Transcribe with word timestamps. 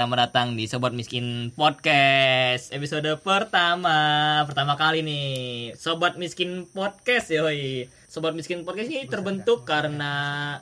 selamat 0.00 0.32
datang 0.32 0.56
di 0.56 0.64
Sobat 0.64 0.96
Miskin 0.96 1.52
Podcast. 1.52 2.72
Episode 2.72 3.20
pertama. 3.20 4.00
Pertama 4.48 4.72
kali 4.72 5.04
nih. 5.04 5.76
Sobat 5.76 6.16
Miskin 6.16 6.64
Podcast 6.64 7.28
yoi. 7.28 7.84
Sobat 8.08 8.32
Miskin 8.32 8.64
Podcast 8.64 8.88
ini 8.88 9.04
terbentuk 9.04 9.68
karena 9.68 10.56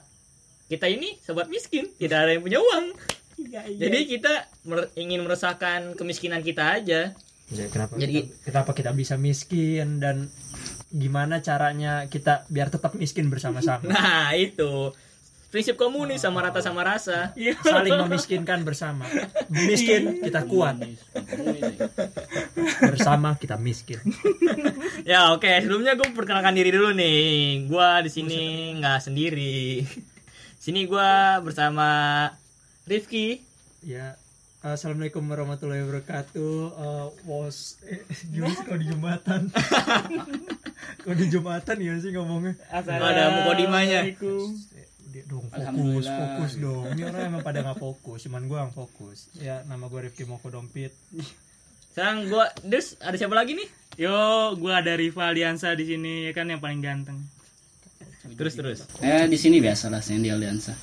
Kita 0.66 0.90
ini 0.90 1.14
Sobat 1.22 1.46
Miskin. 1.46 1.86
Tidak 1.86 2.18
ada 2.18 2.34
yang 2.34 2.42
punya 2.42 2.58
uang. 2.58 2.98
Jadi 3.78 4.10
kita 4.10 4.50
mer- 4.66 4.90
ingin 4.98 5.22
meresahkan 5.22 5.94
kemiskinan 5.94 6.42
kita 6.42 6.74
aja. 6.82 7.14
Ya, 7.54 7.64
kenapa 7.70 7.94
Jadi- 7.94 8.26
kita, 8.26 8.42
kenapa 8.42 8.74
kita 8.74 8.90
bisa 8.90 9.14
miskin 9.14 10.02
dan 10.02 10.34
gimana 10.90 11.46
caranya 11.46 12.10
kita 12.10 12.42
biar 12.50 12.74
tetap 12.74 12.98
miskin 12.98 13.30
bersama-sama? 13.30 13.86
Nah 13.94 14.34
itu 14.34 14.90
Prinsip 15.48 15.80
komunis 15.80 16.20
sama 16.20 16.44
rata 16.44 16.60
sama 16.60 16.84
rasa. 16.84 17.32
Saling 17.64 17.96
memiskinkan 18.04 18.68
bersama. 18.68 19.08
Miskin 19.48 20.20
kita 20.20 20.44
kuat. 20.44 20.76
Bersama 22.84 23.36
kita 23.40 23.56
miskin. 23.56 24.00
Ya 25.08 25.32
oke. 25.32 25.48
Sebelumnya 25.48 25.96
gue 25.96 26.04
perkenalkan 26.12 26.52
diri 26.52 26.68
dulu 26.68 26.92
nih. 26.92 27.64
Gue 27.64 27.88
di 28.04 28.10
sini 28.12 28.40
nggak 28.76 29.08
sendiri. 29.08 29.80
Sini 30.60 30.84
gue 30.84 31.10
bersama 31.40 32.28
Rifki. 32.84 33.40
Ya 33.80 34.20
assalamualaikum 34.60 35.22
warahmatullahi 35.24 35.86
wabarakatuh. 35.86 36.56
Eh, 36.76 37.06
was 37.24 37.78
eh, 37.88 38.04
kalau 38.66 38.76
di 38.76 38.86
jumatan? 38.90 39.40
Kalau 40.98 41.16
di 41.16 41.26
jumatan 41.30 41.76
ya 41.78 41.94
sih 42.02 42.10
ngomongnya? 42.12 42.58
Ada 42.68 43.24
mukodimanya 43.38 44.04
Eh, 44.04 44.12
dia 44.12 44.87
dong 45.26 45.46
fokus 45.48 46.06
fokus 46.06 46.52
dong 46.60 46.84
ini 46.92 47.02
orang 47.08 47.32
emang 47.32 47.42
pada 47.42 47.64
nggak 47.64 47.80
fokus 47.80 48.28
cuman 48.28 48.44
gue 48.44 48.58
yang 48.60 48.72
fokus 48.72 49.32
ya 49.40 49.64
nama 49.64 49.88
gue 49.88 50.00
Rifki 50.08 50.28
Moko 50.28 50.52
Dompit 50.52 50.92
Sekarang 51.98 52.30
gue 52.30 52.44
Terus 52.62 52.94
ada 53.02 53.16
siapa 53.18 53.34
lagi 53.34 53.58
nih? 53.58 53.66
Yo, 53.98 54.54
gua 54.54 54.78
ada 54.78 54.94
rival 54.94 55.34
Aliansa 55.34 55.74
di 55.74 55.82
sini 55.82 56.30
ya 56.30 56.32
kan 56.36 56.46
yang 56.46 56.62
paling 56.62 56.78
ganteng. 56.78 57.18
Terus 58.38 58.54
terus 58.54 58.78
Eh 59.02 59.26
di 59.26 59.34
sini 59.34 59.58
biasa 59.58 59.90
lah 59.90 59.98
di 59.98 60.30
Aliansa. 60.30 60.78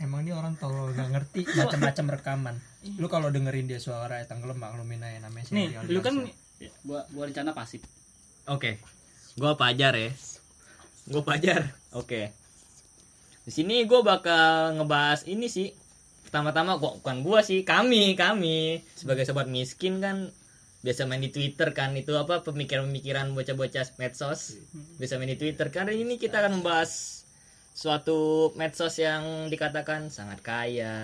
emang 0.00 0.22
ini 0.22 0.30
orang 0.30 0.54
tolol 0.54 0.94
nggak 0.94 1.10
ngerti 1.12 1.44
macam-macam 1.60 2.06
rekaman 2.16 2.56
lu 2.96 3.04
kalau 3.12 3.28
dengerin 3.28 3.68
dia 3.68 3.76
suara 3.76 4.16
ya 4.16 4.24
tenggelam 4.24 4.56
maklumin 4.56 5.04
aja 5.04 5.20
namanya 5.28 5.50
Nih, 5.52 5.76
lu 5.90 6.00
kan. 6.00 6.24
Gua 6.86 7.04
gua 7.12 7.24
rencana 7.28 7.52
pasif. 7.52 7.84
Oke 8.48 8.80
Gue 9.36 9.52
Pajar 9.58 9.94
ya 9.98 10.10
Gue 11.08 11.22
Pajar 11.24 11.80
Oke. 11.96 12.30
Di 13.42 13.50
sini 13.50 13.82
gue 13.82 14.00
bakal 14.04 14.78
ngebahas 14.78 15.26
ini 15.26 15.50
sih. 15.50 15.74
Pertama-tama 16.22 16.78
kok 16.78 17.02
bukan 17.02 17.26
gue 17.26 17.40
sih 17.42 17.60
kami 17.66 18.14
kami. 18.14 18.84
Sebagai 18.94 19.26
sobat 19.26 19.50
miskin 19.50 19.98
kan 19.98 20.30
biasa 20.86 21.10
main 21.10 21.18
di 21.18 21.34
Twitter 21.34 21.74
kan. 21.74 21.98
Itu 21.98 22.14
apa 22.14 22.46
pemikiran-pemikiran 22.46 23.34
bocah-bocah 23.34 23.98
medsos. 23.98 24.60
Biasa 25.02 25.18
main 25.18 25.34
di 25.34 25.38
Twitter. 25.40 25.66
Karena 25.74 25.90
ini 25.90 26.14
kita 26.14 26.38
akan 26.38 26.62
membahas 26.62 27.24
suatu 27.74 28.52
medsos 28.54 28.94
yang 29.02 29.50
dikatakan 29.50 30.14
sangat 30.14 30.38
kaya 30.46 30.94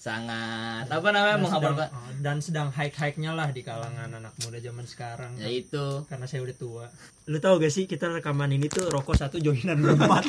sangat 0.00 0.88
apa 0.88 1.08
namanya 1.12 1.36
dan 1.36 1.44
sedang, 1.44 1.44
menghabarkan 1.44 1.88
oh, 1.92 2.10
dan 2.24 2.36
sedang 2.40 2.68
hike-hike-nya 2.72 3.36
lah 3.36 3.52
di 3.52 3.60
kalangan 3.60 4.08
anak 4.08 4.32
muda 4.40 4.56
zaman 4.56 4.88
sekarang. 4.88 5.36
Ya 5.36 5.52
itu. 5.52 6.08
Karena 6.08 6.24
saya 6.24 6.40
udah 6.40 6.56
tua. 6.56 6.86
Lu 7.28 7.36
tahu 7.36 7.60
gak 7.60 7.68
sih 7.68 7.84
kita 7.84 8.08
rekaman 8.08 8.48
ini 8.56 8.72
tuh 8.72 8.88
rokok 8.88 9.20
satu 9.20 9.36
joinan 9.36 9.76
berempat 9.84 10.24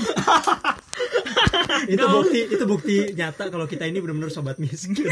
itu 1.87 2.05
bukti 2.05 2.39
itu 2.51 2.63
bukti 2.67 2.95
nyata 3.15 3.49
kalau 3.49 3.65
kita 3.65 3.87
ini 3.87 4.03
benar-benar 4.03 4.31
sobat 4.33 4.57
miskin. 4.61 5.07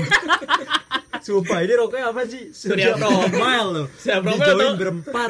Sumpah 1.25 1.59
ini 1.63 1.73
rokoknya 1.75 2.15
apa 2.15 2.21
sih? 2.27 2.51
Surya. 2.55 2.95
Profile 2.95 3.69
loh. 3.75 3.87
Surya 3.99 4.23
dijoin 4.23 4.59
tuh. 4.59 4.75
berempat. 4.79 5.29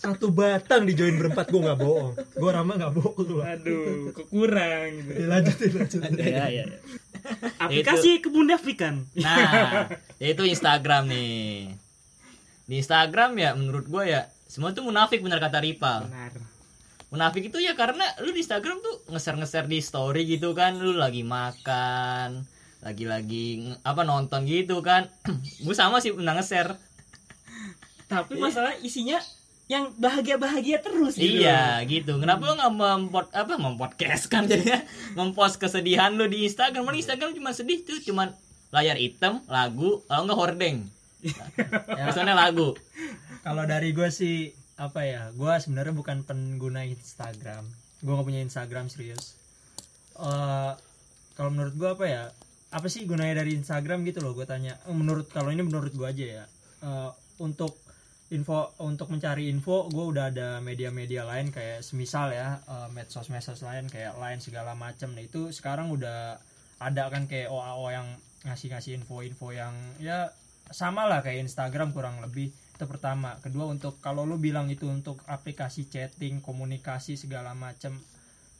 Satu 0.00 0.32
batang 0.32 0.88
dijoin 0.88 1.16
berempat 1.16 1.48
gue 1.48 1.60
nggak 1.60 1.78
bohong. 1.80 2.12
Gue 2.36 2.50
rama 2.52 2.72
nggak 2.76 2.92
bohong. 2.96 3.24
Lu 3.24 3.36
aduh, 3.40 4.12
kekurang 4.12 4.88
gitu. 5.00 5.10
Ya, 5.16 5.26
lanjutin 5.28 5.70
lanjutin. 5.76 6.12
Ya 6.20 6.46
ya, 6.48 6.64
ya. 6.68 6.78
Aplikasi 7.64 8.20
kebun 8.24 8.50
Afrikan. 8.52 9.04
Nah, 9.24 9.88
yaitu 10.18 10.46
Instagram 10.46 11.08
nih. 11.08 11.74
Di 12.66 12.74
Instagram 12.78 13.34
ya 13.36 13.54
menurut 13.58 13.86
gue 13.90 14.04
ya 14.14 14.30
semua 14.46 14.74
tuh 14.74 14.86
munafik 14.86 15.22
bener 15.22 15.38
kata 15.38 15.62
Ripal. 15.62 16.06
Benar. 16.06 16.32
Munafik 17.10 17.50
itu 17.50 17.58
ya 17.58 17.74
karena 17.74 18.06
lu 18.22 18.30
di 18.30 18.42
Instagram 18.42 18.78
tuh 18.78 18.94
ngeser-ngeser 19.10 19.66
di 19.66 19.82
story 19.82 20.22
gitu 20.30 20.54
kan, 20.54 20.78
lu 20.78 20.94
lagi 20.94 21.26
makan, 21.26 22.46
lagi-lagi 22.86 23.74
apa 23.82 24.02
nonton 24.06 24.46
gitu 24.46 24.78
kan. 24.82 25.10
gue 25.66 25.74
sama 25.74 25.98
sih 25.98 26.14
pernah 26.14 26.38
nge-share. 26.38 26.78
Tapi 28.10 28.38
masalah 28.38 28.74
isinya 28.82 29.18
yang 29.70 29.94
bahagia-bahagia 29.94 30.82
terus 30.82 31.14
gitu. 31.14 31.46
Iya 31.46 31.78
gitu. 31.86 32.18
Kenapa 32.18 32.42
lu 32.42 32.58
nggak 32.58 32.74
mempod 32.74 33.26
apa 33.30 33.54
mempodcast 33.54 34.26
kan 34.26 34.42
jadinya 34.50 34.82
mempost 35.14 35.62
kesedihan 35.62 36.10
lu 36.10 36.26
di 36.26 36.50
Instagram? 36.50 36.82
Mana 36.82 36.98
Instagram 36.98 37.30
cuma 37.38 37.54
sedih 37.54 37.86
tuh 37.86 38.02
cuman 38.02 38.34
layar 38.74 38.98
hitam, 38.98 39.38
lagu, 39.46 40.02
kalau 40.10 40.26
nggak 40.26 40.38
hordeng. 40.42 40.90
Pesannya 41.94 42.34
lagu. 42.34 42.74
Kalau 43.46 43.62
dari 43.62 43.94
gue 43.94 44.10
sih 44.10 44.50
apa 44.74 45.06
ya, 45.06 45.30
gue 45.38 45.52
sebenarnya 45.62 45.94
bukan 45.94 46.26
pengguna 46.26 46.82
Instagram. 46.82 47.62
Gue 48.02 48.12
gak 48.16 48.26
punya 48.26 48.42
Instagram 48.42 48.90
serius. 48.90 49.38
Eh 50.18 50.72
kalau 51.38 51.50
menurut 51.54 51.74
gue 51.78 51.88
apa 51.94 52.04
ya? 52.10 52.22
Apa 52.74 52.86
sih 52.90 53.06
gunanya 53.06 53.42
dari 53.42 53.54
Instagram 53.54 54.02
gitu 54.02 54.18
loh? 54.22 54.34
Gue 54.34 54.46
tanya. 54.46 54.78
Eh, 54.86 54.94
Menurut 54.94 55.30
kalau 55.30 55.50
ini 55.54 55.62
menurut 55.62 55.94
gue 55.94 56.06
aja 56.06 56.42
ya. 56.42 56.44
Eh, 56.82 57.10
untuk 57.42 57.76
info 58.30 58.70
untuk 58.78 59.10
mencari 59.10 59.50
info 59.50 59.90
gue 59.90 60.04
udah 60.14 60.30
ada 60.30 60.48
media-media 60.62 61.26
lain 61.26 61.50
kayak 61.50 61.82
semisal 61.82 62.30
ya 62.30 62.62
eh, 62.62 62.88
medsos-medsos 62.94 63.66
lain 63.66 63.90
kayak 63.90 64.14
lain 64.16 64.38
segala 64.38 64.78
macam 64.78 65.10
nah 65.12 65.22
itu 65.22 65.50
sekarang 65.50 65.90
udah 65.90 66.38
ada 66.80 67.02
kan 67.10 67.26
kayak 67.26 67.50
OAO 67.50 67.90
yang 67.90 68.08
ngasih-ngasih 68.46 68.96
info-info 69.02 69.52
yang 69.52 69.74
ya 70.00 70.32
sama 70.70 71.04
lah 71.10 71.20
kayak 71.20 71.44
Instagram 71.44 71.90
kurang 71.90 72.22
lebih 72.22 72.54
itu 72.80 72.88
pertama. 72.88 73.36
Kedua 73.44 73.68
untuk 73.68 74.00
kalau 74.00 74.24
lu 74.24 74.40
bilang 74.40 74.72
itu 74.72 74.88
untuk 74.88 75.20
aplikasi 75.28 75.92
chatting 75.92 76.40
komunikasi 76.40 77.20
segala 77.20 77.52
macam 77.52 78.00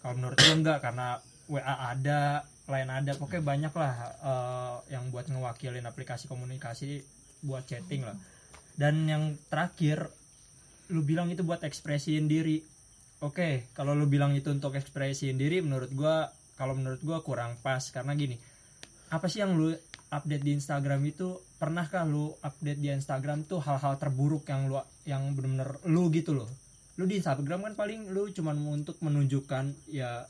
kalau 0.05 0.21
menurut 0.21 0.37
gue 0.37 0.53
enggak 0.53 0.85
karena 0.85 1.17
WA 1.49 1.97
ada 1.97 2.45
lain 2.69 2.93
ada 2.93 3.17
pokoknya 3.17 3.41
banyak 3.41 3.73
lah 3.73 3.95
eh, 4.21 4.77
yang 4.93 5.09
buat 5.09 5.33
ngewakilin 5.33 5.89
aplikasi 5.89 6.29
komunikasi 6.29 7.01
buat 7.41 7.65
chatting 7.65 8.05
lah 8.05 8.19
dan 8.81 9.05
yang 9.05 9.37
terakhir 9.53 10.09
lu 10.89 11.05
bilang 11.05 11.29
itu 11.29 11.45
buat 11.45 11.61
ekspresiin 11.61 12.25
diri. 12.25 12.65
Oke 13.21 13.69
kalau 13.77 13.93
lu 13.93 14.09
bilang 14.09 14.33
itu 14.33 14.49
untuk 14.49 14.73
ekspresiin 14.73 15.37
diri 15.37 15.61
menurut 15.61 15.93
gua 15.93 16.33
kalau 16.57 16.73
menurut 16.73 17.05
gua 17.05 17.21
kurang 17.21 17.61
pas. 17.61 17.85
Karena 17.93 18.17
gini 18.17 18.41
apa 19.13 19.29
sih 19.29 19.45
yang 19.45 19.53
lu 19.53 19.77
update 20.09 20.41
di 20.41 20.57
Instagram 20.57 21.05
itu? 21.05 21.37
Pernahkah 21.61 22.09
lu 22.09 22.33
update 22.41 22.81
di 22.81 22.89
Instagram 22.89 23.45
tuh 23.45 23.61
hal-hal 23.61 24.01
terburuk 24.01 24.49
yang 24.49 24.73
lu 24.73 24.81
yang 25.05 25.37
bener-bener 25.37 25.77
lu 25.85 26.09
gitu 26.09 26.33
loh? 26.33 26.49
Lu 26.97 27.05
di 27.05 27.21
Instagram 27.21 27.61
kan 27.69 27.75
paling 27.77 28.09
lu 28.09 28.33
cuman 28.33 28.57
untuk 28.65 28.97
menunjukkan 29.05 29.93
ya 29.93 30.25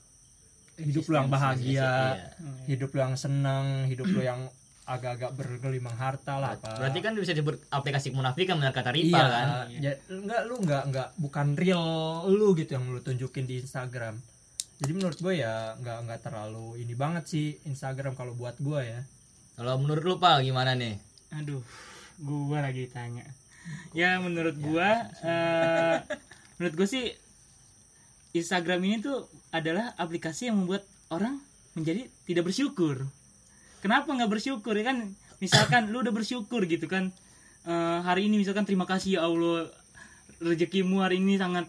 hidup 0.75 1.06
lu 1.06 1.15
yang 1.15 1.31
bahagia 1.31 1.87
Iya. 2.19 2.27
hidup 2.66 2.91
lu 2.91 2.99
yang 2.99 3.15
senang 3.15 3.87
hidup 3.87 4.09
lu 4.10 4.25
yang 4.25 4.49
agak-agak 4.91 5.31
bergelimang 5.39 5.95
harta 5.95 6.42
lah 6.42 6.59
apa 6.59 6.83
Berarti 6.83 6.98
kan 6.98 7.15
bisa 7.15 7.31
disebut 7.31 7.63
aplikasi 7.71 8.10
kemunafikan 8.10 8.59
benar 8.59 8.75
kata 8.75 8.91
Ripa 8.91 9.15
iya 9.15 9.25
kan? 9.31 9.47
ya, 9.71 9.92
enggak 10.10 10.41
lu 10.51 10.54
enggak 10.59 10.83
enggak 10.91 11.09
bukan 11.15 11.54
real 11.54 11.87
lu 12.27 12.59
gitu 12.59 12.75
yang 12.75 12.91
lu 12.91 12.98
tunjukin 12.98 13.47
di 13.47 13.63
Instagram 13.63 14.19
jadi 14.83 14.92
menurut 14.97 15.19
gue 15.21 15.34
ya 15.39 15.78
enggak 15.78 15.98
enggak 16.03 16.21
terlalu 16.27 16.83
ini 16.83 16.98
banget 16.98 17.25
sih 17.31 17.54
Instagram 17.71 18.19
kalau 18.19 18.34
buat 18.34 18.59
gue 18.59 18.81
ya 18.83 19.01
Kalau 19.54 19.77
menurut 19.77 20.01
lu 20.01 20.16
Pal 20.16 20.41
gimana 20.41 20.72
nih? 20.72 20.97
Aduh, 21.37 21.60
gua 22.16 22.65
lagi 22.65 22.89
tanya. 22.89 23.28
Ya 23.92 24.16
menurut 24.16 24.57
gua 24.57 25.04
eh, 25.21 26.01
menurut 26.57 26.81
gua 26.81 26.89
sih 26.89 27.13
Instagram 28.33 28.81
ini 28.89 29.04
tuh 29.04 29.28
adalah 29.53 29.92
aplikasi 30.01 30.48
yang 30.48 30.65
membuat 30.65 30.89
orang 31.13 31.37
menjadi 31.77 32.09
tidak 32.25 32.48
bersyukur. 32.48 33.04
Kenapa 33.80 34.12
nggak 34.12 34.30
bersyukur 34.30 34.77
ya 34.77 34.92
kan? 34.92 35.12
Misalkan 35.41 35.88
lu 35.88 36.04
udah 36.04 36.12
bersyukur 36.12 36.68
gitu 36.68 36.84
kan 36.84 37.12
eh, 37.65 37.98
hari 38.04 38.28
ini 38.28 38.41
misalkan 38.41 38.65
terima 38.68 38.84
kasih 38.88 39.21
ya 39.21 39.21
Allah 39.27 39.68
rezekimu 40.41 41.04
hari 41.04 41.21
ini 41.21 41.36
sangat 41.36 41.68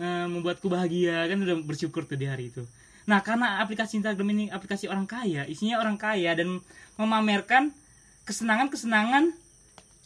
eh, 0.00 0.26
membuatku 0.28 0.68
bahagia 0.68 1.24
kan 1.28 1.38
udah 1.40 1.56
bersyukur 1.64 2.04
tuh 2.04 2.16
di 2.16 2.28
hari 2.28 2.52
itu. 2.52 2.64
Nah 3.04 3.20
karena 3.20 3.60
aplikasi 3.60 4.00
Instagram 4.00 4.28
ini 4.32 4.44
aplikasi 4.48 4.88
orang 4.88 5.04
kaya, 5.04 5.44
isinya 5.44 5.80
orang 5.80 6.00
kaya 6.00 6.32
dan 6.32 6.60
memamerkan 6.96 7.72
kesenangan-kesenangan 8.24 9.36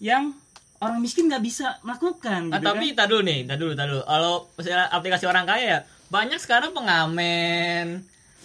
yang 0.03 0.35
orang 0.83 0.99
miskin 1.03 1.31
nggak 1.31 1.43
bisa 1.43 1.79
melakukan. 1.87 2.51
Ah, 2.51 2.59
gitu 2.59 2.67
tapi 2.67 2.87
tak 2.95 3.07
dulu 3.11 3.23
nih, 3.27 3.47
tak 3.47 3.59
dulu. 3.63 3.73
Kalau 3.79 4.35
misalnya 4.59 4.87
aplikasi 4.91 5.25
orang 5.27 5.47
kaya 5.47 5.65
ya 5.67 5.79
banyak 6.11 6.39
sekarang 6.43 6.75
pengamen, 6.75 8.03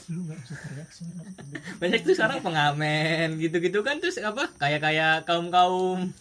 lu 0.08 0.24
nggak 0.24 0.38
usah 0.38 0.58
teriak 0.58 0.90
suara 0.90 1.22
banyak 1.78 2.00
tuh 2.02 2.14
sekarang 2.14 2.40
pengamen 2.40 3.28
gitu-gitu 3.38 3.80
kan 3.80 3.98
terus 3.98 4.18
apa 4.18 4.52
kayak 4.56 4.80
kayak 4.80 5.24
kaum 5.24 5.48
kaum 5.48 6.12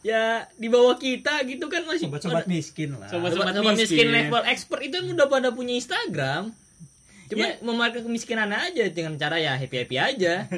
ya 0.00 0.48
di 0.54 0.66
bawah 0.66 0.96
kita 0.96 1.44
gitu 1.44 1.66
kan 1.66 1.84
masih 1.84 2.08
sobat-sobat 2.08 2.46
miskin 2.46 2.96
lah. 2.96 3.04
Sobat- 3.06 3.32
sobat, 3.32 3.52
sobat 3.52 3.76
miskin. 3.76 4.00
miskin. 4.00 4.08
level 4.08 4.42
expert 4.46 4.80
itu 4.80 4.96
udah 5.12 5.26
pada 5.26 5.48
punya 5.50 5.74
Instagram. 5.74 6.56
Cuma 7.26 7.44
Ya. 7.44 7.60
memanfaatkan 7.60 8.02
kemiskinan 8.02 8.48
aja 8.48 8.88
dengan 8.88 9.14
cara 9.14 9.36
ya 9.36 9.54
happy 9.54 9.76
happy 9.78 9.96
aja. 9.96 10.48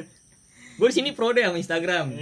Gue 0.73 0.87
di 0.89 0.95
sini 0.95 1.11
pro 1.11 1.29
deh 1.29 1.43
sama 1.43 1.59
Instagram. 1.59 2.15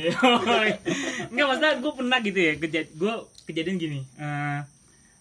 Enggak 1.31 1.45
maksudnya 1.45 1.71
gue 1.77 1.91
pernah 1.93 2.17
gitu 2.19 2.39
ya 2.41 2.53
keja 2.57 2.81
gue 2.89 3.13
kejadian 3.45 3.77
gini 3.77 3.99
Eh 4.17 4.59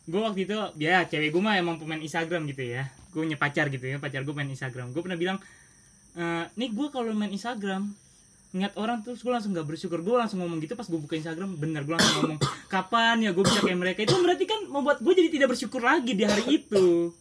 gue 0.02 0.18
waktu 0.18 0.40
itu 0.42 0.56
ya 0.76 1.04
cewek 1.04 1.30
gue 1.30 1.38
mah 1.38 1.54
emang 1.54 1.76
pemain 1.76 2.00
Instagram 2.00 2.48
gitu 2.48 2.64
ya 2.66 2.88
gue 3.10 3.20
punya 3.26 3.38
pacar 3.38 3.66
gitu 3.68 3.82
ya 3.82 3.98
pacar 3.98 4.22
gue 4.22 4.34
main 4.34 4.48
Instagram. 4.48 4.94
Gue 4.94 5.02
pernah 5.02 5.18
bilang 5.18 5.38
eh 6.18 6.46
nih 6.58 6.70
gue 6.70 6.86
kalau 6.90 7.10
main 7.14 7.30
Instagram 7.30 7.90
ngeliat 8.50 8.74
orang 8.74 8.98
terus 9.06 9.22
gue 9.22 9.30
langsung 9.30 9.54
gak 9.54 9.66
bersyukur. 9.66 10.02
Gue 10.02 10.18
langsung 10.18 10.42
ngomong 10.42 10.58
gitu 10.58 10.74
pas 10.74 10.86
gue 10.86 10.98
buka 10.98 11.14
Instagram 11.14 11.54
bener 11.58 11.86
gue 11.86 11.94
langsung 11.94 12.26
ngomong 12.26 12.38
kapan 12.66 13.22
ya 13.22 13.30
gue 13.30 13.44
bisa 13.46 13.62
kayak 13.62 13.78
mereka? 13.78 13.98
Itu 14.02 14.18
berarti 14.18 14.44
kan 14.46 14.66
membuat 14.66 14.98
gue 15.02 15.12
jadi 15.14 15.30
tidak 15.30 15.54
bersyukur 15.54 15.82
lagi 15.82 16.12
di 16.14 16.24
hari 16.26 16.44
itu. 16.50 17.14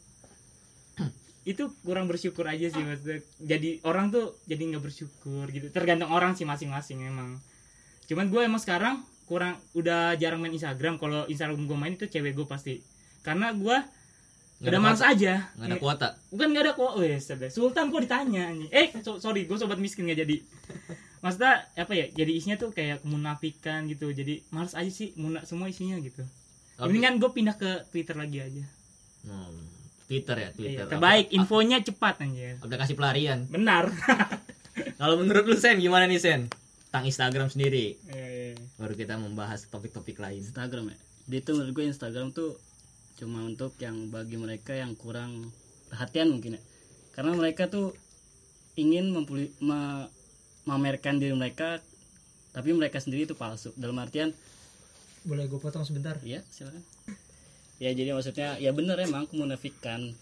Itu 1.46 1.74
kurang 1.82 2.06
bersyukur 2.06 2.46
aja 2.46 2.70
sih 2.70 2.82
maksudnya. 2.82 3.26
Jadi 3.42 3.82
orang 3.86 4.14
tuh 4.14 4.38
jadi 4.46 4.62
nggak 4.74 4.84
bersyukur 4.86 5.50
gitu. 5.50 5.70
Tergantung 5.74 6.14
orang 6.14 6.38
sih 6.38 6.46
masing-masing 6.46 7.06
emang. 7.06 7.42
Cuman 8.06 8.30
gue 8.30 8.42
emang 8.46 8.62
sekarang 8.62 9.02
kurang 9.30 9.62
udah 9.78 10.18
jarang 10.18 10.42
main 10.42 10.54
Instagram. 10.54 10.98
Kalau 10.98 11.30
Instagram 11.30 11.66
gue 11.66 11.78
main 11.78 11.94
itu 11.94 12.10
cewek 12.10 12.34
gue 12.34 12.46
pasti. 12.46 12.82
Karena 13.22 13.54
gue 13.54 13.78
Udah 14.60 14.70
ada 14.70 14.80
males 14.80 15.00
kuota. 15.00 15.12
aja. 15.16 15.34
Nggak 15.56 15.68
ada 15.68 15.78
kuota. 15.80 16.08
Bukan 16.30 16.48
nggak 16.52 16.64
ada 16.68 16.74
kok 16.76 16.92
wes 17.00 17.24
Sultan 17.50 17.86
kok 17.90 18.02
ditanya 18.04 18.44
anjing. 18.52 18.70
eh 18.70 18.88
so- 19.00 19.20
sorry 19.20 19.48
gue 19.48 19.56
sobat 19.56 19.80
miskin 19.80 20.04
nggak 20.04 20.20
jadi. 20.28 20.38
Maksudnya 21.20 21.68
apa 21.76 21.94
ya 21.96 22.06
jadi 22.12 22.32
isinya 22.32 22.56
tuh 22.56 22.72
kayak 22.72 23.04
kemunafikan 23.04 23.88
gitu. 23.88 24.12
Jadi 24.12 24.44
males 24.52 24.76
aja 24.76 24.92
sih 24.92 25.16
muna 25.16 25.44
semua 25.48 25.72
isinya 25.72 25.96
gitu. 26.00 26.24
Ini 26.80 27.00
kan 27.00 27.14
gue 27.20 27.30
pindah 27.30 27.56
ke 27.56 27.88
Twitter 27.92 28.16
lagi 28.16 28.40
aja. 28.40 28.64
Hmm, 29.28 29.64
Twitter 30.08 30.36
ya 30.38 30.50
Twitter. 30.56 30.84
Iya, 30.84 30.92
terbaik 30.92 31.28
infonya 31.32 31.84
cepat 31.84 32.24
anjir 32.24 32.56
aplikasi 32.60 32.96
pelarian. 32.96 33.48
Benar. 33.48 33.92
Kalau 35.00 35.16
menurut 35.20 35.44
lu 35.44 35.56
Sen 35.56 35.80
gimana 35.80 36.08
nih 36.08 36.20
Sen? 36.20 36.48
Tentang 36.88 37.06
Instagram 37.06 37.48
sendiri. 37.52 38.00
Eh, 38.10 38.56
baru 38.80 38.96
kita 38.96 39.20
membahas 39.20 39.68
topik-topik 39.68 40.18
lain. 40.18 40.40
Instagram 40.40 40.92
ya? 40.92 40.98
Jadi 41.28 41.36
itu 41.38 41.52
menurut 41.54 41.74
gue 41.76 41.86
Instagram 41.86 42.28
tuh 42.32 42.56
cuma 43.20 43.44
untuk 43.44 43.76
yang 43.78 44.08
bagi 44.08 44.40
mereka 44.40 44.72
yang 44.72 44.96
kurang 44.96 45.52
perhatian 45.92 46.32
mungkin 46.32 46.56
ya 46.56 46.62
karena 47.12 47.36
mereka 47.36 47.68
tuh 47.68 47.92
ingin 48.74 49.12
mempuli- 49.12 49.52
me- 49.60 50.08
memamerkan 50.64 51.20
diri 51.20 51.36
mereka 51.36 51.84
tapi 52.50 52.72
mereka 52.72 52.98
sendiri 52.98 53.26
itu 53.26 53.36
palsu 53.36 53.76
dalam 53.76 54.00
artian 54.00 54.32
boleh 55.20 55.46
gue 55.46 55.60
potong 55.60 55.84
sebentar 55.84 56.16
Iya, 56.24 56.40
silakan. 56.48 56.80
Ya 57.76 57.92
jadi 57.92 58.12
maksudnya 58.12 58.56
ya 58.56 58.72
bener 58.72 58.96
emang 59.00 59.28
kemunafikan. 59.28 60.16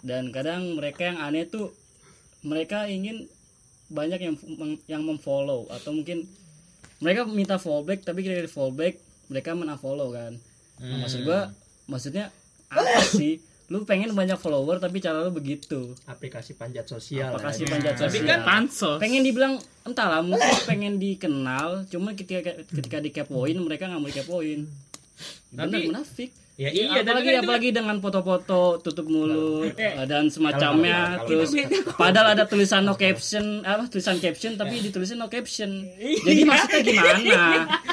Dan 0.00 0.32
kadang 0.32 0.80
mereka 0.80 1.04
yang 1.06 1.20
aneh 1.20 1.44
tuh 1.44 1.76
mereka 2.40 2.88
ingin 2.88 3.28
banyak 3.92 4.16
yang 4.16 4.34
yang 4.86 5.02
memfollow 5.04 5.68
atau 5.68 5.92
mungkin 5.92 6.24
mereka 6.98 7.28
minta 7.28 7.60
follow 7.60 7.84
back 7.84 8.00
tapi 8.00 8.24
ketika 8.24 8.40
di 8.40 8.50
follow 8.50 8.72
back 8.72 8.96
mereka 9.28 9.52
menunfollow 9.52 10.08
kan. 10.08 10.40
Nah, 10.80 11.04
maksud 11.04 11.20
gua 11.22 11.52
maksudnya 11.90 12.30
apa 12.68 13.02
sih? 13.12 13.42
Lu 13.66 13.82
pengen 13.84 14.10
banyak 14.10 14.34
follower 14.34 14.78
tapi 14.78 14.98
cara 14.98 15.20
lu 15.20 15.30
begitu. 15.30 15.94
aplikasi 16.04 16.54
panjat 16.54 16.86
sosial 16.86 17.30
Aplikasi 17.30 17.62
ya. 17.62 17.68
panjat 17.68 17.94
tapi 17.96 18.18
sosial. 18.18 18.26
kan 18.28 18.40
pansos 18.42 18.98
pengen 18.98 19.22
dibilang 19.22 19.54
entahlah 19.82 20.22
mungkin 20.22 20.54
pengen 20.64 20.94
dikenal 20.96 21.86
cuma 21.86 22.10
ketika 22.12 22.42
ketika 22.64 22.98
dikepoin 22.98 23.54
mereka 23.56 23.86
nggak 23.86 23.98
mau 23.98 24.08
dikepoin 24.08 24.66
bener 25.50 25.66
Tapi- 25.68 25.86
munafik 25.86 26.30
ya 26.60 26.68
Iya, 26.68 26.92
iya 26.92 27.00
apalagi 27.00 27.24
kan 27.24 27.32
itu 27.32 27.40
apalagi 27.42 27.68
dengan 27.72 27.96
foto-foto 27.98 28.60
tutup 28.78 29.06
mulut 29.06 29.72
eh, 29.74 30.04
dan 30.04 30.28
semacamnya 30.28 31.16
Kalau- 31.16 31.26
terus 31.26 31.50
padahal 31.96 32.36
ada 32.36 32.44
tulisan 32.44 32.84
no 32.84 32.94
caption 32.94 33.64
apa 33.64 33.88
tulisan 33.88 34.20
caption 34.20 34.54
tapi 34.54 34.76
ditulisin 34.78 35.16
no 35.16 35.26
caption. 35.26 35.88
Jadi 35.96 36.44
maksudnya 36.44 36.80
gimana? 36.82 37.16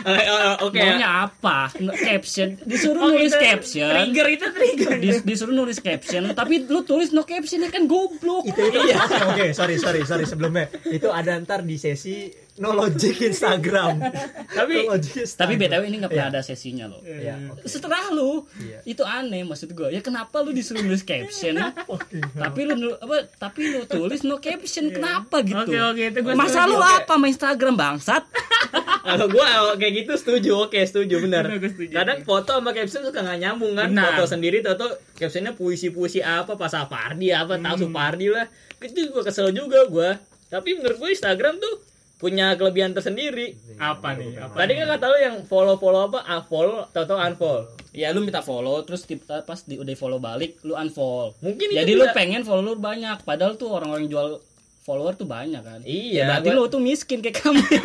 Eh, 0.04 0.12
eh, 0.12 0.26
eh, 0.28 0.56
oke. 0.62 0.76
Ya. 0.76 0.84
maunya 0.92 1.10
apa? 1.24 1.72
No 1.80 1.94
caption. 1.94 2.60
Disuruh 2.62 3.00
Oh, 3.00 3.10
nulis 3.10 3.32
itu 3.32 3.40
caption. 3.40 3.88
trigger 3.88 4.28
itu 4.30 4.46
trigger. 4.52 4.92
Dis- 5.00 5.24
disuruh 5.24 5.56
nulis 5.56 5.80
caption 5.80 6.28
tapi 6.34 6.64
lu 6.64 6.84
tulis 6.84 7.10
no 7.10 7.24
caption 7.24 7.64
ya 7.64 7.70
kan 7.70 7.88
goblok. 7.88 8.44
Itu 8.46 8.60
itu 8.62 8.80
oke 9.24 9.46
sorry 9.54 9.80
sorry 9.80 10.04
sorry 10.04 10.28
sebelumnya. 10.28 10.68
Itu 10.84 11.08
ada 11.10 11.40
ntar 11.40 11.64
di 11.64 11.76
sesi 11.76 12.28
no 12.62 12.74
logic 12.74 13.16
Instagram. 13.22 14.02
Tapi- 14.48 14.82
No 14.82 14.92
logic 14.92 15.14
tapi 15.14 15.54
Instagram. 15.54 15.58
btw 15.60 15.82
ini 15.84 15.96
nggak 16.00 16.12
pernah 16.12 16.30
ada 16.30 16.42
sesinya 16.42 16.86
loh. 16.86 17.02
Ya 17.02 17.38
oke. 17.48 17.64
setelah 17.64 18.10
lu 18.10 18.44
Iya. 18.58 18.80
itu 18.88 19.04
aneh 19.04 19.42
maksud 19.42 19.70
gue 19.70 19.90
ya 19.90 20.00
kenapa 20.00 20.42
lu 20.42 20.50
disuruh 20.50 20.82
nulis 20.82 21.02
caption? 21.02 21.58
Tapi 22.44 22.60
lu 22.66 22.94
apa 22.94 23.28
tapi 23.38 23.70
lu 23.70 23.84
tulis 23.84 24.22
no 24.22 24.38
caption 24.38 24.90
kenapa 24.90 25.42
gitu? 25.42 25.58
Oke, 25.64 25.78
oke, 25.78 26.04
itu 26.08 26.20
gua 26.22 26.34
masa 26.34 26.64
setuju, 26.64 26.70
lu 26.70 26.76
oke. 26.78 26.90
apa 26.98 27.14
main 27.16 27.30
Instagram 27.30 27.76
bangsat? 27.76 28.24
Kalau 29.08 29.28
gua 29.28 29.48
kayak 29.76 29.94
gitu 29.98 30.14
setuju. 30.16 30.52
Oke 30.60 30.80
setuju 30.82 31.20
benar 31.20 31.46
kadang 31.90 32.20
foto 32.22 32.52
sama 32.54 32.72
caption 32.72 33.02
suka 33.02 33.20
nggak 33.20 33.40
nyambung 33.40 33.74
kan? 33.74 33.88
Benar. 33.90 34.04
foto 34.14 34.24
sendiri 34.28 34.60
atau 34.60 34.88
captionnya 35.14 35.54
puisi-puisi 35.54 36.20
apa 36.20 36.54
pas 36.54 36.68
Sapardi 36.68 37.30
apa 37.30 37.56
tahu 37.56 37.88
Supardi 37.88 38.28
lah. 38.28 38.46
Itu 38.78 39.10
gua 39.10 39.24
kesel 39.24 39.50
juga 39.52 39.88
gua. 39.88 40.18
Tapi 40.48 40.76
menurut 40.76 40.98
gua 40.98 41.10
Instagram 41.10 41.58
tuh 41.58 41.87
punya 42.18 42.54
kelebihan 42.54 42.92
tersendiri. 42.92 43.54
Apa 43.78 44.14
nih? 44.14 44.36
Apa 44.36 44.58
tadi 44.58 44.74
kan 44.74 44.86
kata 44.90 45.06
lu 45.06 45.18
yang 45.18 45.36
follow 45.44 45.78
follow 45.78 46.10
apa? 46.10 46.26
Unfollow 46.28 46.90
atau 46.90 47.16
unfollow. 47.16 47.66
Ya 47.94 48.10
lu 48.10 48.22
minta 48.22 48.42
follow 48.42 48.82
terus 48.82 49.04
tiba 49.04 49.42
pas 49.42 49.62
di, 49.62 49.78
udah 49.78 49.94
follow 49.94 50.18
balik 50.18 50.58
lu 50.62 50.74
unfollow. 50.74 51.34
Mungkin 51.40 51.72
jadi 51.72 51.86
itu 51.88 51.96
lu 51.96 52.04
bisa- 52.04 52.14
pengen 52.14 52.42
follow 52.42 52.62
lu 52.64 52.74
banyak 52.76 53.22
padahal 53.22 53.54
tuh 53.54 53.70
orang-orang 53.72 54.06
jual 54.06 54.42
follower 54.88 55.20
tuh 55.20 55.28
banyak 55.28 55.60
kan. 55.60 55.84
Iya 55.84 56.16
ya, 56.16 56.26
berarti 56.32 56.50
gua- 56.50 56.58
lu 56.64 56.72
tuh 56.72 56.80
miskin 56.80 57.20
kayak 57.20 57.44
kamu. 57.44 57.60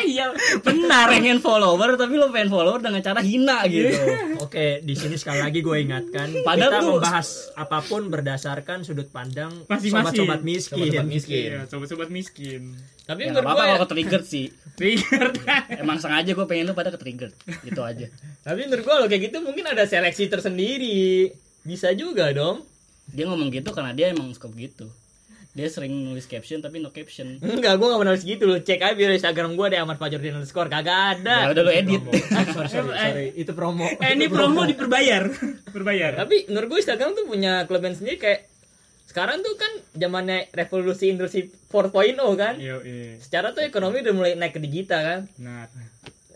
Iya. 0.00 0.32
Benar 0.64 1.12
pengen 1.12 1.44
follower 1.44 1.92
tapi 2.00 2.16
lu 2.16 2.32
pengen 2.32 2.48
follower 2.48 2.80
dengan 2.80 3.04
cara 3.04 3.20
hina 3.20 3.68
gitu. 3.68 3.92
Oke, 4.44 4.80
di 4.80 4.96
sini 4.96 5.20
sekali 5.20 5.44
lagi 5.44 5.60
gue 5.60 5.76
ingatkan 5.76 6.40
Padahal 6.40 6.72
kita 6.72 6.78
tuh- 6.80 6.88
membahas 6.96 7.28
apa 7.52 7.84
pun 7.84 8.08
berdasarkan 8.08 8.80
sudut 8.80 9.12
pandang 9.12 9.52
sobat-sobat 9.68 10.40
miskin. 10.40 10.88
Sobat-sobat 10.88 11.04
miskin. 11.04 11.48
Iya, 11.52 11.60
sobat-sobat 11.68 12.08
miskin. 12.08 12.72
tapi 13.04 13.26
ya 13.26 13.34
menurut 13.34 13.44
apa-apa 13.44 13.60
gua 13.60 13.66
kalau 13.66 13.80
ke-trigger 13.84 14.22
sih. 14.24 14.46
Trigger. 14.72 15.26
emang 15.84 15.98
sengaja 15.98 16.30
gue 16.30 16.46
pengen 16.48 16.70
lu 16.70 16.72
pada 16.72 16.94
ke-trigger 16.94 17.28
gitu 17.60 17.80
aja. 17.82 18.06
Tapi 18.40 18.70
menurut 18.70 18.84
gua 18.86 18.94
kalau 19.02 19.08
kayak 19.10 19.22
gitu 19.28 19.36
mungkin 19.44 19.68
ada 19.68 19.84
seleksi 19.84 20.32
tersendiri. 20.32 21.28
Bisa 21.60 21.92
juga 21.92 22.32
dong. 22.32 22.64
Dia 23.10 23.28
ngomong 23.28 23.52
gitu 23.52 23.68
karena 23.74 23.92
dia 23.92 24.08
emang 24.08 24.32
suka 24.32 24.48
begitu 24.48 24.88
dia 25.50 25.66
sering 25.66 25.90
nulis 26.06 26.30
caption 26.30 26.62
tapi 26.62 26.78
no 26.78 26.94
caption 26.94 27.34
Enggak, 27.42 27.74
gua 27.82 27.98
gak 27.98 28.06
nulis 28.06 28.22
gitu 28.22 28.46
loh. 28.46 28.58
Cek 28.62 28.78
aja 28.78 28.94
biar 28.94 29.10
Instagram 29.18 29.58
gua 29.58 29.66
ada 29.66 29.82
Ahmad 29.82 29.98
Fajrudin 29.98 30.38
underscore. 30.38 30.70
Kagak 30.70 31.18
ada. 31.18 31.46
ya 31.46 31.48
udah 31.50 31.62
lu 31.66 31.72
edit 31.74 32.02
sorry, 32.54 32.70
sorry, 32.70 32.94
sorry, 32.94 33.26
itu 33.34 33.50
promo. 33.50 33.86
Eh, 33.98 34.14
ini 34.14 34.30
promo 34.30 34.62
diperbayar. 34.62 35.26
Berbayar. 35.74 36.22
Tapi 36.22 36.46
menurut 36.50 36.66
gue 36.70 36.78
Instagram 36.82 37.18
tuh 37.18 37.26
punya 37.26 37.66
kelebihan 37.66 37.98
sendiri 37.98 38.18
kayak 38.18 38.46
sekarang 39.10 39.42
tuh 39.42 39.58
kan 39.58 39.72
zamannya 39.98 40.46
revolusi 40.54 41.10
industri 41.10 41.50
4.0 41.50 42.14
kan. 42.38 42.54
Yo, 42.62 42.78
iya. 42.86 43.18
Secara 43.18 43.50
tuh 43.50 43.66
ekonomi 43.66 44.06
udah 44.06 44.14
mulai 44.14 44.32
naik 44.38 44.54
ke 44.54 44.62
digital 44.62 45.02
kan. 45.02 45.20
Benar. 45.34 45.66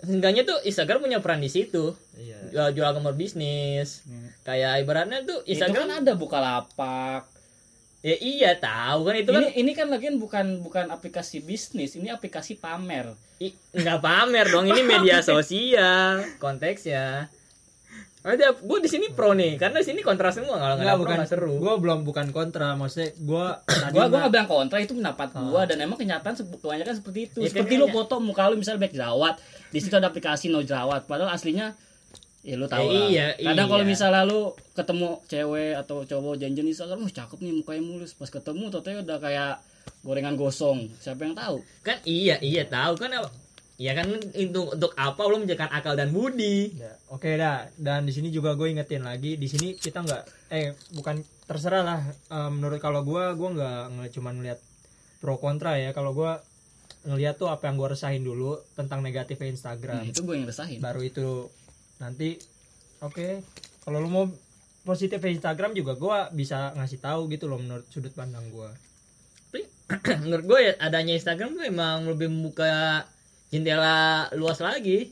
Seenggaknya 0.03 0.43
tuh 0.43 0.59
Instagram 0.67 1.07
punya 1.07 1.19
peran 1.23 1.39
di 1.39 1.51
situ. 1.55 1.95
Iya. 2.19 2.51
Jual, 2.51 2.69
jual 2.75 2.91
gambar 2.99 3.15
bisnis. 3.15 4.03
Iya. 4.11 4.27
Kayak 4.43 4.73
ibaratnya 4.83 5.23
tuh 5.23 5.47
itu 5.47 5.55
Instagram 5.55 5.87
kan 5.87 5.99
ada 6.03 6.13
bukalapak 6.19 7.23
ya 8.05 8.17
iya 8.17 8.51
tahu 8.55 9.01
kan 9.03 9.15
itu 9.17 9.31
kan 9.31 9.41
ini 9.41 9.51
ini 9.57 9.73
kan 9.73 9.89
lagian 9.89 10.17
bukan 10.17 10.61
bukan 10.61 10.87
aplikasi 10.89 11.41
bisnis 11.41 11.97
ini 11.97 12.09
aplikasi 12.09 12.55
pamer 12.55 13.17
i- 13.39 13.57
nggak 13.73 13.99
pamer 13.99 14.45
dong 14.47 14.67
ini 14.67 14.85
media 14.85 15.25
sosial 15.25 16.21
konteksnya. 16.37 17.33
Ada 18.23 18.57
gue 18.57 18.79
di 18.79 18.89
sini 18.89 19.09
pro 19.11 19.33
nih 19.33 19.57
karena 19.59 19.81
di 19.81 19.87
sini 19.87 20.01
kontra 20.01 20.29
semua 20.31 20.57
kalau 20.57 20.75
nggak 20.75 20.85
Enggak, 20.87 20.97
bukan 20.99 21.15
nggak 21.15 21.29
seru. 21.29 21.55
Gue 21.55 21.75
belum 21.77 21.99
bukan 22.03 22.27
kontra, 22.31 22.73
maksudnya 22.73 23.13
gue 23.15 23.47
tadi 23.63 23.93
gua 23.93 24.05
gua 24.07 24.09
nggak- 24.19 24.33
bilang 24.33 24.49
kontra 24.49 24.79
itu 24.79 24.93
pendapat 24.93 25.29
gua 25.35 25.63
dan 25.63 25.77
emang 25.79 25.99
kenyataan 25.99 26.33
kebanyakan 26.33 26.95
seperti 26.95 27.21
itu 27.27 27.39
Ya, 27.39 27.49
seperti 27.51 27.73
kan, 27.75 27.81
lu 27.81 27.87
ya. 27.87 27.93
foto 27.95 28.15
muka 28.19 28.49
lu 28.49 28.57
misalnya 28.57 28.81
back 28.81 28.93
jerawat 28.93 29.35
di 29.69 29.79
situ 29.79 29.93
ada 29.93 30.09
aplikasi 30.09 30.49
no 30.49 30.61
jerawat 30.61 31.05
padahal 31.05 31.29
aslinya 31.31 31.77
ya 32.45 32.55
lu 32.61 32.69
tahu 32.69 32.93
lah. 32.93 33.09
iya, 33.09 33.27
kadang 33.41 33.73
kalau 33.73 33.85
iya. 33.85 33.91
misalnya 33.91 34.23
lu 34.29 34.53
ketemu 34.77 35.09
cewek 35.27 35.73
atau 35.81 35.97
cowok 36.05 36.35
janjian 36.37 36.67
di 36.69 36.73
Instagram, 36.77 37.01
wah 37.01 37.13
cakep 37.13 37.39
nih 37.41 37.53
mukanya 37.57 37.83
mulus. 37.83 38.13
Pas 38.13 38.29
ketemu 38.29 38.65
totalnya 38.69 39.01
udah 39.01 39.19
kayak 39.19 39.55
gorengan 40.05 40.37
gosong. 40.37 40.93
Siapa 41.01 41.25
yang 41.25 41.33
tahu? 41.33 41.65
kan 41.81 41.97
iya 42.05 42.37
iya 42.45 42.69
tahu 42.69 43.01
kan 43.01 43.11
ya 43.75 43.91
kan 43.97 44.07
untuk 44.39 44.77
untuk 44.79 44.93
apa 44.95 45.19
lo 45.27 45.43
menjaga 45.43 45.67
akal 45.67 45.99
dan 45.99 46.15
budi 46.15 46.79
Ya, 46.79 46.95
Oke 47.11 47.35
dah, 47.35 47.67
dan 47.75 48.07
di 48.07 48.15
sini 48.15 48.31
juga 48.31 48.55
gue 48.55 48.71
ingetin 48.71 49.03
lagi, 49.03 49.35
di 49.35 49.49
sini 49.51 49.75
kita 49.75 50.07
nggak, 50.07 50.23
eh 50.55 50.79
bukan 50.95 51.19
terserah 51.51 51.83
lah. 51.83 52.01
Eh, 52.07 52.51
menurut 52.55 52.79
kalau 52.79 53.03
gue, 53.03 53.25
gue 53.35 53.49
nggak 53.59 53.81
nggak 53.99 54.11
cuma 54.15 54.31
ngeliat 54.31 54.61
pro 55.19 55.41
kontra 55.43 55.75
ya. 55.81 55.91
Kalau 55.91 56.15
gue 56.15 56.33
ngeliat 57.05 57.37
tuh 57.37 57.53
apa 57.53 57.69
yang 57.69 57.77
gue 57.77 57.89
resahin 57.93 58.23
dulu 58.25 58.57
tentang 58.79 59.05
negatifnya 59.05 59.51
Nah, 59.51 59.55
Instagram. 59.57 60.01
itu 60.09 60.21
gue 60.25 60.35
yang 60.39 60.49
resahin. 60.49 60.79
Baru 60.81 61.01
itu 61.05 61.51
nanti, 62.03 62.39
oke. 63.03 63.43
Kalau 63.85 63.99
lu 64.01 64.09
mau 64.09 64.25
positif 64.85 65.21
Instagram 65.21 65.73
juga 65.73 65.97
gue 65.97 66.19
bisa 66.37 66.73
ngasih 66.77 67.01
tahu 67.01 67.29
gitu 67.33 67.49
loh 67.49 67.57
menurut 67.61 67.89
sudut 67.89 68.13
pandang 68.13 68.45
gue. 68.53 68.71
tapi 69.49 69.61
menurut 70.29 70.45
gue 70.45 70.59
ya 70.61 70.73
adanya 70.77 71.17
Instagram 71.17 71.57
tuh 71.57 71.65
emang 71.65 72.05
lebih 72.05 72.29
membuka 72.29 73.05
jendela 73.49 74.29
luas 74.37 74.61
lagi 74.61 75.09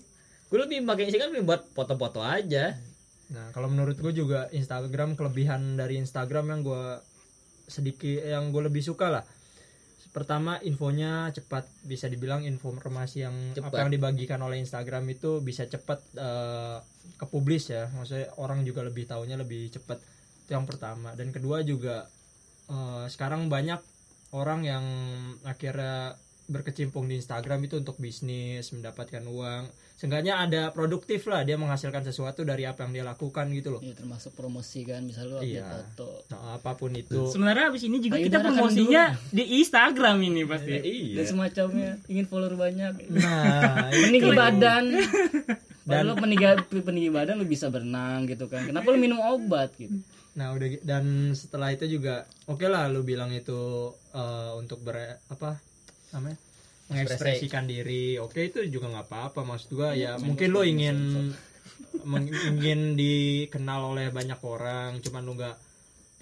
gue 0.53 0.59
lebih 0.61 0.85
pakai 0.85 1.09
Instagram 1.09 1.41
buat 1.49 1.73
foto-foto 1.73 2.21
aja 2.21 2.77
Nah, 3.33 3.49
kalau 3.57 3.73
menurut 3.73 3.97
gue 3.97 4.13
juga 4.13 4.47
Instagram 4.53 5.17
kelebihan 5.17 5.81
dari 5.81 5.97
Instagram 5.97 6.53
yang 6.53 6.61
gue 6.61 6.85
sedikit 7.65 8.21
yang 8.29 8.53
gue 8.53 8.63
lebih 8.69 8.85
suka 8.85 9.09
lah. 9.09 9.25
Pertama 10.13 10.61
infonya 10.61 11.33
cepat, 11.33 11.65
bisa 11.89 12.05
dibilang 12.05 12.45
informasi 12.45 13.25
yang 13.25 13.37
Cepat. 13.57 13.73
apa 13.73 13.77
yang 13.81 13.91
dibagikan 13.97 14.45
oleh 14.45 14.61
Instagram 14.61 15.09
itu 15.09 15.41
bisa 15.41 15.65
cepat 15.65 16.05
eh, 16.21 16.79
ke 17.17 17.25
publis 17.25 17.73
ya. 17.73 17.89
Maksudnya 17.97 18.29
orang 18.37 18.61
juga 18.63 18.85
lebih 18.85 19.09
tahunya 19.09 19.41
lebih 19.41 19.73
cepat. 19.73 19.97
Itu 20.45 20.53
yang 20.53 20.69
pertama. 20.69 21.17
Dan 21.17 21.33
kedua 21.33 21.65
juga 21.65 22.05
eh, 22.69 23.05
sekarang 23.09 23.49
banyak 23.49 23.81
orang 24.37 24.61
yang 24.69 24.85
akhirnya 25.49 26.17
berkecimpung 26.53 27.09
di 27.09 27.17
Instagram 27.17 27.65
itu 27.65 27.81
untuk 27.81 27.97
bisnis, 27.97 28.69
mendapatkan 28.71 29.25
uang. 29.25 29.65
Seenggaknya 29.97 30.43
ada 30.43 30.63
produktif 30.75 31.31
lah 31.31 31.47
dia 31.47 31.55
menghasilkan 31.55 32.03
sesuatu 32.03 32.43
dari 32.43 32.67
apa 32.67 32.85
yang 32.85 32.93
dia 32.93 33.05
lakukan 33.07 33.49
gitu 33.55 33.79
loh. 33.79 33.81
Iya, 33.81 33.95
termasuk 33.97 34.35
promosi 34.35 34.83
kan, 34.83 35.07
misal 35.07 35.31
lu 35.31 35.37
update 35.39 35.63
Iya. 35.63 35.67
foto. 35.71 36.27
Nah, 36.29 36.59
apa 36.59 36.75
pun 36.75 36.91
itu. 36.93 37.31
Sebenarnya 37.31 37.71
abis 37.71 37.87
ini 37.87 38.03
juga 38.03 38.19
Ayo 38.19 38.27
kita 38.27 38.39
promosinya 38.43 39.15
di 39.31 39.63
Instagram 39.63 40.17
ini 40.21 40.43
pasti. 40.43 40.73
Dan 41.15 41.25
semacamnya 41.25 41.91
ingin 42.11 42.27
follower 42.27 42.59
banyak. 42.59 42.93
Nah, 43.15 43.89
Peninggi 44.11 44.31
badan. 44.35 44.85
Dan 45.83 46.07
lu 46.07 46.15
peninggi, 46.15 46.47
peninggi 46.71 47.11
badan 47.11 47.43
lu 47.43 47.47
bisa 47.47 47.67
berenang 47.67 48.23
gitu 48.31 48.47
kan. 48.47 48.63
Kenapa 48.63 48.87
lu 48.91 48.99
minum 49.03 49.19
obat 49.19 49.75
gitu? 49.79 49.99
nah 50.33 50.49
udah 50.57 50.81
dan 50.81 51.37
setelah 51.37 51.77
itu 51.77 51.85
juga 51.85 52.25
oke 52.49 52.65
lah 52.65 52.89
lu 52.89 53.05
bilang 53.05 53.29
itu 53.37 53.93
eh, 54.17 54.51
untuk 54.57 54.81
ber 54.81 55.21
apa 55.29 55.61
namanya? 56.13 56.39
Mengekspresikan 56.93 57.65
diri. 57.65 58.21
Oke 58.21 58.53
itu 58.53 58.65
juga 58.69 58.93
nggak 58.93 59.07
apa-apa. 59.09 59.41
Maksud 59.45 59.69
gua 59.73 59.97
ya 59.97 60.21
mungkin 60.21 60.49
lu 60.53 60.63
ingin 60.63 60.99
ingin 62.53 62.97
dikenal 62.99 63.95
oleh 63.95 64.09
banyak 64.11 64.41
orang 64.43 64.99
cuman 65.05 65.23
lu 65.23 65.33
nggak 65.39 65.57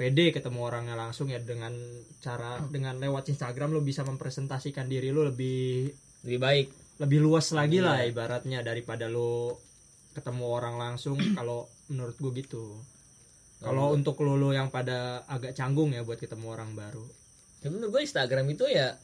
pede 0.00 0.32
ketemu 0.32 0.58
orangnya 0.64 0.96
langsung 0.96 1.28
ya 1.28 1.36
dengan 1.40 1.76
cara 2.24 2.56
dengan 2.72 2.96
lewat 2.96 3.28
Instagram 3.28 3.76
lu 3.76 3.84
bisa 3.84 4.00
mempresentasikan 4.00 4.88
diri 4.88 5.12
lu 5.12 5.28
lebih 5.28 5.92
lebih 6.24 6.40
baik. 6.40 6.68
lebih 7.00 7.16
luas 7.24 7.48
lagi 7.56 7.80
lah 7.80 8.04
ibaratnya 8.04 8.60
daripada 8.60 9.08
lu 9.08 9.56
ketemu 10.12 10.44
orang 10.44 10.76
langsung 10.76 11.16
kalau 11.38 11.64
menurut 11.88 12.12
gue 12.20 12.44
gitu. 12.44 12.76
Kalau 13.60 13.92
untuk 13.92 14.20
lu 14.20 14.36
lu 14.36 14.52
yang 14.52 14.68
pada 14.68 15.24
agak 15.24 15.56
canggung 15.56 15.96
ya 15.96 16.04
buat 16.04 16.20
ketemu 16.20 16.48
orang 16.52 16.76
baru. 16.76 17.04
Ya, 17.64 17.72
menurut 17.72 17.92
gue 17.92 18.02
Instagram 18.04 18.52
itu 18.52 18.68
ya 18.68 19.00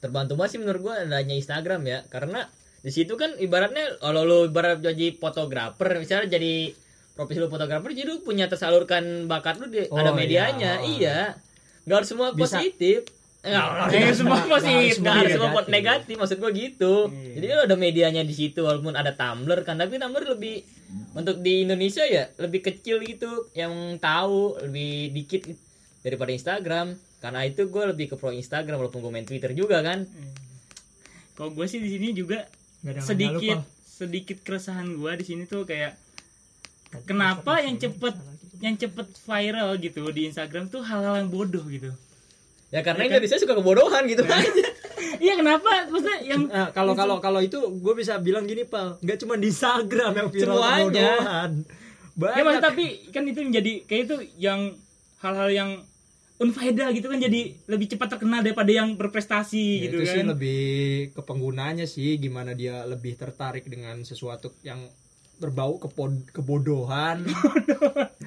terbantu 0.00 0.32
banget 0.34 0.50
sih 0.50 0.60
menurut 0.60 0.80
gue 0.82 0.94
adanya 0.98 1.34
Instagram 1.34 1.80
ya 1.84 1.98
karena 2.08 2.48
di 2.80 2.88
situ 2.88 3.12
kan 3.14 3.36
ibaratnya 3.36 4.00
kalau 4.00 4.24
lu 4.24 4.38
ibarat 4.46 4.80
jadi 4.80 5.12
fotografer 5.14 5.88
misalnya 5.94 6.32
jadi 6.32 6.72
profesi 7.12 7.36
lu 7.36 7.46
fotografer 7.46 7.92
jadi 7.92 8.08
lu 8.08 8.20
punya 8.20 8.48
tersalurkan 8.48 9.28
bakat 9.28 9.60
lu 9.60 9.68
di, 9.68 9.84
Oh, 9.86 9.96
ada 9.96 10.10
medianya 10.10 10.80
iya. 10.80 10.88
iya 10.88 11.18
nggak 11.84 11.96
harus 11.96 12.08
semua 12.08 12.32
Bisa. 12.32 12.56
positif 12.56 13.00
Nggak 13.40 13.56
harus 13.88 13.92
Eh, 13.94 14.12
semua 14.12 14.36
positif 14.42 14.92
nggak 15.00 15.14
harus 15.14 15.32
semua 15.32 15.48
semua 15.48 15.62
negatif. 15.62 15.72
negatif 15.72 16.14
maksud 16.16 16.36
gue 16.38 16.50
gitu 16.54 16.94
Iya. 17.06 17.32
jadi 17.36 17.46
lu 17.50 17.60
ada 17.64 17.76
medianya 17.76 18.22
di 18.22 18.32
situ 18.32 18.60
walaupun 18.60 18.92
ada 18.92 19.12
Tumblr 19.12 19.60
kan 19.60 19.76
tapi 19.76 19.96
Tumblr 19.96 20.24
lebih 20.30 20.64
untuk 21.12 21.36
di 21.38 21.64
Indonesia 21.64 22.02
ya 22.02 22.32
lebih 22.36 22.60
kecil 22.62 23.00
gitu 23.00 23.48
yang 23.52 23.72
tahu 23.96 24.56
lebih 24.60 25.12
dikit 25.12 25.44
daripada 26.00 26.32
Instagram 26.32 26.96
karena 27.20 27.44
itu 27.44 27.68
gue 27.68 27.84
lebih 27.92 28.12
ke 28.12 28.16
pro 28.16 28.32
Instagram 28.32 28.80
walaupun 28.80 29.04
gue 29.04 29.12
main 29.12 29.28
Twitter 29.28 29.52
juga 29.52 29.84
kan. 29.84 30.08
Kalau 31.36 31.52
gue 31.52 31.66
sih 31.68 31.80
di 31.80 31.92
sini 31.92 32.12
juga 32.12 32.48
sedikit 33.04 33.60
sedikit 33.84 34.40
keresahan 34.40 34.96
gue 34.96 35.12
di 35.20 35.24
sini 35.24 35.42
tuh 35.44 35.68
kayak 35.68 35.92
kenapa 37.04 37.60
yang 37.60 37.76
cepet 37.76 38.16
yang 38.60 38.76
cepet 38.76 39.08
viral 39.24 39.76
gitu 39.76 40.04
di 40.12 40.28
Instagram 40.28 40.68
tuh 40.68 40.80
hal-hal 40.80 41.20
yang 41.20 41.28
bodoh 41.28 41.64
gitu. 41.68 41.92
ya 42.70 42.80
karena 42.86 43.08
Indonesia 43.08 43.36
suka 43.36 43.56
kebodohan 43.56 44.04
gitu. 44.08 44.24
Aja 44.24 44.46
Iya 45.20 45.36
kenapa? 45.36 45.88
Maksudnya 45.92 46.18
yang 46.24 46.42
Nah, 46.48 46.68
kalau 46.72 46.96
kalau 46.96 47.20
kalau 47.20 47.40
itu 47.44 47.56
gue 47.60 47.94
bisa 47.96 48.16
bilang 48.20 48.48
gini 48.48 48.64
pal. 48.64 48.96
Nggak 49.04 49.18
cuma 49.20 49.36
di 49.36 49.52
Instagram 49.52 50.12
yang 50.16 50.28
viral 50.32 50.56
Semuanya. 50.56 51.10
kebodohan. 51.20 51.50
ya 51.60 52.20
banyak. 52.20 52.44
maksud 52.44 52.64
tapi 52.64 52.84
kan 53.12 53.22
itu 53.24 53.40
menjadi 53.40 53.72
kayak 53.84 54.02
itu 54.08 54.16
yang 54.36 54.60
hal-hal 55.20 55.48
yang 55.52 55.70
unfaedah 56.40 56.88
gitu 56.90 57.06
kan 57.06 57.20
jadi 57.20 57.40
lebih 57.66 57.86
cepat 57.86 58.08
terkenal 58.10 58.40
daripada 58.40 58.70
yang 58.70 58.96
berprestasi 58.96 59.60
Ya, 59.78 59.82
gitu 59.84 59.96
itu 59.98 60.08
sih 60.08 60.18
kan. 60.18 60.28
lebih 60.30 60.62
ke 61.12 61.20
penggunanya 61.20 61.84
sih 61.84 62.16
gimana 62.16 62.52
dia 62.52 62.82
lebih 62.82 63.14
tertarik 63.14 63.64
dengan 63.64 64.00
sesuatu 64.02 64.56
yang 64.62 64.80
berbau 65.36 65.76
kepod- 65.78 66.28
kebodohan. 66.30 67.24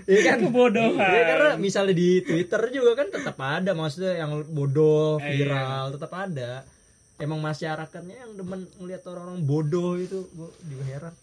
Iya 0.04 0.20
kan? 0.26 0.38
Kebodohan. 0.44 1.00
Iya, 1.00 1.22
karena 1.26 1.50
misalnya 1.58 1.96
di 1.96 2.20
Twitter 2.20 2.60
juga 2.70 2.92
kan 2.94 3.08
tetap 3.08 3.38
ada 3.38 3.72
maksudnya 3.72 4.18
yang 4.18 4.44
bodoh 4.46 5.16
Eh, 5.18 5.40
viral 5.40 5.90
tetap 5.90 6.12
ada. 6.12 6.68
Emang 7.16 7.40
masyarakatnya 7.40 8.18
yang 8.20 8.32
demen 8.36 8.68
ngeliat 8.76 9.00
orang-orang 9.06 9.40
bodoh 9.42 9.96
itu 9.96 10.28
gue 10.30 10.50
juga 10.66 10.84
heran 10.86 11.14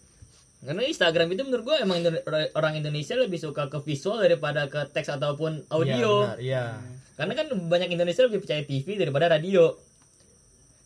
karena 0.61 0.81
Instagram 0.83 1.27
itu 1.29 1.41
menurut 1.41 1.65
gue 1.65 1.77
emang 1.79 1.97
Indo- 1.99 2.21
orang 2.53 2.73
Indonesia 2.75 3.13
lebih 3.13 3.37
suka 3.37 3.65
ke 3.65 3.81
visual 3.81 4.19
daripada 4.19 4.65
ke 4.65 4.85
teks 4.87 5.09
ataupun 5.09 5.65
audio. 5.67 6.23
Benar, 6.23 6.37
iya. 6.37 6.65
Karena 7.13 7.33
kan 7.33 7.47
banyak 7.49 7.89
Indonesia 7.89 8.21
lebih 8.23 8.39
percaya 8.39 8.61
TV 8.61 8.93
daripada 8.95 9.25
radio. 9.27 9.73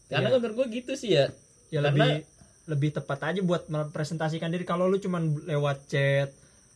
Karena 0.05 0.27
Iya. 0.27 0.31
kan 0.31 0.39
menurut 0.39 0.55
gue 0.55 0.67
gitu 0.73 0.93
sih 0.93 1.11
ya. 1.13 1.27
Ya 1.69 1.79
Karena- 1.79 1.91
lebih 1.91 2.11
lebih 2.65 2.89
tepat 2.93 3.19
aja 3.25 3.41
buat 3.41 3.67
merepresentasikan 3.67 4.47
diri. 4.47 4.63
Kalau 4.63 4.85
lu 4.85 4.95
cuman 4.95 5.43
lewat 5.43 5.85
chat 5.85 6.31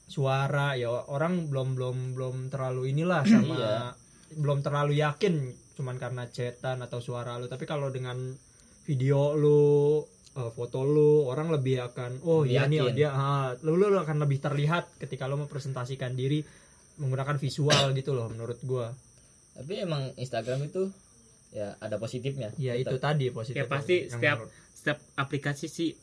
suara 0.06 0.74
ya 0.74 0.89
orang 0.89 1.48
belum 1.48 1.77
belum 1.77 1.98
belum 2.13 2.36
terlalu 2.50 2.89
inilah 2.89 3.22
sama 3.32 3.56
Iya. 3.56 3.75
belum 4.36 4.60
terlalu 4.60 4.98
yakin 4.98 5.36
cuman 5.74 5.96
karena 5.96 6.27
chatan 6.27 6.82
atau 6.82 7.00
suara 7.00 7.38
lu. 7.38 7.48
Tapi 7.48 7.63
kalau 7.63 7.88
dengan 7.88 8.18
video 8.84 9.34
lu 9.34 10.03
eh, 10.36 10.51
foto 10.51 10.83
lu 10.83 11.25
orang 11.25 11.50
lebih 11.50 11.81
akan 11.81 12.21
oh 12.21 12.45
iya 12.45 12.65
nih 12.65 12.79
oh, 12.81 12.91
dia 12.93 13.09
ah, 13.09 13.53
lu, 13.62 13.77
lu 13.77 13.98
akan 13.98 14.17
lebih 14.21 14.38
terlihat 14.38 15.00
ketika 15.00 15.25
lu 15.25 15.39
mempresentasikan 15.39 16.13
diri 16.13 16.43
menggunakan 17.00 17.39
visual 17.39 17.95
gitu 17.95 18.12
loh 18.12 18.27
menurut 18.27 18.59
gua. 18.67 18.91
Tapi 19.55 19.79
emang 19.79 20.12
Instagram 20.19 20.67
itu 20.67 20.91
ya 21.55 21.79
ada 21.79 21.95
positifnya. 21.95 22.51
Ya 22.59 22.75
itu 22.75 22.95
tadi 23.00 23.31
positif 23.31 23.63
Ya 23.63 23.71
pasti 23.71 24.12
setiap 24.12 24.43
menurut- 24.43 24.53
setiap 24.75 25.00
aplikasi 25.15 25.67
sih 25.67 25.95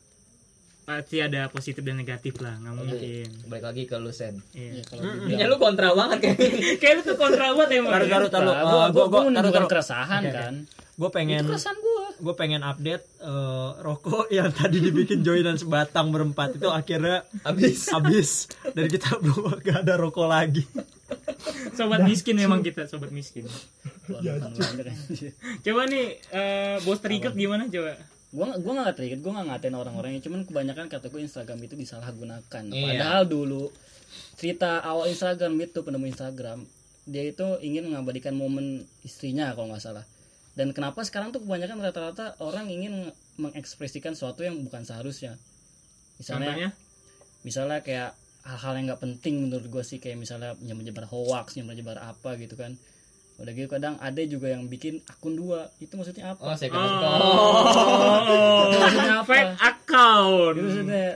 pasti 0.86 1.18
ada 1.18 1.50
positif 1.50 1.82
dan 1.82 1.98
negatif 1.98 2.38
lah, 2.38 2.54
nggak 2.56 2.72
mungkin. 2.72 3.26
balik 3.44 3.64
lagi 3.66 3.82
ke 3.84 3.96
lu 3.96 4.08
Sen 4.08 4.38
Iya. 4.52 4.86
Ya, 5.26 5.44
lu 5.44 5.58
kontra 5.58 5.90
banget 5.90 6.22
kayak 6.22 6.38
Kayak 6.80 6.94
lu 6.94 7.02
tuh 7.04 7.16
kontra 7.16 7.50
banget 7.50 7.82
emang. 7.82 7.90
taruh 7.92 8.08
taruh 8.08 8.30
taruh 8.30 8.54
gua, 8.54 8.62
gua 8.62 8.70
gua, 8.70 8.86
gua 8.88 9.04
taruh 9.10 9.24
menunjukkan 9.26 9.52
taruh 9.58 9.68
keresahan 9.68 10.22
oke. 10.22 10.32
kan. 10.32 10.54
gue 10.96 11.10
pengen 11.10 11.42
Itu 11.42 11.50
keresahan 11.50 11.78
gua. 11.78 12.04
gue 12.16 12.34
pengen 12.34 12.62
update 12.62 13.04
eh, 13.20 13.70
rokok 13.78 14.26
yang 14.38 14.48
tadi 14.48 14.78
dibikin 14.80 15.20
Joy 15.20 15.42
dan 15.42 15.54
sebatang 15.54 16.08
berempat 16.08 16.56
itu 16.56 16.70
akhirnya 16.70 17.26
habis 17.42 17.84
habis 17.92 18.28
dari 18.68 18.88
kita 18.88 19.18
belum 19.18 19.58
gak 19.60 19.82
ada 19.82 19.94
rokok 19.94 20.24
lagi 20.24 20.62
Sobat 21.72 22.02
miskin 22.02 22.34
memang 22.34 22.58
kita, 22.60 22.86
sobat 22.86 23.10
miskin. 23.10 23.46
Keluarga. 24.02 24.50
Coba 25.60 25.82
nih 25.84 26.06
eh, 26.26 26.76
bos 26.82 26.98
terikat 26.98 27.30
gimana 27.32 27.66
coba? 27.66 27.94
Gua 28.34 28.58
gua 28.58 28.72
nggak 28.82 28.96
terikat 28.96 29.18
gua 29.20 29.38
nggak 29.38 29.46
ngatain 29.52 29.74
orang-orangnya. 29.74 30.20
Cuman 30.22 30.42
kebanyakan 30.44 30.86
kata 30.88 31.10
Instagram 31.10 31.58
itu 31.62 31.74
disalahgunakan. 31.74 32.62
Iya. 32.68 32.82
padahal 32.82 33.22
dulu 33.26 33.70
cerita 34.34 34.80
awal 34.80 35.10
Instagram 35.10 35.58
itu 35.60 35.82
penemu 35.82 36.06
Instagram 36.08 36.58
dia 37.06 37.22
itu 37.22 37.46
ingin 37.62 37.86
mengabadikan 37.86 38.34
momen 38.34 38.82
istrinya 39.02 39.54
kalau 39.54 39.70
nggak 39.70 39.82
salah. 39.82 40.02
Dan 40.56 40.72
kenapa 40.72 41.04
sekarang 41.04 41.30
tuh 41.30 41.44
kebanyakan 41.44 41.78
rata-rata 41.78 42.34
orang 42.40 42.66
ingin 42.66 43.06
nge- 43.06 43.16
mengekspresikan 43.38 44.16
sesuatu 44.16 44.42
yang 44.42 44.58
bukan 44.64 44.82
seharusnya? 44.82 45.38
Misalnya 46.18 46.50
Contohnya? 46.50 46.70
misalnya 47.44 47.78
kayak 47.84 48.10
hal-hal 48.42 48.72
yang 48.74 48.84
nggak 48.90 49.02
penting 49.04 49.34
menurut 49.38 49.70
gue 49.70 49.84
sih. 49.84 50.02
Kayak 50.02 50.18
misalnya 50.18 50.56
menyebar 50.58 51.06
hoax 51.06 51.54
menyebar 51.60 52.02
apa 52.02 52.34
gitu 52.40 52.58
kan 52.58 52.74
udah 53.36 53.52
gitu 53.52 53.68
kadang 53.68 53.94
ada 53.98 54.16
juga 54.22 54.48
yang 54.48 54.64
bikin 54.64 55.04
akun 55.06 55.34
dua 55.34 55.68
itu 55.76 55.92
maksudnya 55.92 56.32
apa 56.32 56.40
Oh, 56.42 56.54
second 56.54 56.78
Oh, 56.78 56.88
account. 56.88 57.22
Maksudnya 58.74 59.14
apa? 59.14 59.26
fake 59.26 59.54
account. 59.62 60.54
Itu 60.54 60.64
maksudnya 60.64 61.06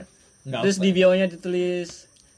Nggak 0.41 0.61
terus 0.61 0.75
apa. 0.75 0.83
di 0.83 0.89
bio-nya 0.91 1.25
ditulis 1.27 1.89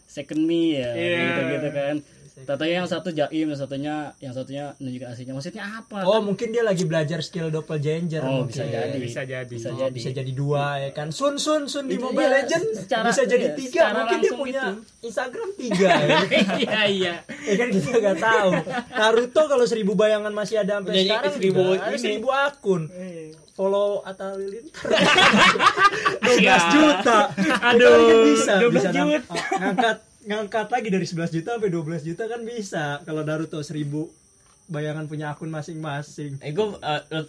second 0.06 0.42
me 0.42 0.62
ya 0.74 0.92
Iya. 0.94 1.20
gitu 1.22 1.42
gitu 1.50 1.70
kan 1.70 1.96
Tatanya 2.36 2.75
yang 2.75 2.90
satu 2.90 3.10
jaim 3.10 3.46
yang 3.46 3.56
satunya 3.56 3.96
yang 4.18 4.32
satunya 4.32 4.74
nunjukin 4.75 5.06
aslinya 5.06 5.34
maksudnya 5.34 5.63
apa 5.63 6.02
Oh 6.02 6.18
mungkin 6.20 6.50
dia 6.50 6.60
lagi 6.60 6.82
belajar 6.84 7.22
skill 7.22 7.48
doppelganger 7.48 8.20
Oh, 8.20 8.42
mungkin. 8.42 8.50
bisa 8.50 8.66
jadi 8.66 8.98
Bisa 8.98 9.22
jadi. 9.24 9.46
bisa 9.48 9.70
Oh, 9.70 9.78
jadi 9.78 9.94
bisa 9.94 10.10
jadi 10.12 10.32
dua 10.34 10.66
ya 10.80 10.90
kan 10.92 11.08
Sun 11.10 11.38
Sun 11.38 11.66
Sun 11.68 11.86
di 11.86 11.94
Itu 11.94 12.04
Mobile 12.04 12.25
iya, 12.25 12.42
Legend 12.42 12.66
secara- 12.75 13.06
bisa 13.08 13.22
jadi 13.24 13.46
iya, 13.46 13.54
tiga 13.54 13.84
mungkin 13.94 14.18
dia 14.20 14.34
punya 14.34 14.63
gitu. 14.66 14.82
Instagram 15.04 15.50
tiga 15.56 15.90
ya. 15.94 16.18
Iya 16.63 16.82
iya. 16.88 17.13
ya 17.22 17.54
kan 17.56 17.68
kita 17.70 17.90
nggak 17.94 18.18
tahu 18.20 18.50
Naruto 18.92 19.42
kalau 19.46 19.66
seribu 19.66 19.94
bayangan 19.94 20.32
masih 20.32 20.56
ada 20.60 20.82
sampai 20.82 20.90
Punya 20.92 21.04
sekarang 21.06 21.34
seribu 21.34 21.62
juga. 21.63 21.78
ada 21.80 21.92
ini. 21.92 22.02
seribu 22.02 22.28
akun 22.30 22.82
follow 23.54 24.02
Atta 24.02 24.34
Halilintar 24.34 24.90
12 26.18 26.42
Iya. 26.42 26.56
juta 26.72 27.20
Aduh, 27.63 27.94
Itu 27.94 28.10
kan 28.10 28.18
bisa 28.25 28.54
12 28.58 28.74
bisa 28.74 28.90
juta. 28.90 29.30
oh, 29.30 29.44
ngangkat 29.54 29.98
ngangkat 30.24 30.68
lagi 30.68 30.88
dari 30.88 31.03
11 31.03 31.30
juta 31.32 31.50
sampai 31.56 31.70
12 31.70 32.03
juta 32.06 32.24
kan 32.25 32.42
bisa 32.42 32.84
kalau 33.03 33.22
Naruto 33.22 33.60
seribu 33.60 34.08
bayangan 34.63 35.06
punya 35.06 35.27
akun 35.30 35.51
masing-masing 35.51 36.39
Eh, 36.39 36.50
gue 36.50 36.65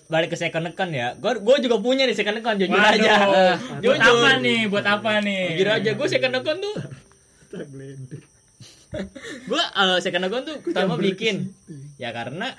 balik 0.06 0.30
ke 0.30 0.38
second 0.38 0.70
account 0.70 0.90
ya. 0.90 1.18
Gue 1.18 1.34
gue 1.36 1.56
juga 1.60 1.82
punya 1.82 2.06
nih 2.06 2.14
second 2.14 2.38
account 2.38 2.56
jujur 2.56 2.72
Waduh. 2.72 2.94
aja. 2.94 3.14
Buat 3.26 3.82
Jujur. 3.84 3.98
apa 3.98 4.30
nih? 4.38 4.60
Buat 4.70 4.86
apa 4.86 5.10
nih? 5.18 5.42
Jujur 5.52 5.68
aja 5.68 5.90
gue 5.92 6.08
second 6.08 6.34
account 6.36 6.60
tuh. 6.62 6.76
Gue 9.44 9.58
uh, 9.58 9.98
second 9.98 10.24
account 10.24 10.46
tuh 10.46 10.56
pertama 10.62 10.94
bikin. 10.94 11.50
Ya 11.98 12.14
karena 12.14 12.54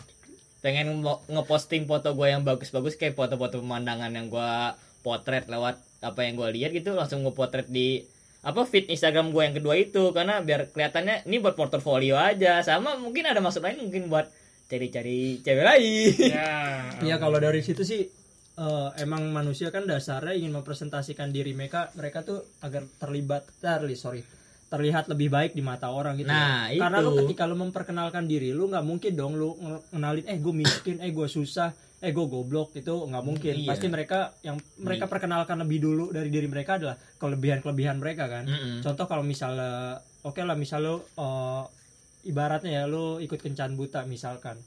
pengen 0.59 0.99
ngeposting 1.29 1.85
foto 1.85 2.11
gue 2.11 2.27
yang 2.27 2.43
bagus-bagus 2.43 2.97
kayak 2.97 3.15
foto-foto 3.15 3.61
pemandangan 3.61 4.11
yang 4.11 4.27
gue 4.27 4.51
potret 4.99 5.45
lewat 5.45 5.77
apa 6.01 6.19
yang 6.25 6.35
gue 6.35 6.49
lihat 6.57 6.73
gitu 6.73 6.91
langsung 6.91 7.21
gue 7.21 7.31
potret 7.31 7.69
di 7.69 8.01
apa 8.45 8.61
feed 8.69 8.93
Instagram 8.93 9.33
gue 9.33 9.41
yang 9.41 9.55
kedua 9.57 9.73
itu 9.73 10.13
karena 10.13 10.37
biar 10.45 10.69
kelihatannya 10.69 11.25
ini 11.25 11.41
buat 11.41 11.57
portofolio 11.57 12.13
aja 12.13 12.61
sama 12.61 12.93
mungkin 12.93 13.25
ada 13.25 13.41
maksud 13.41 13.65
lain 13.65 13.89
mungkin 13.89 14.05
buat 14.05 14.29
cari-cari 14.69 15.41
cewek 15.41 15.65
lain. 15.65 16.13
Ya. 16.29 16.85
Iya 17.01 17.15
kalau 17.17 17.41
dari 17.41 17.65
situ 17.65 17.81
sih 17.81 18.05
eh, 18.55 18.89
emang 19.01 19.33
manusia 19.33 19.73
kan 19.73 19.89
dasarnya 19.89 20.37
ingin 20.37 20.53
mempresentasikan 20.53 21.33
diri 21.33 21.57
mereka 21.57 21.89
mereka 21.97 22.21
tuh 22.21 22.45
agar 22.61 22.85
terlibat 23.01 23.49
terli 23.57 23.97
sorry 23.97 24.21
terlihat 24.65 25.05
lebih 25.09 25.29
baik 25.29 25.53
di 25.53 25.61
mata 25.61 25.93
orang 25.93 26.17
gitu. 26.17 26.29
Nah, 26.29 26.67
Karena 26.73 26.97
itu. 27.01 27.05
lu 27.05 27.11
ketika 27.25 27.45
lu 27.45 27.55
memperkenalkan 27.57 28.25
diri 28.25 28.49
lu 28.49 28.65
nggak 28.69 28.85
mungkin 28.85 29.13
dong 29.13 29.37
lu 29.37 29.53
nge- 29.57 29.83
ngenalin 29.93 30.25
eh 30.25 30.37
gue 30.41 30.53
miskin, 30.53 30.97
eh 31.05 31.13
gue 31.13 31.27
susah, 31.29 31.69
eh 32.05 32.13
gue 32.13 32.25
goblok 32.29 32.77
itu 32.77 32.93
nggak 32.93 33.23
mungkin. 33.25 33.53
Iya. 33.65 33.69
Pasti 33.73 33.89
mereka 33.89 34.37
yang 34.45 34.61
mereka 34.77 35.09
perkenalkan 35.09 35.57
lebih 35.65 35.81
dulu 35.81 36.13
dari 36.13 36.29
diri 36.29 36.45
mereka 36.45 36.77
adalah 36.77 36.95
kelebihan-kelebihan 37.17 37.97
mereka 37.97 38.29
kan. 38.29 38.45
Mm-mm. 38.45 38.85
Contoh 38.85 39.09
kalau 39.09 39.25
misalnya 39.25 39.97
oke 40.21 40.37
lah 40.45 40.53
misal 40.53 40.85
lu 40.85 40.95
eh, 41.01 41.63
ibaratnya 42.29 42.71
ya 42.71 42.83
lu 42.85 43.17
ikut 43.17 43.41
kencan 43.41 43.73
buta 43.73 44.05
misalkan. 44.05 44.61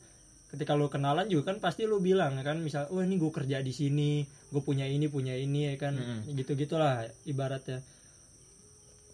Ketika 0.50 0.74
lu 0.74 0.90
kenalan 0.90 1.30
juga 1.30 1.54
kan 1.54 1.62
pasti 1.62 1.86
lu 1.86 2.02
bilang 2.02 2.34
ya 2.34 2.42
kan 2.42 2.58
misal 2.58 2.90
oh 2.90 2.98
ini 3.04 3.14
gue 3.20 3.30
kerja 3.30 3.62
di 3.62 3.70
sini, 3.70 4.26
gue 4.26 4.62
punya 4.64 4.88
ini 4.88 5.06
punya 5.06 5.38
ini 5.38 5.70
ya 5.70 5.74
kan 5.78 5.94
Mm-mm. 5.94 6.34
gitu-gitulah 6.34 7.06
ibaratnya. 7.22 7.78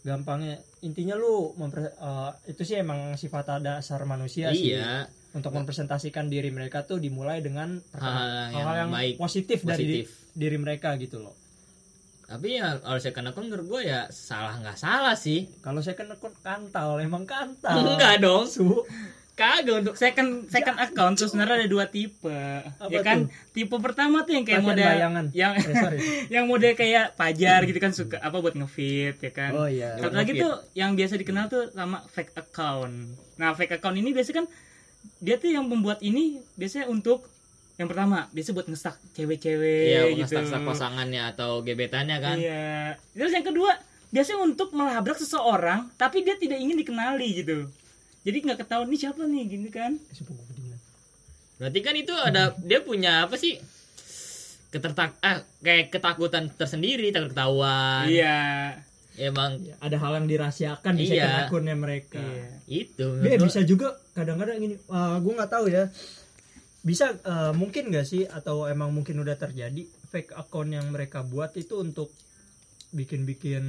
Gampangnya 0.04 0.60
intinya 0.84 1.16
lu 1.16 1.52
memper, 1.60 1.92
eh, 1.92 2.30
itu 2.48 2.62
sih 2.64 2.80
emang 2.80 3.20
sifat 3.20 3.60
dasar 3.60 4.00
manusia 4.08 4.52
sih 4.52 4.76
Iya. 4.76 5.08
Untuk 5.34 5.50
mempresentasikan 5.52 6.26
diri 6.26 6.48
mereka 6.48 6.82
tuh 6.82 6.96
dimulai 6.96 7.38
dengan 7.38 7.82
Hal-hal 7.90 8.26
yang 8.48 8.52
hal-hal 8.54 8.76
yang 8.78 8.90
baik, 8.90 9.14
positif, 9.16 9.58
dari 9.60 9.82
di- 9.82 9.90
positif. 10.00 10.08
diri 10.32 10.56
mereka 10.56 10.94
gitu 10.94 11.18
loh. 11.18 11.34
Tapi 12.24 12.56
ya 12.56 12.78
kalau 12.78 12.96
second 12.96 13.26
account 13.28 13.46
menurut 13.46 13.66
gue 13.68 13.82
ya 13.84 14.06
salah 14.08 14.56
nggak 14.56 14.74
salah 14.74 15.12
sih. 15.12 15.50
Kalau 15.58 15.78
saya 15.78 15.92
kan 15.92 16.08
akun 16.08 16.32
kantal, 16.38 16.96
emang 16.96 17.22
kantal. 17.24 17.84
Enggak 17.84 18.18
dong. 18.18 18.46
Su. 18.46 18.86
Kagak 19.34 19.82
untuk 19.82 19.98
second 19.98 20.46
second 20.46 20.78
account 20.78 21.18
tuh 21.18 21.26
sebenarnya 21.26 21.58
ada 21.58 21.66
dua 21.66 21.90
tipe 21.90 22.30
ya 22.86 23.00
kan 23.02 23.26
tipe 23.50 23.74
pertama 23.76 24.22
tuh 24.22 24.30
yang 24.30 24.46
kayak 24.46 24.62
Latihan 24.62 24.70
model 24.70 24.86
bayangan. 24.88 25.24
yang 25.34 25.52
Eh, 25.52 25.74
sorry. 25.74 25.98
yang 26.38 26.44
model 26.46 26.70
kayak 26.72 27.18
pajar 27.18 27.66
gitu 27.66 27.74
kan 27.76 27.90
suka 27.90 28.22
apa 28.22 28.38
buat 28.38 28.54
ngefit 28.54 29.18
ya 29.18 29.32
kan 29.32 29.50
Oh 29.50 29.66
iya. 29.66 29.98
satu 29.98 30.14
lagi 30.14 30.38
tuh 30.38 30.54
yang 30.72 30.94
biasa 30.94 31.18
dikenal 31.18 31.50
tuh 31.50 31.66
sama 31.68 32.06
fake 32.06 32.30
account 32.32 32.94
nah 33.34 33.50
fake 33.50 33.74
account 33.74 33.98
ini 33.98 34.14
biasanya 34.14 34.38
kan 34.38 34.46
dia 35.18 35.36
tuh 35.36 35.48
yang 35.48 35.64
membuat 35.64 36.00
ini 36.00 36.38
biasanya 36.54 36.86
untuk 36.86 37.24
yang 37.74 37.86
pertama 37.86 38.30
biasa 38.30 38.50
buat 38.50 38.66
ngestak 38.66 38.96
cewek-cewek 39.12 39.84
Iya, 39.88 40.02
gitu 40.16 40.36
ngestak 40.36 40.62
pasangannya 40.62 41.22
atau 41.28 41.58
gebetannya 41.60 42.18
kan. 42.18 42.36
iya 42.36 42.94
terus 43.10 43.30
yang 43.30 43.42
kedua 43.42 43.74
biasanya 44.08 44.40
untuk 44.42 44.70
melabrak 44.70 45.16
seseorang 45.16 45.90
tapi 45.94 46.22
dia 46.22 46.34
tidak 46.34 46.56
ingin 46.56 46.76
dikenali 46.76 47.28
gitu 47.36 47.66
jadi 48.22 48.36
nggak 48.40 48.58
ketahuan 48.60 48.86
nih 48.86 49.00
siapa 49.00 49.22
nih 49.22 49.44
gini 49.44 49.68
kan 49.68 49.98
Berarti 51.54 51.80
kan 51.80 51.94
itu 51.94 52.10
ada 52.12 52.50
dia 52.58 52.82
punya 52.82 53.24
apa 53.24 53.38
sih? 53.38 53.54
Ketertak 54.68 55.14
ah 55.22 55.38
kayak 55.62 55.86
ketakutan 55.88 56.50
tersendiri, 56.50 57.14
takut 57.14 57.30
ketahuan. 57.30 58.10
iya 58.10 58.74
Emang 59.14 59.62
Ada 59.78 59.94
hal 59.94 60.18
yang 60.18 60.26
dirahasiakan 60.26 60.92
di 60.98 61.06
Iya. 61.06 61.14
second 61.14 61.34
akunnya 61.46 61.76
mereka. 61.78 62.18
iya 62.18 62.50
itu. 62.66 63.06
Menurut 63.22 63.46
bisa 63.46 63.62
juga 63.62 63.94
kadang-kadang 64.14 64.56
gini, 64.56 64.74
gue 65.20 65.32
nggak 65.34 65.52
tahu 65.52 65.66
ya. 65.68 65.90
Bisa 66.80 67.10
eh, 67.12 67.52
mungkin 67.52 67.88
nggak 67.88 68.04
sih 68.04 68.22
atau 68.24 68.64
emang 68.64 68.90
mungkin 68.90 69.16
udah 69.16 69.34
terjadi 69.34 69.82
fake 70.06 70.32
account 70.32 70.70
yang 70.70 70.86
mereka 70.88 71.20
buat 71.20 71.50
itu 71.54 71.80
untuk 71.80 72.12
bikin-bikin 72.92 73.64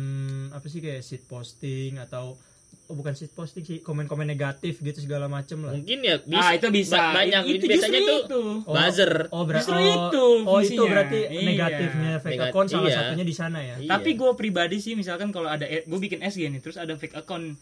apa 0.51 0.65
sih 0.65 0.79
kayak 0.79 1.01
shit 1.01 1.25
posting 1.25 1.97
atau 1.97 2.37
oh, 2.85 2.93
bukan 2.93 3.17
shit 3.17 3.33
posting 3.33 3.65
sih 3.65 3.81
komen-komen 3.81 4.21
negatif 4.23 4.77
gitu 4.79 5.01
segala 5.01 5.25
macem 5.25 5.65
lah. 5.65 5.73
mungkin 5.73 6.05
ya 6.05 6.21
bisa. 6.21 6.37
ah 6.39 6.51
itu 6.53 6.67
bisa 6.69 6.93
Ba- 6.93 7.13
banyak 7.17 7.43
itu 7.49 7.65
biasanya 7.65 7.99
tuh 7.99 8.19
itu 8.21 8.41
Oh, 8.61 8.73
buzzer. 8.75 9.13
Oh, 9.31 9.43
berarti 9.43 9.65
Justru 9.65 9.81
oh, 9.81 9.89
itu 9.89 10.25
oh 10.45 10.59
itu 10.61 10.83
berarti 10.85 11.19
Iya. 11.25 11.41
negatifnya 11.41 12.11
fake 12.19 12.33
Negat- 12.37 12.49
account 12.53 12.67
salah 12.69 12.85
iya. 12.85 12.97
satunya 13.01 13.25
di 13.25 13.33
sana 13.33 13.59
ya. 13.59 13.75
Iya. 13.81 13.89
Tapi 13.89 14.09
gue 14.13 14.31
pribadi 14.37 14.77
sih 14.77 14.93
misalkan 14.93 15.33
kalau 15.33 15.49
ada 15.49 15.65
gue 15.65 15.99
bikin 15.99 16.21
SG 16.21 16.45
nih 16.45 16.61
terus 16.61 16.77
ada 16.77 16.93
fake 16.93 17.17
account 17.17 17.57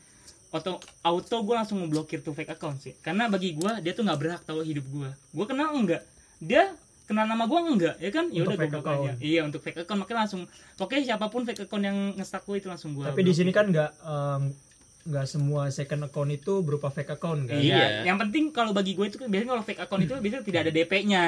auto 0.54 0.78
auto 1.02 1.38
gue 1.42 1.56
langsung 1.58 1.82
ngeblokir 1.82 2.22
tuh 2.22 2.38
fake 2.38 2.54
account 2.54 2.78
sih 2.78 2.94
karena 3.02 3.26
bagi 3.26 3.58
gue 3.58 3.72
dia 3.82 3.92
tuh 3.92 4.06
nggak 4.06 4.20
berhak 4.22 4.42
tahu 4.46 4.62
hidup 4.62 4.86
gue 4.86 5.10
gue 5.10 5.46
kenal 5.50 5.74
enggak 5.74 6.06
dia 6.38 6.70
kenal 7.10 7.26
nama 7.26 7.50
gue 7.50 7.60
enggak 7.60 7.96
ya 7.98 8.10
kan 8.14 8.30
ya 8.30 8.46
Untuk 8.46 8.54
udah 8.54 8.58
gue 8.62 8.70
aja 8.70 8.80
account. 8.80 9.18
iya 9.20 9.42
untuk 9.42 9.60
fake 9.66 9.80
account 9.82 10.00
makanya 10.06 10.20
langsung 10.24 10.42
pokoknya 10.78 11.04
siapa 11.10 11.26
pun 11.34 11.42
fake 11.44 11.66
account 11.66 11.84
yang 11.84 11.98
ngestak 12.16 12.46
gue 12.46 12.62
itu 12.62 12.70
langsung 12.70 12.94
gue 12.94 13.04
Tapi 13.04 13.22
di 13.26 13.34
sini 13.34 13.50
kan 13.50 13.66
nggak 13.74 13.92
nggak 15.04 15.26
semua 15.28 15.68
second 15.68 16.08
account 16.08 16.32
itu 16.32 16.64
berupa 16.64 16.88
fake 16.88 17.20
account 17.20 17.52
kan. 17.52 17.60
Iya. 17.60 17.76
Iya. 17.76 17.88
Yang 18.08 18.18
penting 18.24 18.44
kalau 18.56 18.72
bagi 18.72 18.96
gue 18.96 19.12
itu 19.12 19.20
kan 19.20 19.28
biasanya 19.28 19.52
kalau 19.52 19.64
fake 19.68 19.82
account 19.84 20.02
itu 20.08 20.14
biasanya 20.16 20.44
tidak 20.48 20.60
ada 20.64 20.72
DP-nya, 20.72 21.26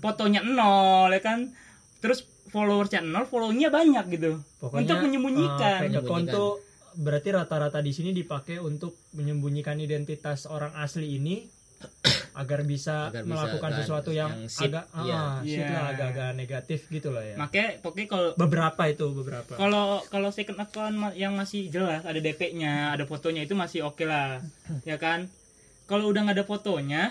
fotonya 0.00 0.40
nol 0.40 1.12
ya 1.12 1.20
kan. 1.20 1.52
Terus 2.00 2.24
followersnya 2.48 3.04
nol, 3.04 3.28
follow-nya 3.28 3.68
banyak 3.68 4.16
gitu. 4.16 4.40
untuk 4.64 4.96
eh, 4.96 5.02
menyembunyikan. 5.04 5.78
fake 5.84 5.98
account 6.00 6.24
tuh 6.32 6.52
berarti 6.94 7.28
rata-rata 7.30 7.78
di 7.78 7.90
sini 7.90 8.10
dipakai 8.10 8.56
untuk 8.56 8.94
menyembunyikan 9.12 9.76
identitas 9.76 10.44
orang 10.44 10.72
asli 10.76 11.16
ini 11.16 11.44
agar 12.40 12.62
bisa 12.62 13.10
Agar 13.10 13.22
bisa 13.22 13.28
melakukan 13.28 13.70
kan, 13.70 13.78
sesuatu 13.82 14.10
yang, 14.10 14.30
yang 14.30 14.48
agak 14.48 14.84
iya. 14.96 15.18
ah, 15.18 15.34
Iya. 15.42 15.66
lah 15.68 15.84
agak-agak 15.90 16.30
negatif 16.32 16.80
gitu 16.88 17.08
lah 17.10 17.20
ya. 17.20 17.34
Makanya 17.36 17.68
pokoknya 17.82 18.06
kalau 18.08 18.28
beberapa 18.36 18.82
itu 18.86 19.06
beberapa. 19.10 19.52
kalau 19.54 19.86
kalau 20.06 20.30
second 20.30 20.58
account 20.58 20.94
yang 21.14 21.34
masih 21.34 21.68
jelas 21.68 22.02
ada 22.02 22.16
DP-nya, 22.16 22.94
ada 22.94 23.04
fotonya 23.04 23.42
itu 23.42 23.52
masih 23.52 23.82
oke 23.82 24.04
lah. 24.04 24.40
Ya 24.88 24.96
kan? 24.96 25.26
Kalau 25.84 26.08
udah 26.08 26.24
nggak 26.24 26.38
ada 26.38 26.46
fotonya, 26.46 27.02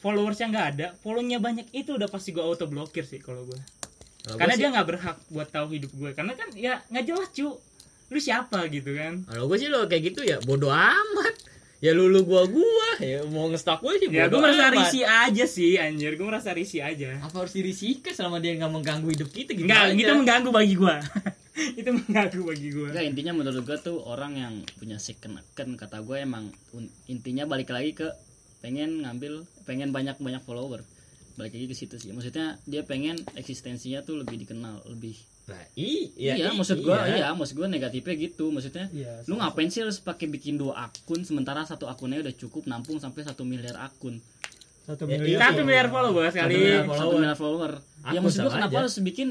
followersnya 0.00 0.50
nggak 0.50 0.66
ada, 0.74 0.86
follow-nya 0.98 1.38
banyak 1.38 1.70
itu 1.70 1.94
udah 1.94 2.08
pasti 2.08 2.32
gue 2.32 2.42
auto 2.42 2.66
blokir 2.66 3.04
sih 3.04 3.20
kalau 3.20 3.44
gue. 3.44 3.60
Kalau 4.22 4.38
Karena 4.38 4.54
gua 4.54 4.58
dia 4.58 4.66
sih- 4.66 4.72
nggak 4.74 4.88
berhak 4.88 5.16
buat 5.28 5.48
tahu 5.50 5.66
hidup 5.70 5.92
gue. 5.92 6.10
Karena 6.12 6.32
kan 6.34 6.48
ya 6.56 6.82
nggak 6.88 7.04
jelas 7.04 7.28
cu. 7.30 7.60
Lu 8.12 8.20
siapa 8.20 8.68
gitu 8.68 8.92
kan? 8.92 9.24
Kalau 9.24 9.48
gue 9.48 9.56
sih 9.56 9.66
lo 9.66 9.88
kayak 9.88 10.12
gitu 10.12 10.20
ya 10.22 10.36
bodoh 10.38 10.68
amat. 10.68 11.34
Ya 11.82 11.90
lulu 11.90 12.22
gua 12.22 12.46
gua 12.46 12.88
ya 13.02 13.26
mau 13.26 13.50
ngestak 13.50 13.82
gue 13.82 13.90
sih 13.98 14.06
Ya 14.06 14.30
gue 14.30 14.36
bodo 14.36 14.44
merasa 14.44 14.68
amat. 14.68 14.76
risih 14.78 15.02
aja 15.02 15.44
sih 15.44 15.74
anjir. 15.74 16.14
Gue 16.14 16.26
merasa 16.28 16.52
risih 16.52 16.78
aja. 16.78 17.18
Apa 17.18 17.42
harus 17.42 17.50
dirisihkan 17.50 18.12
selama 18.12 18.38
dia 18.38 18.54
nggak 18.54 18.70
mengganggu 18.70 19.08
hidup 19.10 19.32
kita 19.32 19.50
gitu 19.50 19.66
Enggak, 19.66 19.90
aja. 19.90 19.98
itu 19.98 20.12
mengganggu 20.14 20.50
bagi 20.52 20.74
gua. 20.76 20.96
itu 21.80 21.90
mengganggu 21.90 22.40
bagi 22.44 22.68
gua. 22.70 22.86
Enggak, 22.94 23.04
intinya 23.08 23.32
menurut 23.34 23.62
gue 23.64 23.78
tuh 23.80 23.98
orang 23.98 24.32
yang 24.36 24.54
punya 24.76 25.00
second 25.02 25.40
account 25.40 25.74
kata 25.74 25.98
gue 26.00 26.16
emang 26.20 26.52
intinya 27.08 27.50
balik 27.50 27.72
lagi 27.72 27.96
ke 27.96 28.06
pengen 28.62 29.02
ngambil 29.02 29.42
pengen 29.66 29.90
banyak 29.90 30.14
banyak 30.22 30.38
follower 30.46 30.86
balik 31.34 31.50
lagi 31.50 31.66
ke 31.66 31.74
situ 31.74 31.98
sih 31.98 32.14
maksudnya 32.14 32.62
dia 32.62 32.86
pengen 32.86 33.18
eksistensinya 33.34 34.06
tuh 34.06 34.22
lebih 34.22 34.38
dikenal 34.38 34.86
lebih 34.86 35.18
Nah, 35.42 35.58
i, 35.74 36.14
iya, 36.14 36.38
ya, 36.38 36.46
i- 36.48 36.54
maksud 36.54 36.78
gue 36.78 36.96
iya. 37.10 37.34
maksud 37.34 37.54
gue 37.54 37.66
negatifnya 37.66 38.14
gitu 38.16 38.48
maksudnya. 38.48 38.86
Iya, 38.88 39.26
lu 39.26 39.34
ngapain 39.34 39.66
sih 39.66 39.82
harus 39.82 39.98
pakai 39.98 40.26
bikin 40.26 40.54
dua 40.54 40.86
akun 40.86 41.22
sementara 41.22 41.62
satu 41.62 41.84
akunnya 41.84 42.20
udah 42.20 42.30
cukup 42.32 42.62
nampung 42.64 42.96
sampai 42.96 43.22
satu 43.22 43.42
miliar 43.42 43.74
akun? 43.76 44.22
Satu 44.82 45.04
Ya, 45.04 45.14
miliar 45.16 45.38
satu 45.40 45.60
miliar 45.62 45.86
followers 45.88 46.30
kali 46.32 46.52
miliar 46.52 46.80
satu 46.80 46.90
follower. 46.92 47.14
miliar 47.16 47.36
follower. 47.36 47.72
Ya 48.04 48.08
Akun 48.08 48.22
maksud 48.24 48.40
gua 48.40 48.52
kenapa 48.52 48.70
aja. 48.72 48.80
harus 48.80 48.94
bikin 48.98 49.28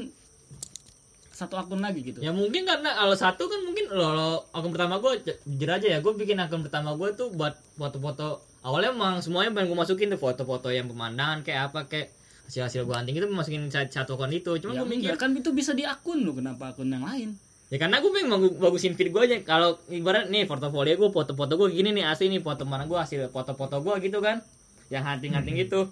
satu 1.32 1.54
akun 1.56 1.80
lagi 1.80 2.00
gitu? 2.02 2.20
Ya 2.20 2.30
mungkin 2.30 2.62
karena 2.62 2.92
kalau 2.92 3.12
satu 3.14 3.48
kan 3.48 3.60
mungkin 3.62 3.88
lo, 3.88 4.06
lo 4.10 4.28
akun 4.50 4.70
pertama 4.70 4.96
gue 4.98 5.12
jujur 5.42 5.70
aja 5.70 5.86
ya 5.88 5.98
gue 5.98 6.12
bikin 6.14 6.36
akun 6.38 6.60
pertama 6.60 6.92
gue 6.92 7.08
tuh 7.12 7.32
buat 7.32 7.56
foto-foto. 7.74 8.28
Awalnya 8.62 8.92
emang 8.92 9.18
semuanya 9.18 9.50
pengen 9.50 9.68
gue 9.68 9.78
masukin 9.78 10.06
tuh 10.08 10.20
foto-foto 10.20 10.68
yang 10.68 10.86
pemandangan 10.86 11.40
kayak 11.40 11.72
apa 11.72 11.80
kayak 11.86 12.12
hasil-hasil 12.44 12.82
gue 12.82 12.94
hunting 12.94 13.16
itu 13.16 13.26
masukin 13.26 13.68
sa- 13.68 13.86
satu 13.86 14.14
akun 14.14 14.30
itu. 14.30 14.50
Cuma 14.58 14.72
ya 14.72 14.80
gue 14.80 14.88
mikir 14.88 15.14
kan 15.14 15.32
itu 15.32 15.50
bisa 15.50 15.72
di 15.72 15.82
akun 15.82 16.22
lo 16.22 16.32
kenapa 16.32 16.70
akun 16.70 16.88
yang 16.88 17.02
lain? 17.02 17.34
Ya 17.68 17.80
karena 17.80 17.98
gue 17.98 18.10
pengen 18.10 18.28
bagu- 18.28 18.56
bagusin 18.56 18.92
feed 18.92 19.08
gue 19.08 19.22
aja. 19.22 19.36
Kalau 19.40 19.80
ibarat 19.88 20.28
nih 20.28 20.44
portofolio 20.44 20.92
gue 20.94 21.08
foto-foto 21.08 21.56
gue 21.56 21.68
gini 21.72 21.90
nih 21.90 22.04
asli 22.04 22.28
nih 22.28 22.40
foto 22.40 22.62
mana 22.62 22.84
gue 22.84 22.98
hasil 22.98 23.32
foto-foto 23.32 23.80
gue 23.80 23.94
gitu 24.04 24.20
kan. 24.20 24.44
Yang 24.88 25.02
hunting-hunting 25.08 25.56
gitu. 25.58 25.88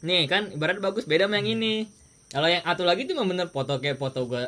Nih 0.00 0.24
kan 0.24 0.48
ibarat 0.48 0.78
bagus 0.78 1.04
beda 1.04 1.26
sama 1.26 1.38
yang 1.38 1.58
ini. 1.58 1.90
Kalau 2.30 2.46
yang 2.46 2.62
satu 2.62 2.86
lagi 2.86 3.04
tuh 3.04 3.18
memang 3.18 3.34
bener 3.34 3.48
foto 3.50 3.82
kayak 3.82 3.98
foto 3.98 4.24
gue 4.24 4.44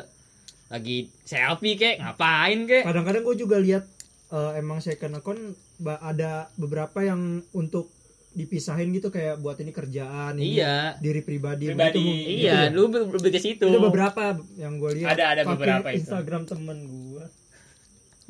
lagi 0.71 1.11
selfie 1.21 1.75
kayak 1.75 1.99
ngapain 1.99 2.63
kayak. 2.63 2.83
Kadang-kadang 2.87 3.23
gue 3.23 3.35
juga 3.35 3.57
lihat 3.59 3.83
eh, 4.31 4.51
emang 4.55 4.79
second 4.79 5.19
account 5.19 5.41
ada 5.83 6.47
beberapa 6.55 7.03
yang 7.03 7.43
untuk 7.51 7.91
dipisahin 8.33 8.89
gitu 8.89 9.13
kayak 9.13 9.37
buat 9.45 9.61
ini 9.61 9.69
kerjaan 9.69 10.41
ini 10.41 10.57
iya. 10.57 10.97
diri 10.97 11.21
pribadi 11.21 11.69
Pribadi, 11.69 12.01
Itu- 12.01 12.41
iya 12.49 12.73
itu, 12.73 12.81
lu 12.81 12.89
lebih 12.89 13.29
ke 13.29 13.39
situ. 13.39 13.65
Itu 13.69 13.77
beberapa 13.77 14.41
yang 14.57 14.81
gue 14.81 14.91
lihat. 14.97 15.13
Ada- 15.13 15.27
ada 15.37 15.41
beberapa 15.53 15.93
itu. 15.93 16.01
Instagram 16.01 16.49
temen 16.49 16.77
gue 16.89 17.25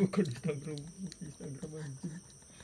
bukan 0.03 0.23
Instagram 0.27 0.77
Instagram 1.23 1.89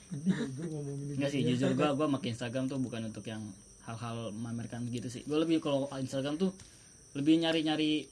gue 0.10 0.68
ngomongin 0.68 1.30
sih, 1.30 1.42
jujur 1.46 1.78
gua 1.78 1.94
gua 1.94 2.10
pakai 2.18 2.34
Instagram 2.34 2.66
tuh 2.66 2.82
bukan 2.82 3.14
untuk 3.14 3.22
yang 3.30 3.46
hal-hal 3.86 4.34
memamerkan 4.34 4.90
gitu 4.90 5.06
sih. 5.06 5.22
Gua 5.30 5.46
lebih 5.46 5.62
kalau 5.62 5.86
Instagram 5.94 6.42
tuh 6.42 6.52
lebih 7.14 7.38
nyari-nyari 7.38 8.10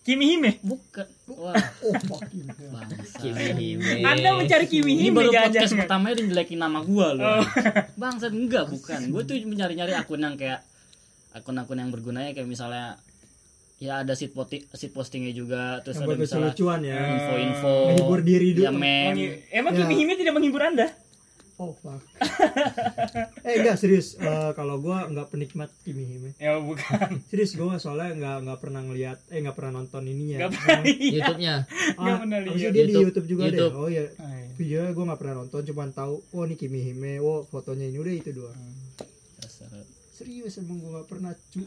Kimi 0.00 0.24
Hime 0.32 0.56
bukan. 0.64 1.06
Wah, 1.36 1.52
oh. 1.84 1.94
Kimi 3.20 3.76
Anda 4.00 4.32
mencari 4.32 4.64
Kimi 4.64 4.96
Ini 4.96 5.12
Hime 5.12 5.16
baru 5.20 5.30
jangan 5.30 5.52
podcast 5.52 5.72
pertama 5.76 6.04
udah 6.10 6.24
jelekin 6.24 6.58
nama 6.58 6.78
gua 6.80 7.08
loh. 7.12 7.44
Bangsa 8.00 8.32
enggak 8.32 8.64
bukan. 8.72 9.12
Gua 9.12 9.22
tuh 9.28 9.36
mencari-nyari 9.44 9.92
akun 9.92 10.24
yang 10.24 10.40
kayak 10.40 10.64
akun-akun 11.30 11.78
yang 11.78 11.90
berguna 11.94 12.26
ya 12.26 12.34
kayak 12.34 12.48
misalnya 12.48 12.98
ya 13.80 14.04
ada 14.04 14.12
poti- 14.12 14.66
seed 14.76 14.92
postingnya 14.92 15.32
juga 15.32 15.80
terus 15.80 15.96
yang 15.96 16.10
ada 16.12 16.20
misalnya 16.20 16.52
lucuan 16.52 16.80
ya 16.84 17.00
info-info 17.00 17.74
menghibur 17.88 18.20
diri 18.20 18.48
dulu 18.52 18.64
ya 18.66 18.72
mem 18.76 19.16
Emang 19.48 19.72
Ya. 19.72 19.78
Kimi 19.88 19.94
Hime 20.04 20.12
tidak 20.20 20.34
menghibur 20.36 20.60
Anda? 20.60 20.90
Oh 21.60 21.76
fuck. 21.76 22.00
Eh 23.46 23.60
enggak 23.60 23.76
serius. 23.76 24.16
Eh, 24.16 24.50
kalau 24.56 24.80
gue 24.80 24.96
nggak 24.96 25.28
penikmat 25.28 25.68
Kimi 25.84 26.08
Hime. 26.08 26.30
Ya 26.40 26.56
bukan. 26.56 27.20
serius 27.28 27.52
gue 27.52 27.74
soalnya 27.76 28.16
nggak 28.16 28.36
nggak 28.48 28.58
pernah 28.64 28.80
ngeliat 28.80 29.18
eh 29.28 29.44
nggak 29.44 29.56
pernah 29.56 29.72
nonton 29.80 30.08
ininya. 30.08 30.48
Gak 30.48 30.52
pernah. 30.56 30.82
YouTube-nya. 31.14 31.54
Nggak 32.00 32.18
pernah 32.24 32.38
lihat. 32.40 32.72
dia 32.72 32.84
di 32.88 32.94
YouTube. 32.96 33.26
Juga 33.28 33.42
YouTube. 33.52 33.72
deh 33.72 33.80
oh 33.80 33.88
ya 33.92 34.04
Ah, 34.16 34.32
iya. 34.32 34.52
videonya 34.56 34.90
gue 34.96 35.04
nggak 35.04 35.20
pernah 35.20 35.34
nonton 35.44 35.60
cuman 35.68 35.88
tahu 35.92 36.14
oh 36.32 36.42
ini 36.48 36.54
Kimi 36.56 36.80
Hime 36.80 37.12
oh 37.20 37.44
fotonya 37.44 37.86
ini 37.92 37.98
udah 38.00 38.14
itu 38.16 38.30
doang. 38.32 38.56
Dasar. 39.40 39.68
serius 40.16 40.56
emang 40.56 40.80
gue 40.80 40.90
nggak 40.96 41.08
pernah 41.12 41.32
cu. 41.36 41.62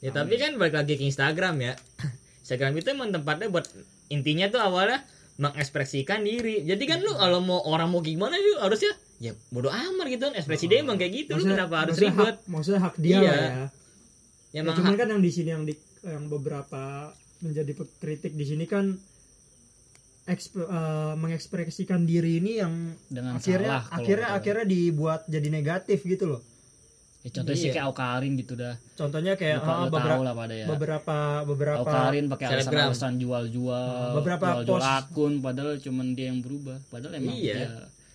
Ya 0.00 0.10
tapi 0.16 0.40
kan 0.40 0.56
balik 0.56 0.80
lagi 0.80 0.96
ke 0.96 1.04
Instagram 1.04 1.60
ya. 1.60 1.72
Instagram 2.44 2.72
itu 2.80 2.88
emang 2.88 3.12
tempatnya 3.12 3.52
buat 3.52 3.68
intinya 4.08 4.48
tuh 4.48 4.64
awalnya 4.64 5.04
mengekspresikan 5.36 6.24
diri. 6.24 6.64
Jadi 6.64 6.84
kan 6.88 7.04
lu 7.04 7.12
kalau 7.12 7.44
mau 7.44 7.60
orang 7.68 7.92
mau 7.92 8.00
gimana 8.00 8.36
lu 8.40 8.60
harusnya 8.64 8.92
ya 9.18 9.32
bodo 9.48 9.68
amat 9.68 10.06
gitu 10.06 10.22
kan 10.22 10.34
ekspresi 10.34 10.64
dia 10.66 10.78
emang 10.78 10.94
kayak 10.94 11.12
gitu 11.14 11.30
lu 11.30 11.40
Maksudnya- 11.40 11.56
kenapa 11.58 11.74
harus 11.78 11.94
maksudnya 11.94 12.12
ribet 12.12 12.36
hak, 12.36 12.38
maksudnya 12.46 12.80
hak 12.82 12.94
dia 12.96 13.08
Iya. 13.08 13.20
lah 13.22 13.32
ya. 13.34 13.48
ya 13.50 13.66
Ya, 14.54 14.60
cuman 14.64 14.86
hak- 14.86 14.98
kan 14.98 15.08
yang 15.10 15.20
di 15.20 15.30
sini 15.30 15.50
yang 15.50 15.64
di 15.64 15.74
yang 16.02 16.24
beberapa 16.26 16.82
menjadi 17.38 17.72
kritik 17.94 18.32
di 18.32 18.44
sini 18.46 18.64
kan 18.64 18.96
eksp- 20.26 20.58
eh, 20.60 21.14
mengekspresikan 21.14 22.02
diri 22.02 22.38
ini 22.38 22.52
yang 22.56 22.72
dengan 23.06 23.36
akhirnya 23.36 23.68
salah 23.70 23.82
kalau 23.84 23.96
akhirnya 23.96 24.26
gitu. 24.26 24.36
akhirnya 24.38 24.64
dibuat 24.66 25.20
jadi 25.26 25.48
negatif 25.50 25.98
gitu 26.02 26.24
loh. 26.28 26.42
ya, 27.22 27.30
contohnya 27.32 27.56
sih 27.56 27.64
Iya. 27.64 27.74
kayak 27.74 27.86
Aukarin 27.86 28.32
gitu 28.36 28.54
dah 28.54 28.74
Contohnya 28.94 29.32
kayak 29.34 29.56
Lu, 29.56 29.66
ah, 29.66 29.76
lu 29.76 29.86
beberapa 29.88 30.22
lah 30.22 30.34
pada 30.36 30.54
ya 30.54 30.66
beberapa 30.66 31.16
beberapa 31.44 31.78
Aukarin 31.80 32.24
pakai 32.28 32.46
alasan-alasan 32.48 33.12
jual-jual 33.16 34.12
Beberapa 34.14 34.46
jual-jual 34.56 34.78
post. 34.78 34.86
akun 35.00 35.32
padahal 35.40 35.72
cuman 35.76 36.06
dia 36.12 36.26
yang 36.28 36.38
berubah 36.38 36.78
padahal 36.86 37.12
emang 37.14 37.34
Iya. 37.34 37.54
dia 37.56 37.68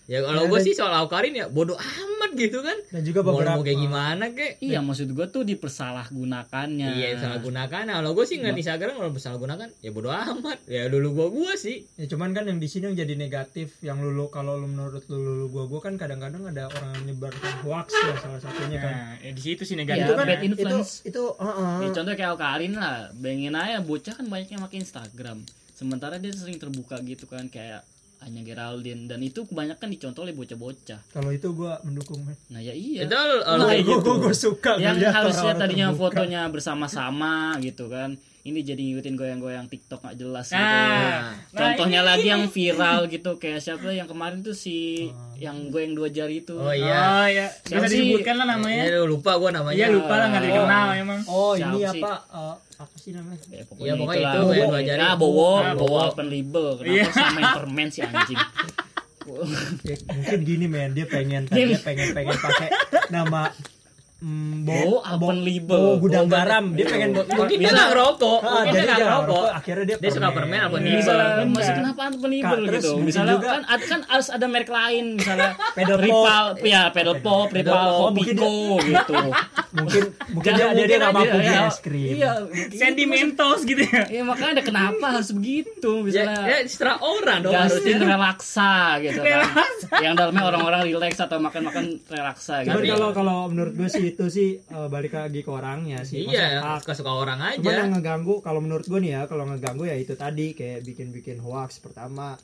ya 0.06 0.18
kalau 0.20 0.44
Ya, 0.44 0.50
gue 0.50 0.60
sih 0.60 0.74
soal 0.74 0.90
Aukarin 0.92 1.32
ya 1.32 1.46
bodo 1.46 1.78
amat 1.78 2.30
gitu 2.34 2.58
kan 2.58 2.74
dan 2.90 3.02
juga 3.02 3.22
mau, 3.22 3.36
beberapa 3.36 3.56
mau 3.56 3.62
kayak 3.62 3.78
gimana 3.78 4.24
kek 4.30 4.52
iya 4.58 4.80
maksud 4.80 5.12
gua 5.12 5.26
tuh 5.26 5.42
dipersalahgunakannya 5.42 6.88
Iya 6.92 7.08
salah 7.18 7.38
gunakan. 7.38 7.82
Nah, 7.84 7.94
kalau 8.00 8.12
gue 8.12 8.24
sih 8.24 8.36
nggak 8.38 8.54
Instagram 8.54 8.94
kalau 8.96 9.10
salah 9.16 9.38
gunakan 9.38 9.68
ya 9.78 9.90
bodo 9.90 10.10
amat. 10.10 10.58
Ya 10.66 10.88
dulu 10.88 11.12
gua 11.12 11.26
gua 11.28 11.52
sih. 11.54 11.84
Ya 11.96 12.06
cuman 12.06 12.32
kan 12.32 12.44
yang 12.44 12.58
di 12.58 12.66
sini 12.66 12.90
yang 12.90 12.98
jadi 12.98 13.14
negatif 13.14 13.78
yang 13.80 14.00
lulu 14.00 14.28
kalau 14.28 14.58
lu 14.58 14.66
menurut 14.66 15.04
lu 15.06 15.18
lulu 15.18 15.46
gua 15.50 15.64
gua 15.68 15.80
kan 15.82 15.94
kadang-kadang 15.96 16.42
ada 16.46 16.68
orang 16.68 16.90
yang 16.98 17.14
nyebarkan 17.14 17.52
hoax 17.62 17.92
ya 17.92 18.14
salah 18.18 18.40
satunya 18.40 18.78
kan. 18.80 18.92
Nah, 18.92 19.12
ya 19.20 19.30
di 19.32 19.42
situ 19.42 19.62
sih 19.62 19.74
Iya, 19.74 19.82
negatif. 19.84 20.04
itu 20.04 20.14
kan 20.14 20.26
bad 20.26 20.40
itu 20.40 20.46
influence. 20.52 20.92
itu 21.02 21.22
heeh. 21.36 21.74
Ya, 21.82 21.88
contoh 21.92 22.12
kayak 22.12 22.30
Aukarin 22.32 22.74
lah 22.76 22.96
pengen 23.14 23.54
aja 23.54 23.78
bocah 23.80 24.14
kan 24.14 24.26
banyak 24.26 24.48
yang 24.50 24.62
pakai 24.62 24.78
Instagram 24.80 25.38
sementara 25.72 26.16
dia 26.16 26.30
sering 26.30 26.56
terbuka 26.56 26.94
gitu 27.02 27.26
kan 27.26 27.48
kayak 27.48 27.82
hanya 28.22 28.40
Geraldine 28.40 29.04
dan 29.04 29.18
itu 29.18 29.42
kebanyakan 29.42 29.88
dicontoh 29.88 30.22
oleh 30.22 30.32
bocah-bocah 30.32 31.00
Kalau 31.08 31.30
itu 31.30 31.48
gua 31.50 31.78
mendukung. 31.80 32.20
men. 32.20 32.38
nah 32.46 32.58
ya 32.58 32.70
iya 32.70 33.02
Itu 33.02 33.12
Nah, 33.12 33.58
Gua 33.58 33.74
gitu. 33.74 33.98
gua, 34.00 34.14
gua 34.20 34.34
suka 34.36 34.72
yang 34.76 34.94
harusnya 34.96 35.52
tadinya 35.54 35.86
terbuka. 35.88 36.00
fotonya 36.14 36.46
bersama-sama 36.46 37.32
gitu 37.58 37.86
kan 37.86 38.14
ini 38.42 38.58
jadi 38.60 38.74
ngikutin 38.80 39.14
goyang-goyang 39.14 39.66
TikTok 39.66 40.02
nggak 40.02 40.16
jelas 40.16 40.46
gitu 40.48 40.58
Nah, 40.58 41.30
contohnya 41.52 42.00
nah, 42.00 42.08
lagi 42.08 42.22
ini- 42.24 42.32
yang 42.32 42.44
viral 42.48 43.06
gitu 43.06 43.30
kayak 43.36 43.58
siapa 43.58 43.86
yang 43.88 44.04
kemarin 44.04 44.40
tuh 44.40 44.50
si 44.52 45.06
yang 45.36 45.68
goyang 45.68 45.92
dua 45.92 46.08
jari 46.08 46.40
itu 46.40 46.54
Oh 46.54 46.70
iya. 46.70 46.98
Oh 47.16 47.26
iya, 47.28 47.46
Siapa 47.60 47.82
bisa 47.82 47.90
disebutkan 47.92 48.34
lah 48.36 48.46
namanya. 48.48 48.82
Ya, 48.84 48.98
lupa 49.00 49.34
gua 49.36 49.50
namanya. 49.52 49.74
Iya 49.76 49.86
lupa 49.90 50.14
lah 50.16 50.26
nggak 50.28 50.42
dikenal 50.44 50.86
emang. 50.96 51.20
Oh, 51.24 51.52
Siapa 51.52 51.70
ini 51.72 51.86
sih? 51.88 52.02
apa 52.02 52.12
eh, 52.28 52.54
apa 52.82 52.96
sih 52.96 53.10
namanya? 53.10 53.38
Ya, 53.46 53.56
Ya, 53.56 53.64
pokoknya 53.64 53.94
itulah. 53.94 54.32
itu, 54.32 54.40
goyang 54.44 54.68
dua 54.68 54.80
jari. 54.82 54.98
Nah, 54.98 55.14
Bowo, 55.14 55.50
Ah, 55.56 55.72
Bowo 55.72 55.86
Bowo. 55.92 56.08
open 56.08 56.26
label. 56.26 56.66
Kenapa 56.76 56.90
Iya. 56.92 57.04
sama 57.08 57.40
permen 57.54 57.88
si 57.88 58.00
anjing? 58.00 58.40
Ya, 59.82 59.94
mungkin 60.10 60.40
gini 60.42 60.66
men, 60.66 60.90
dia 60.92 61.06
pengen 61.06 61.46
dia 61.46 61.78
pengen 61.78 62.10
pengen 62.10 62.34
pakai 62.36 62.74
nama 63.08 63.54
mm, 64.22 64.64
open 65.02 65.38
label. 65.42 65.76
Bowo 65.76 65.92
gudang 65.98 66.26
garam. 66.30 66.64
Dia 66.72 66.86
pengen 66.86 67.10
buat 67.12 67.26
Mungkin 67.26 67.58
dia 67.58 67.70
nggak 67.70 67.88
ngerokok. 67.90 68.38
Mungkin 68.40 68.72
dia 68.72 68.82
nggak 68.86 69.00
ngerokok. 69.02 69.46
akhirnya 69.52 69.84
dia 69.84 69.96
Dia 69.98 70.10
suka 70.10 70.28
permen 70.30 70.58
Iya. 70.78 70.78
nih? 70.78 70.94
Bisa, 70.96 71.12
Bentar. 71.12 71.46
masih 71.50 71.72
kenapa 71.74 72.00
Kak, 72.42 72.58
terus 72.62 72.84
gitu? 72.84 72.92
Misalnya 73.02 73.34
kan 73.42 73.62
ada 73.66 73.84
kan 73.84 74.00
harus 74.06 74.28
ada 74.30 74.46
merek 74.46 74.70
lain, 74.70 75.04
misalnya. 75.18 75.50
Rival, 75.98 76.44
ya 76.62 76.82
pedal 76.94 77.16
pop, 77.18 77.48
Rival, 77.50 77.88
Hobiko 77.98 78.78
gitu. 78.78 79.14
mungkin 79.76 80.02
mungkin 80.30 80.50
dia, 80.52 80.66
dia, 80.68 80.96
nggak 81.00 81.14
mampu 81.16 81.36
beli 81.36 81.48
ya. 81.48 81.62
es 81.66 81.78
krim. 81.80 82.12
Iya, 82.20 82.32
Sentimentos 82.72 83.58
gitu 83.64 83.82
ya. 83.82 84.04
Ya 84.06 84.22
makanya 84.22 84.60
ada 84.60 84.64
kenapa 84.64 85.06
harus 85.18 85.30
begitu 85.32 85.90
Ya, 85.92 86.04
misalnya. 86.04 86.42
ya 86.44 86.56
setelah 86.68 86.96
orang 87.00 87.38
dong. 87.40 87.52
Harusnya. 87.56 87.96
relaksa 88.02 88.72
gitu 89.00 89.20
kan. 89.22 89.42
Yang 90.04 90.14
dalamnya 90.18 90.42
orang-orang 90.44 90.80
relax 90.86 91.12
atau 91.18 91.38
makan-makan 91.40 91.84
relaksa 92.06 92.54
gitu. 92.62 92.76
Tapi- 92.76 92.90
kalau 92.92 93.08
kalau 93.12 93.36
menurut 93.48 93.72
gue 93.72 93.88
sih 93.88 94.11
itu 94.12 94.24
sih 94.28 94.48
eh, 94.58 94.88
balik 94.88 95.12
lagi 95.12 95.40
ke 95.40 95.50
orangnya 95.50 96.00
sih. 96.02 96.24
Iya, 96.24 96.60
suka 96.78 96.94
suka 96.94 97.10
orang 97.10 97.40
Cuman 97.56 97.64
yang 97.64 97.88
aja. 97.88 97.92
ngeganggu 97.92 98.38
kalau 98.38 98.60
menurut 98.60 98.84
gue 98.84 98.98
nih 98.98 99.12
ya, 99.14 99.22
kalau 99.24 99.44
ngeganggu 99.44 99.84
ya 99.84 99.94
itu 99.94 100.14
tadi 100.14 100.52
kayak 100.52 100.82
bikin-bikin 100.82 101.38
hoax 101.38 101.78
pertama. 101.78 102.36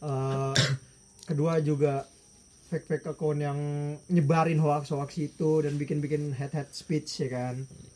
Eh 0.00 0.54
kedua 1.28 1.60
juga 1.60 2.04
fake-fake 2.68 3.06
account 3.08 3.38
yang 3.38 3.58
nyebarin 4.06 4.58
hoax-hoax 4.58 5.16
itu 5.18 5.60
dan 5.60 5.74
bikin-bikin 5.74 6.32
head-head 6.32 6.68
speech 6.70 7.22
ya 7.22 7.28
kan. 7.30 7.54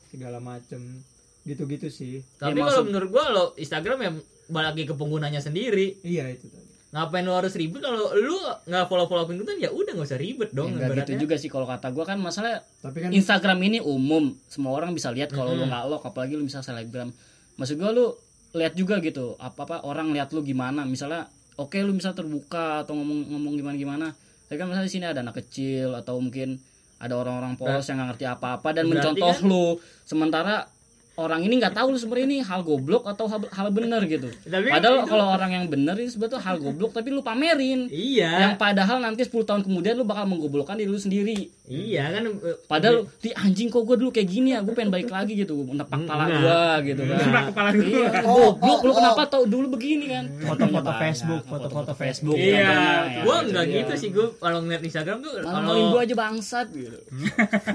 Segala 0.08 0.38
macem 0.38 1.02
gitu-gitu 1.42 1.88
sih. 1.88 2.22
Tapi 2.36 2.54
Ya, 2.54 2.62
kalau 2.62 2.70
maksud- 2.72 2.86
menurut 2.86 3.08
gua 3.10 3.24
lo 3.28 3.44
Instagram 3.54 3.98
ya 3.98 4.10
balik 4.48 4.68
lagi 4.70 4.84
ke 4.84 4.94
penggunanya 4.94 5.40
sendiri. 5.40 5.98
Iya 6.00 6.30
itu. 6.30 6.46
Ngapain 6.92 7.24
lo 7.24 7.32
harus 7.32 7.56
ribet 7.56 7.80
kalau 7.80 8.12
lu 8.12 8.36
nggak 8.68 8.84
follow 8.84 9.08
follow 9.08 9.24
akun 9.24 9.40
itu 9.40 9.48
ya 9.56 9.72
udah 9.72 9.96
nggak 9.96 10.08
usah 10.12 10.20
ribet 10.20 10.52
dong. 10.52 10.76
Enggak 10.76 11.08
gitu 11.08 11.24
juga 11.24 11.40
sih 11.40 11.48
kalau 11.48 11.64
kata 11.64 11.88
gua 11.88 12.04
kan 12.04 12.20
masalah 12.20 12.60
Tapi 12.78 13.00
kan 13.00 13.08
Instagram 13.10 13.58
ini 13.64 13.78
umum, 13.80 14.36
semua 14.44 14.76
orang 14.76 14.92
bisa 14.92 15.08
lihat 15.08 15.32
kalau 15.32 15.56
lu 15.56 15.64
Mm-mm. 15.64 15.72
nggak 15.72 15.84
lock 15.88 16.04
apalagi 16.04 16.36
lu 16.36 16.44
bisa 16.44 16.60
selebgram. 16.60 17.08
Maksud 17.56 17.80
gua 17.80 17.90
lu 17.90 18.12
lihat 18.52 18.76
juga 18.76 19.00
gitu, 19.00 19.40
apa-apa 19.40 19.80
orang 19.82 20.12
lihat 20.12 20.30
lu 20.30 20.44
gimana. 20.44 20.84
Misalnya 20.84 21.24
oke 21.56 21.80
lu 21.80 21.96
bisa 21.96 22.12
terbuka 22.12 22.84
atau 22.84 22.92
ngomong-ngomong 22.92 23.56
gimana-gimana. 23.56 24.12
Tapi 24.44 24.60
kan 24.60 24.68
misalnya 24.68 24.84
di 24.84 24.92
sini 24.92 25.04
ada 25.08 25.24
anak 25.24 25.40
kecil 25.40 25.96
atau 25.96 26.20
mungkin 26.20 26.60
ada 27.00 27.16
orang-orang 27.16 27.56
polos 27.56 27.88
yang 27.88 27.98
nggak 27.98 28.08
ngerti 28.14 28.26
apa-apa 28.28 28.68
dan 28.70 28.84
Berarti 28.84 29.16
mencontoh 29.16 29.32
kan- 29.32 29.48
lu. 29.48 29.66
Sementara 30.04 30.68
orang 31.12 31.44
ini 31.44 31.60
nggak 31.60 31.76
tahu 31.76 31.92
lu 31.92 31.98
sebenarnya 32.00 32.26
ini 32.26 32.38
hal 32.40 32.60
goblok 32.62 33.04
atau 33.04 33.28
hal, 33.28 33.44
hal 33.52 33.68
bener 33.68 34.00
gitu. 34.06 34.32
Tapi 34.42 34.64
kan 34.64 34.80
Padahal 34.80 34.96
itu- 34.98 35.08
kalau 35.08 35.26
orang 35.28 35.50
yang 35.52 35.66
bener 35.68 35.94
itu 35.96 36.16
sebetulnya 36.16 36.40
hal 36.42 36.56
goblok 36.56 36.90
tapi 36.90 37.12
lu 37.12 37.20
pamerin. 37.20 37.84
Iya. 37.86 38.48
Yang 38.48 38.54
padahal 38.56 38.96
nanti 38.98 39.20
10 39.22 39.44
tahun 39.44 39.62
kemudian 39.62 39.92
lu 39.92 40.04
bakal 40.04 40.24
menggoblokkan 40.24 40.80
diri 40.80 40.88
lu 40.88 40.96
sendiri. 40.96 41.52
Iya 41.62 42.10
kan 42.10 42.26
eh, 42.26 42.58
Padahal 42.66 43.06
di 43.16 43.30
anjing 43.30 43.70
kok 43.70 43.82
gue 43.82 43.94
dulu 43.94 44.10
kayak 44.10 44.26
gini 44.26 44.50
ya, 44.50 44.60
gue 44.60 44.74
pengen 44.74 44.90
balik 44.90 45.06
lagi 45.06 45.32
gitu, 45.32 45.54
nepak 45.64 45.94
kepala 45.94 46.26
Enggak. 46.26 46.40
gua 46.42 46.62
gitu 46.82 47.02
kan. 47.02 47.16
Nepak 47.22 47.44
kepala 47.48 47.68
gua. 47.70 47.86
Iya, 47.86 48.08
Oh, 48.22 48.50
goblok 48.52 48.66
oh, 48.74 48.82
lu 48.82 48.90
oh. 48.90 48.96
kenapa 48.98 49.22
tau 49.24 49.44
dulu 49.44 49.66
begini 49.70 50.04
kan? 50.10 50.24
Foto-foto 50.42 50.90
Facebook, 50.98 51.42
foto-foto 51.46 51.92
Facebook. 51.94 52.34
Iya, 52.34 52.66
contohnya, 52.66 52.82
ya, 52.82 53.22
gua 53.22 53.36
gitu 53.38 53.48
enggak 53.48 53.64
dia. 53.64 53.76
gitu 53.78 53.92
sih 53.94 54.08
gua 54.10 54.26
kalau 54.36 54.58
ngeliat 54.60 54.82
Instagram 54.82 55.16
tuh 55.20 55.32
kalau 55.38 55.82
gua 55.88 56.00
aja 56.02 56.14
bangsat 56.18 56.66
gitu. 56.72 56.98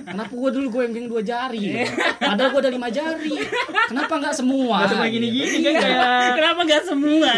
Kenapa 0.04 0.34
gua 0.36 0.50
dulu 0.52 0.68
gue 0.70 0.82
yang 0.86 1.08
dua 1.08 1.22
jari? 1.24 1.64
Padahal 2.20 2.50
gua 2.52 2.62
ada 2.62 2.72
lima 2.74 2.90
jari. 2.90 3.34
Kenapa 3.88 4.14
nggak 4.20 4.36
semua? 4.36 4.76
Nggak 4.78 4.90
cuma 4.92 5.06
gini-gini 5.08 5.58
kan 5.58 5.72
Iya. 5.72 5.80
kayak 5.80 6.32
Kenapa 6.36 6.60
nggak 6.62 6.84
semua? 6.84 7.30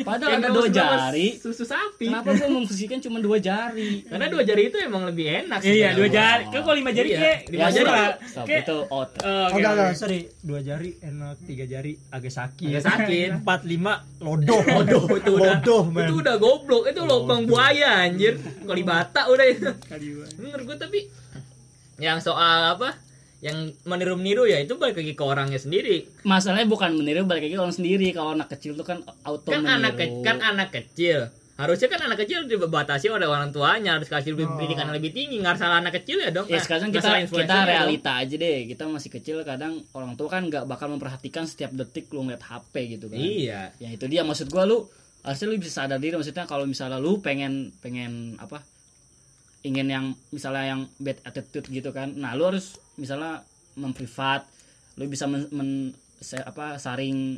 Padahal 0.00 0.30
kayak 0.32 0.40
ada 0.40 0.48
dua 0.50 0.68
jari. 0.70 1.28
susu 1.36 1.64
sapi. 1.64 2.08
Kenapa 2.08 2.32
gua 2.32 2.48
memfungsikan 2.50 2.98
cuma 2.98 3.20
dua 3.20 3.36
jari? 3.36 4.00
Karena 4.08 4.26
dua 4.26 4.42
jari 4.42 4.62
itu 4.66 4.80
emang 4.80 5.04
lebih 5.04 5.44
enak 5.44 5.60
sih. 5.60 5.89
Iya, 5.90 5.96
dua 5.96 6.08
jari. 6.08 6.44
Kan 6.46 6.60
kalau 6.60 6.76
lima 6.76 6.90
jari 6.90 7.08
Iya, 7.08 7.18
kayak 7.18 7.38
lima 7.46 7.60
Ya, 7.60 7.68
jari. 7.70 7.90
stop. 8.24 8.44
Kayak- 8.44 8.62
itu 8.62 8.76
out. 8.88 9.08
Oh, 9.16 9.26
Oh 9.26 9.46
enggak, 9.52 9.72
enggak, 9.72 9.90
sorry. 9.94 10.20
Dua 10.40 10.60
jari 10.60 10.90
enak, 11.00 11.36
tiga 11.42 11.64
jari 11.64 11.92
agak 12.08 12.32
sakit. 12.32 12.68
Agak 12.70 12.84
sakit. 12.86 13.28
Empat, 13.36 13.60
lima, 13.64 13.92
lodoh. 14.18 14.60
Bodoh 14.76 15.04
itu 15.12 15.30
udah. 15.32 15.58
Lodoh. 15.58 15.82
Itu 15.92 16.14
udah 16.16 16.34
goblok. 16.36 16.82
Itu 16.86 17.00
lubang 17.02 17.42
buaya 17.44 18.02
anjir. 18.02 18.34
Kalibata 18.62 19.26
udah 19.26 19.46
itu. 19.46 19.70
Kali. 19.82 20.06
Menurut 20.36 20.64
gua 20.64 20.78
tapi 20.78 21.10
yang 21.96 22.18
soal 22.18 22.72
apa? 22.72 22.96
Yang 23.40 23.72
meniru-meniru 23.82 24.44
ya 24.44 24.58
itu 24.58 24.76
balik 24.76 24.96
lagi 24.96 25.12
ke 25.12 25.22
orangnya 25.22 25.56
sendiri. 25.56 26.04
Masalahnya 26.22 26.64
bukan 26.66 26.92
meniru 26.92 27.24
balik 27.24 27.42
lagi 27.42 27.56
ke 27.56 27.62
orang 27.62 27.72
sendiri. 27.72 28.12
Kalau 28.12 28.32
anak 28.32 28.48
kecil 28.48 28.72
tuh 28.74 28.84
kan 28.84 29.00
auto 29.22 29.48
Kan 29.48 29.62
meniru. 29.62 29.76
anak 29.78 29.92
ke- 29.94 30.20
kan 30.20 30.36
anak 30.38 30.68
kecil. 30.70 31.32
Harusnya 31.60 31.86
kan 31.86 32.00
anak 32.02 32.24
kecil 32.24 32.48
dibatasi 32.48 33.06
oleh 33.06 33.28
orang 33.28 33.52
tuanya 33.52 34.00
harus 34.00 34.08
kasih 34.08 34.32
lebih 34.32 34.48
Oh. 34.48 34.56
pendidikan 34.56 34.88
yang 34.88 34.96
lebih 34.96 35.12
tinggi. 35.12 35.36
Nggak 35.36 35.60
salah 35.60 35.78
anak 35.78 35.92
kecil 35.94 36.16
ya 36.18 36.32
dong. 36.32 36.48
Ya 36.48 36.56
sekarang 36.56 36.88
kita 36.88 37.28
kita 37.28 37.44
dong. 37.52 37.68
realita 37.68 38.12
aja 38.16 38.34
deh. 38.34 38.58
Kita 38.66 38.88
masih 38.88 39.10
kecil 39.10 39.36
kadang 39.42 39.84
orang 39.92 40.16
tua 40.16 40.28
kan 40.30 40.42
nggak 40.42 40.64
bakal 40.64 40.88
memperhatikan 40.88 41.44
setiap 41.44 41.68
detik 41.70 42.08
lu 42.08 42.24
ngeliat 42.24 42.40
HP 42.40 42.74
gitu 42.90 43.06
kan. 43.06 43.20
Iya. 43.20 43.60
Ya 43.76 43.88
itu 43.88 44.08
dia 44.08 44.24
maksud 44.24 44.48
gua 44.48 44.64
lu 44.64 44.88
harusnya 45.20 45.46
lu 45.46 45.60
bisa 45.60 45.84
sadar 45.84 46.00
diri 46.00 46.16
maksudnya 46.16 46.48
kalau 46.48 46.64
misalnya 46.64 46.96
lu 46.96 47.20
pengen 47.20 47.76
pengen 47.78 48.40
apa 48.40 48.64
ingin 49.60 49.86
yang 49.86 50.04
misalnya 50.30 50.64
yang 50.66 50.80
bad 50.96 51.20
attitude 51.22 51.68
gitu 51.68 51.92
kan. 51.92 52.16
Nah, 52.16 52.32
lu 52.32 52.48
harus 52.48 52.80
misalnya 52.96 53.44
memprivat 53.74 54.48
lu 54.96 55.04
bisa 55.04 55.24
men, 55.24 55.44
men- 55.50 55.92
se- 56.16 56.40
apa 56.40 56.76
saring 56.76 57.36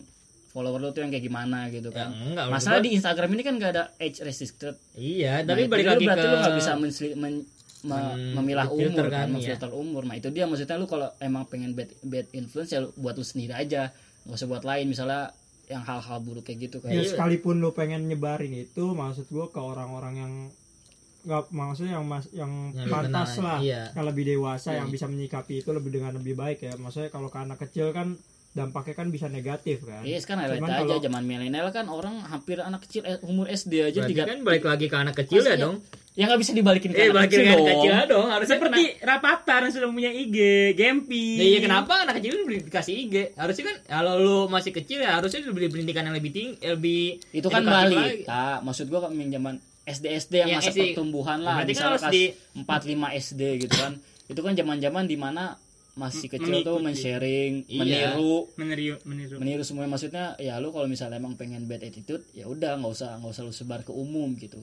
follower 0.52 0.78
lu 0.78 0.88
tuh 0.90 1.00
yang 1.00 1.08
kayak 1.08 1.24
gimana 1.24 1.66
gitu 1.66 1.88
Ya, 1.88 1.96
kan. 1.98 2.08
enggak, 2.12 2.44
menurut 2.44 2.54
Masalah 2.54 2.80
di 2.80 2.90
Instagram 2.92 3.30
ini 3.30 3.42
kan 3.42 3.54
gak 3.56 3.72
ada 3.72 3.84
age 3.96 4.20
restricted. 4.20 4.74
Iya, 4.92 5.40
Nah, 5.40 5.48
tapi 5.48 5.64
balik 5.66 5.82
lu 5.82 5.90
lagi 5.90 6.04
berarti 6.04 6.20
ke 6.20 6.28
lu 6.28 6.36
nggak 6.38 6.54
bisa 6.54 6.72
mensli- 6.74 7.14
men- 7.14 7.46
me- 7.82 7.96
Men- 8.14 8.36
memilah 8.36 8.68
umur 8.68 9.06
kan, 9.06 9.16
kan, 9.16 9.26
iya. 9.26 9.32
memfilter 9.32 9.70
umur. 9.72 10.02
Nah, 10.04 10.14
itu 10.14 10.28
dia 10.28 10.44
maksudnya 10.44 10.76
lu 10.76 10.86
kalau 10.86 11.08
emang 11.18 11.44
pengen 11.44 11.72
bad 11.72 11.90
bad 12.00 12.28
influence 12.30 12.70
ya 12.70 12.78
lu 12.78 12.92
buat 12.94 13.12
lu 13.12 13.24
sendiri 13.24 13.52
aja. 13.54 13.90
Nggak 14.22 14.36
usah 14.36 14.46
buat 14.46 14.62
lain 14.62 14.86
misalnya 14.86 15.32
yang 15.64 15.82
hal-hal 15.82 16.18
buruk 16.20 16.44
kayak 16.44 16.58
gitu 16.62 16.76
ya 16.80 16.92
kayak 16.92 17.10
sekalipun 17.10 17.56
lu 17.56 17.72
pengen 17.72 18.04
nyebarin 18.04 18.52
itu 18.52 18.92
maksud 18.92 19.24
gua 19.26 19.48
ke 19.48 19.56
orang-orang 19.56 20.14
yang 20.16 20.32
nggak 21.22 21.48
maksudnya 21.50 21.96
yang 21.96 22.04
mas 22.04 22.26
yang 22.30 22.50
Yang 22.68 22.82
lebih 22.82 22.92
pantas 22.92 23.30
lah 23.38 23.58
iya. 23.58 23.82
yang 23.88 24.04
lebih 24.04 24.24
dewasa 24.28 24.74
yang 24.74 24.86
Iya. 24.86 24.92
bisa 24.92 25.06
menyikapi 25.06 25.54
itu 25.56 25.70
lebih 25.70 25.90
dengan 25.92 26.12
lebih 26.12 26.34
baik 26.34 26.58
ya 26.60 26.74
maksudnya 26.76 27.08
kalau 27.08 27.26
ke 27.26 27.38
anak 27.38 27.58
kecil 27.58 27.88
kan 27.90 28.18
dampaknya 28.52 28.94
kan 28.94 29.08
bisa 29.08 29.26
negatif 29.26 29.80
kan 29.82 30.04
Iya, 30.04 30.18
sekarang 30.18 30.44
Cuman 30.46 30.52
realita 30.60 30.74
aja 30.74 30.84
kalau- 30.86 31.02
zaman 31.02 31.22
milenial 31.22 31.68
kan 31.68 31.88
orang 31.88 32.20
hampir 32.22 32.60
anak 32.60 32.84
kecil 32.84 33.00
eh, 33.02 33.16
umur 33.22 33.48
SD 33.48 33.80
aja 33.82 33.98
Berarti 33.98 34.12
tiga 34.12 34.22
kan 34.26 34.38
balik 34.42 34.62
lagi 34.62 34.86
ke 34.86 34.96
anak 34.98 35.16
kecil 35.16 35.40
ya 35.40 35.56
dong. 35.56 35.80
Ya 36.12 36.28
nggak 36.28 36.36
bisa 36.38 36.52
dibalikin 36.52 36.92
ke 36.92 36.98
Eh, 36.98 37.08
anak 37.08 37.24
kecil 37.26 37.48
dong. 37.48 37.64
kecil 37.66 37.88
ya 37.90 38.04
dong. 38.04 38.28
Harusnya 38.28 38.56
Seperti 38.58 38.82
Rapatar 39.00 39.60
yang 39.62 39.72
sudah 39.72 39.88
punya 39.88 40.10
IG, 40.12 40.36
Gempi. 40.74 41.26
Nah, 41.32 41.46
iya 41.46 41.58
kenapa 41.58 41.92
anak 41.98 42.14
kecil 42.20 42.32
itu 42.34 42.44
dikasih 42.62 42.94
IG? 43.00 43.14
Harusnya 43.32 43.64
kan 43.64 43.76
kalau 43.88 44.12
lu 44.14 44.38
masih 44.46 44.70
kecil 44.70 45.00
ya 45.00 45.16
harusnya 45.16 45.40
diberi 45.42 45.66
pendidikan 45.66 46.04
yang 46.04 46.12
lebih 46.12 46.28
tinggi, 46.30 46.60
lebih 46.62 47.04
Itu 47.32 47.48
kan 47.48 47.64
balita. 47.64 48.60
Maksud 48.60 48.86
gua 48.86 49.08
kan 49.08 49.16
yang 49.16 49.32
zaman 49.32 49.56
SD 49.82 50.04
SD 50.12 50.34
yang 50.38 50.50
Yang 50.50 50.60
masa 50.60 50.70
SD. 50.70 50.80
pertumbuhan 50.86 51.38
lah, 51.40 51.54
Berarti 51.58 51.72
kan 51.72 51.84
harus 51.88 52.04
di- 52.10 52.30
4 52.54 52.80
5 52.86 53.08
SD 53.10 53.40
gitu 53.58 53.74
kan. 53.74 53.92
Itu 54.28 54.40
kan 54.40 54.52
zaman-zaman 54.52 55.04
di 55.04 55.16
mana 55.16 55.56
masih 55.92 56.26
kecil 56.26 56.64
tuh 56.64 56.80
mengikuti. 56.80 56.84
men-sharing, 56.88 57.52
Iya. 57.68 58.16
meniru, 58.16 58.48
meniru 58.56 58.96
meniru. 59.04 59.36
meniru 59.36 59.62
semuanya 59.62 59.92
maksudnya 59.92 60.24
ya 60.36 60.56
lu 60.56 60.72
kalau 60.72 60.88
misalnya 60.88 61.20
emang 61.20 61.36
pengen 61.36 61.68
bad 61.68 61.84
attitude 61.84 62.24
ya 62.32 62.48
udah 62.48 62.80
nggak 62.80 62.92
usah 62.92 63.20
nggak 63.20 63.28
usah 63.28 63.44
lu 63.44 63.52
sebar 63.52 63.84
ke 63.84 63.92
umum 63.92 64.32
gitu 64.34 64.56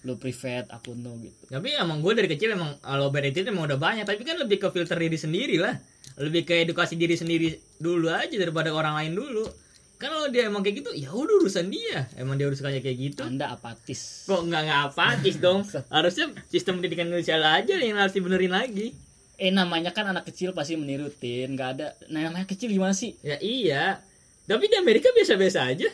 lu 0.00 0.16
private 0.16 0.72
akun 0.72 1.04
lu 1.04 1.12
gitu 1.20 1.52
Tapi 1.52 1.76
emang 1.76 2.00
gue 2.00 2.16
dari 2.16 2.24
kecil 2.24 2.56
emang 2.56 2.80
kalau 2.80 3.12
bad 3.12 3.28
attitude 3.28 3.52
emang 3.52 3.68
udah 3.68 3.76
banyak, 3.76 4.08
tapi 4.08 4.24
kan 4.24 4.40
lebih 4.40 4.56
ke 4.56 4.72
filter 4.72 4.96
diri 4.96 5.20
sendiri 5.20 5.60
lah. 5.60 5.76
Lebih 6.16 6.48
ke 6.48 6.64
edukasi 6.64 6.96
diri 6.96 7.12
sendiri 7.12 7.52
dulu 7.76 8.08
aja 8.08 8.32
daripada 8.32 8.72
orang 8.72 8.96
lain 8.96 9.12
dulu. 9.12 9.44
Kan 10.00 10.08
kalau 10.08 10.32
dia 10.32 10.48
emang 10.48 10.64
kayak 10.64 10.80
gitu, 10.80 10.96
ya 10.96 11.12
udah 11.12 11.44
urusan 11.44 11.68
dia. 11.68 12.08
Emang 12.16 12.40
dia 12.40 12.48
urusannya 12.48 12.80
kayak 12.80 12.96
gitu. 12.96 13.20
anda 13.20 13.52
apatis 13.52 14.24
Kok 14.24 14.48
nggak 14.48 14.62
nggak 14.64 14.80
apatis 14.88 15.36
dong? 15.36 15.60
Harusnya 15.92 16.32
sistem 16.48 16.80
pendidikan 16.80 17.12
Indonesia 17.12 17.36
aja 17.36 17.76
yang 17.76 18.00
harus 18.00 18.16
dibenerin 18.16 18.56
lagi. 18.56 18.96
Eh 19.40 19.48
namanya 19.50 19.90
kan 19.90 20.04
anak 20.06 20.24
kecil 20.26 20.52
pasti 20.52 20.76
menirutin 20.76 21.48
nggak 21.50 21.70
ada 21.74 21.88
nah 22.06 22.20
namanya 22.22 22.44
kecil 22.44 22.68
gimana 22.68 22.92
sih 22.92 23.16
Ya 23.20 23.40
iya. 23.40 23.98
Tapi 24.44 24.66
di 24.66 24.76
Amerika 24.76 25.08
biasa-biasa 25.10 25.62
aja. 25.64 25.88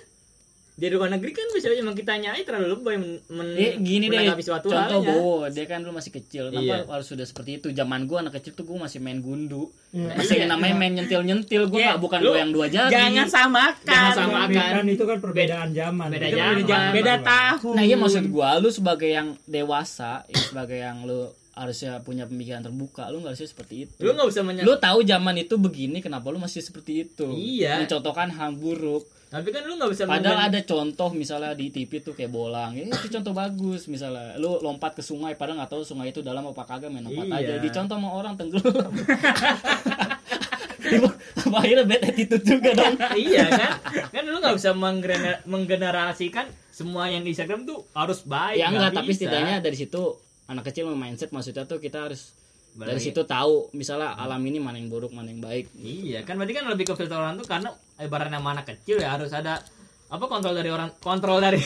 Di 0.72 0.86
luar 0.88 1.08
negeri 1.08 1.30
kan 1.30 1.48
bisa 1.50 1.68
aja 1.68 1.78
emang 1.78 1.92
kitanya 1.92 2.32
aja 2.32 2.44
terlalu 2.44 2.68
lebay 2.70 2.96
men, 2.96 3.16
men 3.30 3.48
eh 3.54 3.76
gini 3.78 4.08
deh 4.08 4.28
suatu 4.38 4.68
contoh 4.68 5.00
halnya. 5.00 5.08
Bowo 5.10 5.36
dia 5.46 5.64
kan 5.64 5.80
dulu 5.80 5.92
masih 5.94 6.12
kecil 6.12 6.48
kenapa 6.48 6.64
Iya. 6.66 6.84
harus 6.86 7.06
sudah 7.06 7.24
seperti 7.24 7.50
itu 7.56 7.68
zaman 7.70 8.04
gua 8.04 8.20
anak 8.20 8.36
kecil 8.36 8.52
tuh 8.52 8.64
gua 8.64 8.84
masih 8.84 9.00
main 9.00 9.20
gundu 9.20 9.72
Iya. 9.90 10.12
masih 10.14 10.36
Iya. 10.36 10.46
namanya 10.46 10.74
main 10.74 10.92
nyentil 10.92 11.20
nyentil 11.22 11.62
gua 11.66 11.78
Iya, 11.78 11.88
nggak 11.88 12.00
bukan 12.02 12.18
lu 12.18 12.28
gua 12.28 12.36
yang 12.38 12.52
dua 12.52 12.66
jari 12.68 12.92
Jangan 12.92 13.26
samakan. 13.26 13.88
Jangan 13.88 14.12
samakan. 14.18 14.70
kan 14.74 14.84
itu 14.86 15.04
kan 15.06 15.18
perbedaan 15.18 15.68
zaman 15.72 16.06
beda 16.06 16.26
Itu 16.26 16.36
zaman. 16.36 16.56
beda 16.60 16.76
Beda 16.92 17.14
tahun. 17.24 17.72
Nah 17.72 17.82
iya 17.82 17.96
maksud 17.96 18.24
gua 18.26 18.48
lu 18.56 18.68
sebagai 18.68 19.08
yang 19.10 19.28
dewasa, 19.46 20.24
ya, 20.26 20.36
sebagai 20.42 20.76
yang 20.76 21.04
lu 21.04 21.32
harusnya 21.56 21.98
punya 21.98 22.22
pemikiran 22.22 22.60
terbuka, 22.60 23.08
lu 23.08 23.18
nggak 23.18 23.32
harusnya 23.32 23.48
seperti 23.48 23.74
itu. 23.82 23.96
Lu 23.98 24.12
nggak 24.12 24.28
usah 24.28 24.42
menya- 24.42 24.60
Lu 24.62 24.76
tahu 24.76 25.00
zaman 25.02 25.34
itu 25.36 25.56
begini, 25.56 25.98
kenapa 25.98 26.28
lu 26.28 26.36
masih 26.36 26.60
seperti 26.60 27.02
itu? 27.02 27.26
Iya. 27.26 27.80
Mencontohkan 27.80 28.28
hal 28.30 28.52
buruk. 28.52 29.02
Tapi 29.26 29.50
kan 29.50 29.64
lu 29.64 29.74
nggak 29.74 29.90
bisa 29.90 30.04
Padahal 30.04 30.38
men- 30.38 30.46
ada 30.46 30.60
contoh 30.62 31.10
misalnya 31.10 31.50
di 31.52 31.66
TV 31.68 31.98
tuh 31.98 32.12
kayak 32.12 32.28
bolang, 32.28 32.76
eh, 32.76 32.86
itu 32.86 33.08
contoh 33.10 33.32
bagus 33.32 33.84
misalnya. 33.86 34.36
Lu 34.36 34.60
lompat 34.60 34.92
ke 34.92 35.02
sungai, 35.02 35.34
padahal 35.34 35.58
nggak 35.58 35.72
tahu 35.72 35.82
sungai 35.82 36.12
itu 36.12 36.20
dalam 36.20 36.44
apa 36.44 36.62
kagak, 36.62 36.86
main 36.86 37.02
lompat 37.02 37.24
Iya. 37.26 37.34
aja. 37.34 37.54
Dicontoh 37.58 37.96
sama 37.96 38.10
orang 38.12 38.36
tenggelam. 38.36 38.92
Apa 41.36 41.56
akhirnya 41.58 41.82
bad 41.84 42.02
attitude 42.04 42.44
juga 42.44 42.70
dong. 42.72 42.94
iya 43.16 43.46
kan? 43.48 43.70
Kan 44.08 44.22
lu 44.24 44.38
nggak 44.38 44.54
bisa 44.54 44.70
menggener- 44.72 45.42
menggenerasikan 45.44 46.46
semua 46.70 47.06
yang 47.06 47.22
di 47.22 47.32
Instagram 47.32 47.64
tuh 47.64 47.86
harus 47.90 48.22
baik. 48.22 48.54
ya 48.56 48.68
enggak, 48.68 48.94
tapi 48.94 49.10
bisa. 49.10 49.26
setidaknya 49.26 49.58
dari 49.58 49.74
situ 49.74 50.02
anak 50.46 50.70
kecil 50.70 50.90
mindset 50.94 51.34
maksudnya 51.34 51.66
tuh 51.66 51.82
kita 51.82 52.06
harus 52.06 52.34
dari 52.76 53.00
situ 53.00 53.24
tahu 53.24 53.72
misalnya 53.72 54.12
alam 54.20 54.44
ini 54.44 54.60
mana 54.60 54.76
yang 54.76 54.92
buruk 54.92 55.16
mana 55.16 55.32
yang 55.32 55.40
baik. 55.40 55.72
Iya, 55.80 56.28
kan 56.28 56.36
berarti 56.36 56.52
kan 56.52 56.68
lebih 56.68 56.92
ke 56.92 56.94
filter 56.94 57.16
orang 57.16 57.40
tuh 57.40 57.48
karena 57.48 57.72
ibaratnya 57.96 58.36
sama 58.36 58.52
anak 58.52 58.66
kecil 58.68 59.00
ya 59.00 59.16
harus 59.16 59.32
ada 59.32 59.64
apa 60.06 60.24
kontrol 60.30 60.54
dari 60.54 60.70
orang 60.70 60.94
kontrol 61.02 61.42
dari 61.42 61.58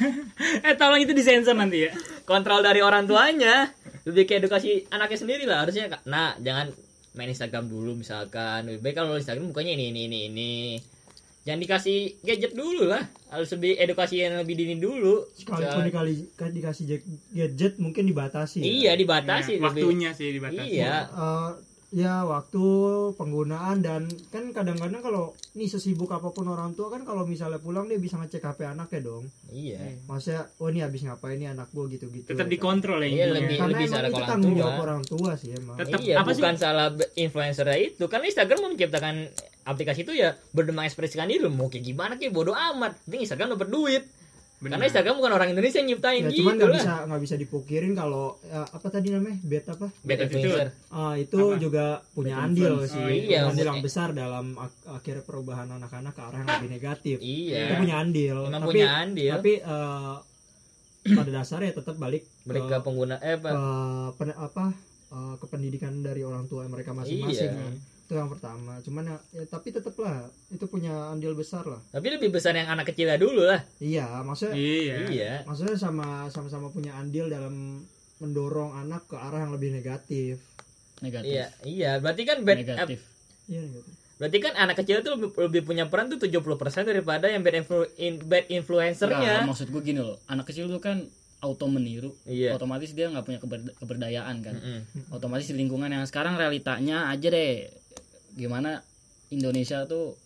eh 0.66 0.74
tolong 0.78 1.02
itu 1.04 1.12
disensor 1.12 1.52
nanti 1.52 1.90
ya. 1.90 1.92
kontrol 2.22 2.62
dari 2.62 2.80
orang 2.80 3.04
tuanya. 3.10 3.66
Lebih 4.06 4.30
ke 4.30 4.38
edukasi 4.38 4.86
anaknya 4.94 5.18
sendiri 5.18 5.44
lah 5.48 5.66
harusnya. 5.66 5.90
Kak. 5.90 6.06
nah 6.06 6.38
jangan 6.38 6.70
main 7.18 7.28
Instagram 7.34 7.66
dulu 7.66 7.98
misalkan. 7.98 8.70
Lebih 8.70 8.80
baik 8.80 8.94
kalau 8.94 9.18
Instagram 9.18 9.50
bukannya 9.50 9.74
ini 9.74 9.90
ini 9.90 10.00
ini 10.06 10.18
ini 10.30 10.50
jangan 11.44 11.60
dikasih 11.60 11.98
gadget 12.20 12.52
dulu 12.52 12.84
lah. 12.86 13.04
Harus 13.28 13.52
lebih 13.52 13.76
edukasi 13.76 14.18
yang 14.18 14.36
lebih 14.36 14.54
dini 14.54 14.76
dulu. 14.76 15.28
Sekalipun 15.30 15.84
dikali 15.84 16.14
kan 16.32 16.50
dikasih 16.50 16.84
gadget 17.30 17.76
mungkin 17.76 18.04
dibatasi 18.04 18.58
ya. 18.58 18.64
iya 18.64 18.92
dibatasi 18.94 19.56
Nah, 19.56 19.68
lebih- 19.68 19.84
waktunya 19.84 20.10
sih 20.10 20.28
dibatasi. 20.32 20.68
iya. 20.70 21.04
Eh, 21.06 21.50
ya 21.94 22.24
waktu 22.24 22.64
penggunaan 23.14 23.78
dan 23.78 24.02
kan 24.28 24.50
kadang-kadang 24.50 24.98
kalau 24.98 25.24
nih 25.52 25.68
sesibuk 25.68 26.08
apa 26.08 26.26
pun 26.28 26.42
orang 26.44 26.72
tua 26.72 26.88
kan 26.88 27.02
kalau 27.02 27.22
misalnya 27.22 27.56
pulang 27.56 27.86
dia 27.86 27.96
bisa 27.96 28.16
ngecek 28.16 28.42
HP 28.42 28.66
anaknya 28.66 29.00
dong. 29.04 29.30
Iya. 29.48 29.78
Maksudnya 30.04 30.48
oh 30.56 30.66
ini 30.66 30.80
habis 30.80 31.02
ngapain 31.02 31.36
nih 31.36 31.50
anak 31.50 31.70
gua? 31.70 31.86
gitu-gitu. 31.86 32.26
Tetap 32.26 32.48
dikontrol 32.48 32.98
ya 33.00 33.06
Iya, 33.06 33.26
lebih- 33.32 33.58
karena 33.58 33.70
lebih 33.70 33.84
emang 33.84 33.94
salah 33.94 34.10
itu 34.10 34.22
tanggung 34.24 34.48
orang 34.48 34.58
jawab 34.58 34.72
tua. 34.72 34.82
orang 34.82 35.02
tua 35.04 35.30
sih 35.36 35.50
emang. 35.52 35.76
Tetap 35.76 36.00
iya 36.00 36.14
apa 36.16 36.30
sih? 36.30 36.36
bukan 36.36 36.54
salah 36.56 36.86
be- 36.90 37.10
influencernya 37.14 37.78
itu. 37.78 38.04
Karena 38.04 38.24
Instagram 38.26 38.58
menciptakan 38.64 39.14
aplikasi 39.64 40.00
itu 40.02 40.12
ya 40.12 40.36
berdemang 40.50 40.84
ekspresikan 40.84 41.24
diri 41.24 41.42
mau 41.44 41.66
kayak 41.66 41.84
gimana 41.84 42.12
kayak 42.14 42.30
bodoh 42.30 42.52
amat 42.52 42.96
penting 43.02 43.22
Instagram 43.22 43.52
dapat 43.52 43.68
duit 43.68 44.04
Karena 44.56 44.80
Instagram 44.82 45.14
bukan 45.14 45.32
orang 45.34 45.48
Indonesia 45.50 45.76
yang 45.76 45.88
nyiptain 45.90 46.18
ya 46.18 46.24
gitu 46.26 46.40
cuman 46.40 46.52
nggak 46.54 46.64
lah. 46.66 46.78
bisa 46.78 46.94
nggak 47.04 47.20
bisa 47.20 47.34
dipukirin 47.36 47.92
kalau 47.92 48.24
ya, 48.42 48.64
apa 48.64 48.86
tadi 48.88 49.08
namanya 49.10 49.36
bet 49.42 49.64
apa 49.66 49.92
Bad 50.00 50.18
influencer. 50.22 50.68
Ah, 50.88 51.14
itu 51.14 51.36
juga 51.58 51.84
punya 52.10 52.32
Bad 52.34 52.44
andil 52.46 52.64
influence. 52.74 52.88
sih 52.90 53.02
Oh, 53.02 53.10
iya, 53.10 53.40
andil 53.44 53.66
yang 53.66 53.82
besar 53.82 54.08
dalam 54.10 54.56
ak- 54.56 54.84
akhir 54.90 55.20
perubahan 55.22 55.68
anak-anak 55.70 56.12
ke 56.12 56.22
arah 56.22 56.38
yang 56.38 56.48
lebih 56.54 56.70
negatif 56.72 57.16
Iya. 57.18 57.60
itu 57.62 57.74
punya 57.76 57.96
andil 57.98 58.36
Emang 58.42 58.62
tapi 58.62 58.68
punya 58.70 58.88
andil. 58.96 59.30
tapi 59.34 59.52
eh, 59.58 60.14
pada 61.18 61.30
dasarnya 61.34 61.72
tetap 61.74 61.96
balik 61.98 62.22
Balik 62.42 62.62
ke 62.64 62.76
pengguna 62.80 63.16
eh 63.18 63.36
apa? 63.36 63.48
ke 63.50 63.64
pen- 64.16 64.38
apa 64.38 64.64
eh, 65.10 65.34
ke 65.36 65.46
pendidikan 65.46 65.92
dari 66.00 66.22
orang 66.22 66.44
tua 66.46 66.64
mereka 66.64 66.92
masing-masing 66.92 67.52
Iya. 67.52 67.60
kan. 67.60 67.74
Itu 68.14 68.22
yang 68.22 68.30
pertama 68.30 68.78
cuman 68.78 69.02
ya, 69.04 69.18
ya, 69.34 69.44
tapi 69.44 69.68
tetap 69.68 69.90
lah 69.98 70.22
itu 70.48 70.62
punya 70.64 71.10
andil 71.10 71.34
besar 71.34 71.66
lah 71.66 71.82
Tapi 71.90 72.06
lebih 72.08 72.30
besar 72.30 72.54
yang 72.54 72.70
anak 72.70 72.86
kecilnya 72.86 73.18
dulu 73.18 73.42
lah. 73.42 73.58
iya 73.76 74.22
maksudnya 74.22 74.54
Iya. 74.54 74.94
Iya. 75.10 75.32
maksudnya 75.42 75.74
sama 75.74 76.30
sama-sama 76.30 76.70
punya 76.70 76.94
andil 76.94 77.26
dalam 77.26 77.82
mendorong 78.16 78.70
anak 78.78 79.02
ke 79.04 79.18
arah 79.18 79.42
yang 79.42 79.50
lebih 79.50 79.74
negatif 79.74 80.38
negatif 81.02 81.26
Iya, 81.26 81.46
iya. 81.64 81.90
Berarti 81.98 82.22
kan 82.22 82.38
bad 82.40 82.54
negatif 82.56 83.02
iya 83.44 83.60
negatif 83.60 83.94
Berarti 84.14 84.38
kan 84.38 84.54
anak 84.54 84.78
kecil 84.78 85.02
tuh 85.02 85.18
lebih, 85.18 85.28
lebih 85.34 85.62
punya 85.64 85.84
peran 85.84 86.06
tuh 86.06 86.22
70% 86.22 86.38
daripada 86.86 87.26
yang 87.26 87.42
bad, 87.42 87.58
influ, 87.58 87.82
in, 87.98 88.22
bad 88.22 88.46
influencernya. 88.46 89.42
maksud 89.42 89.66
gue 89.68 89.82
gini 89.82 89.98
loh 89.98 90.22
anak 90.24 90.46
kecil 90.46 90.70
tuh 90.70 90.78
kan 90.78 91.02
auto 91.40 91.66
meniru 91.66 92.14
Iya. 92.24 92.54
otomatis 92.54 92.88
dia 92.90 93.04
nggak 93.06 93.20
punya 93.20 93.36
keber- 93.36 93.74
keberdayaan 93.76 94.40
kan 94.40 94.54
Mm-mm. 94.54 94.80
otomatis 95.10 95.44
di 95.44 95.58
lingkungan 95.58 95.90
yang 95.90 96.00
sekarang 96.02 96.34
realitanya 96.34 97.04
aja 97.06 97.28
deh 97.28 97.68
gimana 98.34 98.82
Indonesia 99.30 99.86
tuh 99.86 100.18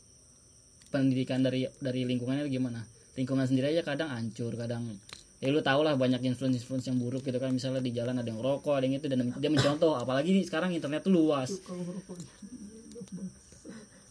pendidikan 0.88 1.44
dari 1.44 1.68
dari 1.78 2.08
lingkungannya 2.08 2.48
gimana? 2.48 2.80
Lingkungan 3.14 3.44
sendiri 3.44 3.76
aja 3.76 3.82
kadang 3.84 4.08
hancur 4.08 4.56
kadang 4.56 4.96
ya 5.38 5.54
lu 5.54 5.62
tau 5.62 5.86
lah 5.86 5.94
banyak 5.94 6.18
influence 6.26 6.58
influence 6.58 6.90
yang 6.90 6.98
buruk 6.98 7.22
gitu 7.22 7.38
kan. 7.38 7.54
Misalnya 7.54 7.84
di 7.84 7.94
jalan 7.94 8.18
ada 8.18 8.26
yang 8.26 8.42
rokok 8.42 8.74
ada 8.80 8.84
yang 8.88 8.98
itu 8.98 9.06
dan 9.06 9.30
dia 9.38 9.50
mencontoh. 9.52 9.94
Apalagi 9.94 10.34
sekarang 10.42 10.74
internet 10.74 11.06
tuh 11.06 11.14
luas. 11.14 11.50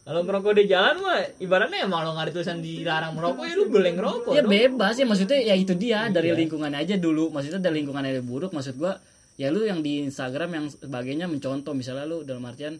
Kalau 0.08 0.24
merokok 0.24 0.56
di 0.56 0.72
jalan 0.72 1.04
mah 1.04 1.20
ibaratnya 1.36 1.84
emang 1.84 2.08
lo 2.08 2.16
nggak 2.16 2.32
ada 2.32 2.34
tulisan 2.40 2.64
dilarang 2.64 3.12
merokok 3.12 3.44
ya 3.44 3.56
lu 3.60 3.68
boleh 3.68 3.92
ngerokok. 3.92 4.32
ya 4.32 4.40
dong. 4.40 4.52
bebas 4.56 4.96
ya 4.96 5.04
maksudnya 5.04 5.40
ya 5.44 5.56
itu 5.60 5.76
dia 5.76 6.08
dari 6.08 6.32
lingkungannya 6.32 6.80
aja 6.80 6.96
dulu. 6.96 7.28
Maksudnya 7.28 7.60
dari 7.60 7.84
lingkungannya 7.84 8.16
yang 8.16 8.24
buruk 8.24 8.56
maksud 8.56 8.80
gua 8.80 8.96
ya 9.36 9.52
lu 9.52 9.68
yang 9.68 9.84
di 9.84 10.08
Instagram 10.08 10.50
yang 10.56 10.66
sebagainya 10.72 11.28
mencontoh. 11.28 11.76
Misalnya 11.76 12.08
lu 12.08 12.24
dalam 12.24 12.40
artian 12.48 12.80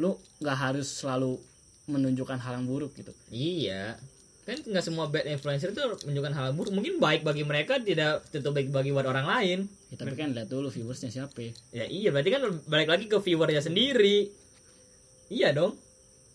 lu 0.00 0.16
nggak 0.40 0.56
harus 0.56 0.88
selalu 0.88 1.36
menunjukkan 1.84 2.40
hal 2.40 2.56
yang 2.56 2.66
buruk 2.66 2.96
gitu 2.96 3.12
Iya. 3.28 4.00
Kan 4.48 4.56
nggak 4.64 4.82
semua 4.82 5.06
bad 5.12 5.28
influencer 5.28 5.70
itu 5.70 5.82
menunjukkan 6.08 6.32
hal 6.32 6.44
yang 6.50 6.56
buruk. 6.56 6.72
Mungkin 6.72 6.96
baik 6.96 7.22
bagi 7.22 7.44
mereka 7.44 7.76
tidak 7.76 8.24
tentu 8.32 8.50
baik 8.50 8.72
bagi 8.72 8.90
buat 8.90 9.04
orang 9.04 9.28
lain. 9.28 9.58
ya, 9.92 9.94
tapi 10.00 10.16
kan 10.16 10.32
lihat 10.32 10.48
dulu 10.48 10.72
viewersnya 10.72 11.12
siapa 11.12 11.38
ya. 11.44 11.52
Ya 11.74 11.84
iya, 11.86 12.08
berarti 12.08 12.30
kan 12.32 12.42
balik 12.66 12.88
lagi 12.88 13.04
ke 13.06 13.20
viewernya 13.20 13.60
sendiri. 13.60 14.32
Iya 15.28 15.52
dong. 15.52 15.76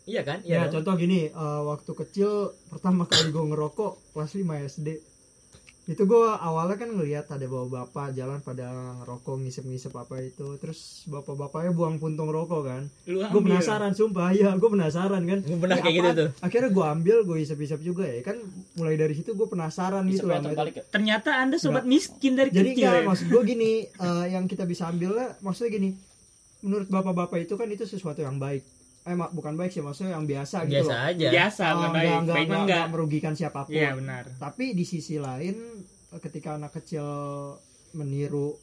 Iya 0.06 0.22
kan? 0.22 0.40
Iya 0.46 0.54
ya 0.54 0.62
dong. 0.70 0.86
contoh 0.86 0.94
gini 1.02 1.34
eh, 1.34 1.62
waktu 1.66 1.92
kecil 1.98 2.54
pertama 2.70 3.10
kali 3.10 3.34
gue 3.34 3.42
ngerokok 3.42 4.14
kelas 4.14 4.32
5 4.38 4.70
SD 4.70 4.88
itu 5.86 6.02
gue 6.02 6.18
awalnya 6.36 6.76
kan 6.76 6.90
ngelihat 6.90 7.26
ada 7.28 7.46
bawa 7.46 7.66
bapak 7.70 8.12
jalan 8.12 8.40
pada 8.40 8.66
ngerokok 8.98 9.38
ngisep-ngisep 9.40 9.94
apa 9.94 10.18
itu 10.20 10.58
terus 10.58 10.80
bapak-bapaknya 11.06 11.72
buang 11.72 11.96
puntung 11.96 12.26
rokok 12.28 12.62
kan 12.64 12.82
gue 13.04 13.22
ambil. 13.22 13.54
penasaran 13.54 13.94
sumpah 13.94 14.30
ya 14.32 14.50
gue 14.52 14.66
penasaran 14.68 15.22
kan 15.22 15.40
Gue 15.40 15.56
pernah 15.56 15.78
Eh, 15.78 15.84
kayak 15.84 15.96
gitu 15.96 16.10
tuh. 16.16 16.30
akhirnya 16.40 16.70
gue 16.72 16.86
ambil 16.90 17.18
gue 17.24 17.38
isep-isep 17.40 17.80
juga 17.80 18.02
ya 18.04 18.18
kan 18.20 18.34
mulai 18.74 18.96
dari 18.96 19.14
situ 19.14 19.32
gue 19.32 19.46
penasaran 19.46 20.02
gitu 20.06 20.26
Bisa 20.26 20.34
sama 20.34 20.48
itu. 20.48 20.58
balik 20.58 20.74
ya 20.76 20.84
Ternyata 20.90 21.30
Anda 21.38 21.56
sobat 21.56 21.86
miskin 21.86 22.34
dari 22.34 22.50
jadi 22.50 22.72
kecil. 22.72 22.82
kan 22.84 22.94
ya? 22.96 23.06
maksud 23.06 23.26
gue 23.28 23.42
gini 23.46 23.72
eh, 23.86 24.26
yang 24.28 24.46
kita 24.46 24.64
bisa 24.64 24.88
ambilnya 24.88 25.38
maksudnya 25.40 25.70
gini 25.72 25.94
menurut 26.60 26.90
bapak-bapak 26.90 27.38
itu 27.40 27.54
kan 27.54 27.68
itu 27.68 27.86
sesuatu 27.86 28.20
yang 28.20 28.36
baik 28.36 28.66
eh 29.06 29.14
mak 29.14 29.32
bukan 29.32 29.54
baik 29.54 29.70
sih 29.70 29.80
maksudnya 29.80 30.14
yang 30.14 30.26
biasa, 30.26 30.66
gitu 30.66 30.82
Biasa 30.82 30.90
loh 30.90 31.02
aja. 31.06 31.28
Biasa, 31.30 31.62
Ah, 31.62 31.70
nggak 31.70 31.78
nggak 31.80 31.94
baik. 31.96 32.10
nggak- 32.10 32.26
Baik 32.26 32.26
mah 32.26 32.42
nggak- 32.42 32.58
enggak. 32.60 32.78
nggak 32.80 32.92
merugikan 32.92 33.34
siapa 33.34 33.60
pun 33.64 33.72
Iya 33.72 33.90
benar. 33.94 34.24
tapi 34.36 34.66
di 34.72 34.84
sisi 34.84 35.16
lain 35.18 35.56
ketika 36.18 36.50
anak 36.54 36.72
kecil 36.74 37.06
meniru 37.92 38.56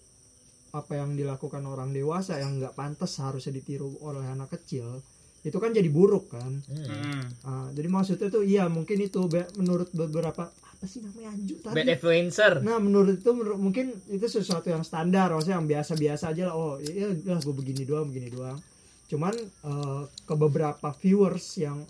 apa 0.70 0.92
yang 0.94 1.12
dilakukan 1.12 1.62
orang 1.62 1.90
dewasa 1.90 2.36
yang 2.36 2.56
nggak 2.56 2.72
pantas 2.72 3.12
harusnya 3.18 3.52
ditiru 3.52 3.92
oleh 4.00 4.24
anak 4.26 4.50
kecil 4.50 5.04
itu 5.40 5.56
kan 5.56 5.70
jadi 5.70 5.86
buruk 5.86 6.26
kan 6.28 6.64
Hmm. 6.64 6.86
Hmm. 6.86 7.22
Ah, 7.42 7.68
jadi 7.70 7.86
maksudnya 7.86 8.26
tuh 8.28 8.42
iya 8.42 8.66
mungkin 8.66 8.98
itu 8.98 9.20
be- 9.26 9.46
menurut 9.54 9.90
beberapa 9.90 10.48
apa 10.48 10.84
sih 10.84 10.98
namanya 10.98 11.30
anju 11.30 11.54
tadi 11.60 11.76
Bad 11.76 11.88
influencer. 11.92 12.52
nah 12.60 12.78
menurut 12.78 13.14
itu 13.16 13.30
menurut- 13.30 13.60
mungkin 13.60 13.94
itu 14.08 14.26
sesuatu 14.26 14.66
yang 14.66 14.82
standar 14.82 15.28
maksudnya 15.28 15.56
yang 15.56 15.68
biasa-biasa 15.68 16.24
aja 16.30 16.42
lah 16.44 16.54
oh 16.56 16.74
iya 16.80 17.06
lah 17.22 17.38
gue 17.38 17.54
begini 17.54 17.82
doang 17.84 18.08
begini 18.08 18.26
doang 18.28 18.58
cuman 19.12 19.34
eh, 19.36 20.02
ke 20.24 20.34
beberapa 20.34 20.88
viewers 20.96 21.60
yang 21.60 21.84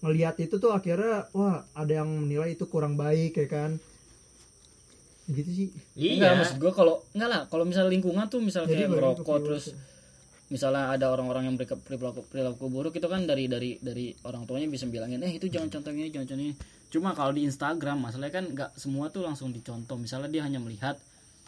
ngelihat 0.00 0.40
itu 0.40 0.56
tuh 0.56 0.72
akhirnya 0.72 1.28
wah 1.36 1.66
ada 1.74 2.00
yang 2.00 2.08
menilai 2.08 2.56
itu 2.56 2.64
kurang 2.64 2.96
baik 2.96 3.36
ya 3.36 3.46
kan? 3.46 3.76
Gitu 5.28 5.50
sih. 5.52 5.68
Enggak, 5.92 6.32
Iya. 6.32 6.38
maksud 6.40 6.56
gue 6.56 6.72
kalau 6.72 7.04
enggak 7.12 7.28
lah, 7.28 7.42
kalau 7.52 7.68
misalnya 7.68 7.92
lingkungan 7.92 8.24
tuh 8.26 8.40
misalnya 8.40 8.72
Jadi 8.72 8.88
kayak 8.88 8.92
merokok 8.94 9.38
terus 9.44 9.64
misalnya 10.48 10.88
ada 10.88 11.12
orang-orang 11.12 11.52
yang 11.52 11.56
berke- 11.60 11.76
perilaku 11.76 12.24
perilaku 12.24 12.72
buruk 12.72 12.96
itu 12.96 13.04
kan 13.04 13.28
dari 13.28 13.44
dari 13.44 13.76
dari 13.84 14.16
orang 14.24 14.48
tuanya 14.48 14.64
bisa 14.64 14.88
bilangin 14.88 15.20
eh 15.20 15.36
itu 15.36 15.44
jangan 15.44 15.68
contoh 15.68 15.92
ini 15.92 16.08
jangan 16.08 16.26
contoh 16.32 16.40
ini. 16.40 16.54
Cuma 16.88 17.12
kalau 17.12 17.36
di 17.36 17.44
Instagram 17.44 18.00
masalahnya 18.00 18.32
kan 18.32 18.44
nggak 18.48 18.70
semua 18.80 19.12
tuh 19.12 19.28
langsung 19.28 19.52
dicontoh. 19.52 20.00
Misalnya 20.00 20.32
dia 20.32 20.48
hanya 20.48 20.56
melihat 20.56 20.96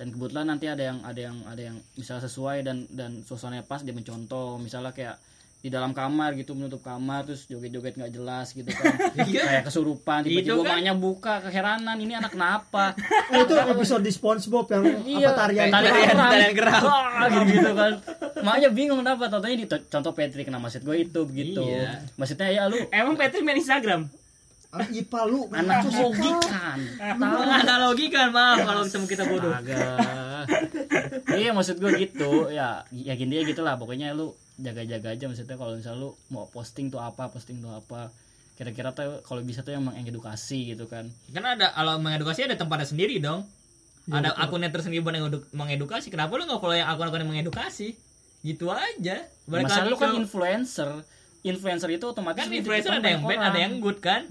dan 0.01 0.09
kebetulan 0.09 0.49
nanti 0.49 0.65
ada 0.65 0.81
yang 0.81 0.99
ada 1.05 1.21
yang 1.21 1.37
ada 1.45 1.61
yang 1.61 1.77
misalnya 1.93 2.25
sesuai 2.25 2.65
dan 2.65 2.89
dan 2.89 3.21
suasananya 3.21 3.63
pas 3.63 3.85
dia 3.85 3.93
mencontoh 3.93 4.57
misalnya 4.57 4.97
kayak 4.97 5.21
di 5.61 5.69
dalam 5.69 5.93
kamar 5.93 6.33
gitu 6.41 6.57
menutup 6.57 6.81
kamar 6.81 7.29
terus 7.29 7.45
joget-joget 7.45 7.93
nggak 7.93 8.17
jelas 8.17 8.57
gitu 8.57 8.73
kan 8.73 8.97
kayak 9.29 9.61
kesurupan 9.61 10.25
tiba-tiba 10.25 10.57
Itu 10.57 10.65
kan- 10.65 10.81
maknya 10.81 10.95
buka 10.97 11.45
keheranan 11.45 12.01
ini 12.01 12.17
anak 12.17 12.33
kenapa 12.33 12.97
oh, 13.37 13.45
itu 13.45 13.53
episode 13.53 14.01
di 14.01 14.09
SpongeBob 14.09 14.65
yang 14.73 14.85
Iya, 15.21 15.29
apa 15.29 15.45
tarian 15.45 15.69
tarian 15.69 15.93
Tarian- 15.93 16.17
tarian 16.17 16.53
kerang. 16.57 16.81
Wah, 16.81 17.29
gitu, 17.29 17.45
gitu 17.53 17.71
kan. 17.77 17.93
Makanya 18.41 18.69
bingung 18.73 18.99
kenapa 19.05 19.29
totalnya 19.29 19.57
di 19.61 19.67
contoh 19.69 20.13
Patrick 20.17 20.49
nah 20.49 20.57
maksud 20.57 20.81
gue 20.81 20.97
itu 20.97 21.21
begitu. 21.29 21.61
Iya. 21.61 22.09
Maksudnya 22.17 22.49
ya 22.49 22.63
lu 22.65 22.81
Emang 22.89 23.21
Patrick 23.21 23.45
main 23.45 23.61
Instagram? 23.61 24.09
Ah, 24.71 24.87
IPA 24.87 25.21
lu 25.27 25.51
anak 25.51 25.83
logikan. 25.91 26.79
Tahu 27.19 27.41
analogi 27.43 28.07
kan, 28.07 28.31
maaf 28.31 28.63
kalau 28.63 28.87
ketemu 28.87 29.07
kita 29.11 29.25
bodoh. 29.27 29.51
Agak. 29.51 30.47
Iya 31.35 31.51
maksud 31.51 31.83
gue 31.83 31.91
gitu. 31.99 32.49
Ya 32.49 32.87
yakin 32.89 33.35
dia 33.35 33.43
gitu 33.43 33.67
lah. 33.67 33.75
Pokoknya 33.75 34.15
lu 34.15 34.31
jaga-jaga 34.57 35.11
aja 35.11 35.27
maksudnya 35.27 35.59
kalau 35.59 35.75
misal 35.75 35.99
lu 35.99 36.15
mau 36.31 36.47
posting 36.47 36.87
tuh 36.87 37.03
apa, 37.03 37.27
posting 37.29 37.59
tuh 37.59 37.75
apa. 37.75 38.15
Kira-kira 38.55 38.95
tuh 38.95 39.27
kalau 39.27 39.43
bisa 39.43 39.67
tuh 39.67 39.75
yang 39.75 39.83
mengedukasi 39.83 40.71
gitu 40.71 40.87
kan. 40.87 41.11
Kan 41.29 41.43
ada 41.43 41.75
kalau 41.75 41.99
mengedukasi 41.99 42.47
ada 42.47 42.55
tempatnya 42.55 42.87
sendiri 42.87 43.19
dong. 43.19 43.43
ada 44.07 44.35
akunnya 44.37 44.71
tersendiri 44.71 45.03
buat 45.03 45.15
mengedu- 45.15 45.51
mengedukasi. 45.51 46.11
Kenapa 46.11 46.35
lu 46.35 46.47
nggak 46.47 46.59
follow 46.59 46.75
yang 46.75 46.87
akun-akun 46.87 47.23
yang 47.23 47.31
mengedukasi? 47.31 47.95
Gitu 48.43 48.71
aja. 48.71 49.27
Balik 49.47 49.67
Masalah 49.67 49.87
lu 49.87 49.99
kan 49.99 50.15
influencer. 50.15 50.91
Influencer 51.43 51.89
itu 51.89 52.05
otomatis 52.05 52.37
kan 52.37 52.47
lu 52.47 52.55
influencer 52.55 52.93
ada 52.93 53.09
yang 53.09 53.23
bad, 53.23 53.33
orang. 53.35 53.49
ada 53.49 53.59
yang 53.59 53.75
good 53.79 53.99
kan? 53.99 54.29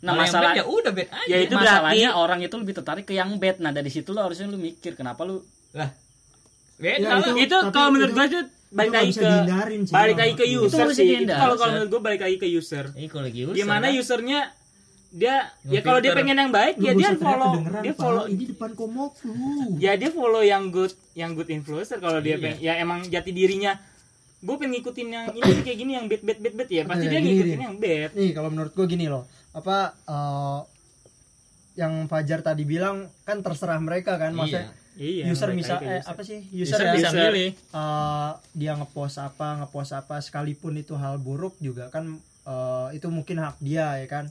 Nah, 0.00 0.12
yang 0.12 0.20
masalah- 0.22 0.52
ya 0.52 0.64
udah 0.64 0.92
bad 0.92 1.08
aja. 1.10 1.24
Ya, 1.26 1.38
itu 1.38 1.54
masalahnya 1.54 1.88
berarti- 2.06 2.20
orang 2.20 2.38
itu 2.42 2.54
lebih 2.54 2.74
tertarik 2.74 3.04
ke 3.04 3.12
yang 3.12 3.30
bad. 3.34 3.56
Nah 3.58 3.70
dari 3.70 3.88
situ 3.88 4.10
lo 4.10 4.20
harusnya 4.20 4.44
lu 4.44 4.56
mikir 4.56 4.92
kenapa 4.92 5.22
lu 5.22 5.40
lah. 5.72 5.88
Beda 6.76 6.96
Ya, 6.98 7.10
itu- 7.18 7.36
itu 7.38 7.56
tapi 7.58 7.70
kalau 7.70 7.90
menurut 7.90 8.08
itu- 8.08 8.18
gue 8.18 8.26
tuh 8.30 8.44
balik 8.70 8.92
lagi 8.94 9.12
ke 9.12 9.30
balik 9.90 10.16
lagi 10.16 10.34
ke 10.34 10.44
Itu 10.46 10.60
user 10.62 10.80
harus 10.82 10.94
sih. 10.94 11.02
Itu 11.02 11.12
dihindari. 11.18 11.36
kalau 11.38 11.54
kalau 11.56 11.70
menurut 11.74 11.90
gue 11.90 12.00
balik 12.02 12.20
lagi 12.22 12.36
ke 12.36 12.46
user. 12.46 12.84
Ini 12.90 13.06
kalau 13.06 13.24
lagi 13.24 13.40
user. 13.42 13.56
Gimana 13.56 13.84
usernya 13.90 14.40
dia 15.10 15.36
ya 15.66 15.80
kalau 15.80 15.98
dia 15.98 16.14
pengen 16.14 16.38
yang 16.38 16.50
baik 16.50 16.78
Lu 16.78 16.86
ya 16.86 16.92
dia 16.94 17.10
follow 17.16 17.52
dia 17.82 17.90
follow 17.92 18.24
ini 18.24 18.44
depan 18.46 18.70
komok 18.72 19.18
lu 19.26 19.34
ya 19.76 19.98
dia 19.98 20.06
follow 20.08 20.38
yang 20.38 20.70
good 20.70 20.94
yang 21.12 21.34
good 21.34 21.50
influencer 21.50 21.98
kalau 21.98 22.20
dia 22.20 22.38
Iya. 22.38 22.42
pengen 22.46 22.58
ya 22.60 22.72
emang 22.78 23.02
jati 23.04 23.30
dirinya 23.30 23.74
gue 24.40 24.54
pengen 24.56 24.72
ngikutin 24.76 25.08
yang 25.08 25.26
ini 25.30 25.50
kayak 25.60 25.78
gini 25.78 25.92
yang 25.94 26.06
bad 26.08 26.22
bad 26.24 26.38
bad 26.40 26.54
bad 26.56 26.68
ya 26.68 26.82
pasti 26.88 27.06
dia 27.06 27.20
gini, 27.20 27.28
ngikutin 27.36 27.52
gini. 27.52 27.64
yang 27.64 27.76
bad 27.76 28.10
nih 28.16 28.30
kalau 28.32 28.48
menurut 28.48 28.72
gue 28.72 28.86
gini 28.88 29.06
loh 29.06 29.24
apa 29.52 29.76
eh, 30.08 30.60
yang 31.76 31.92
Fajar 32.06 32.40
tadi 32.40 32.64
bilang 32.64 33.08
kan 33.22 33.40
terserah 33.40 33.78
mereka 33.78 34.16
kan 34.16 34.32
maksudnya 34.32 34.72
iya 34.96 35.28
user 35.28 35.52
balik 35.52 35.60
bisa 35.62 35.74
eh, 35.78 36.00
user. 36.00 36.10
apa 36.10 36.22
sih 36.24 36.38
User, 36.50 36.76
user, 36.76 36.80
ya, 36.82 36.92
bisa 36.96 37.08
user. 37.12 37.22
milih. 37.32 37.50
eh, 37.54 38.30
dia 38.56 38.72
ngepost 38.74 39.16
apa 39.18 39.48
ngepost 39.60 39.92
apa 39.92 40.16
sekalipun 40.18 40.76
itu 40.76 40.96
hal 40.96 41.20
buruk 41.20 41.54
juga 41.60 41.92
kan 41.92 42.16
eh, 42.44 42.88
itu 42.96 43.06
mungkin 43.08 43.38
hak 43.38 43.60
dia 43.60 43.96
ya 43.96 44.08
kan 44.08 44.28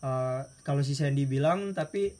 Eh, 0.00 0.40
kalau 0.64 0.80
si 0.80 0.96
Sandy 0.96 1.28
bilang 1.28 1.76
tapi 1.76 2.16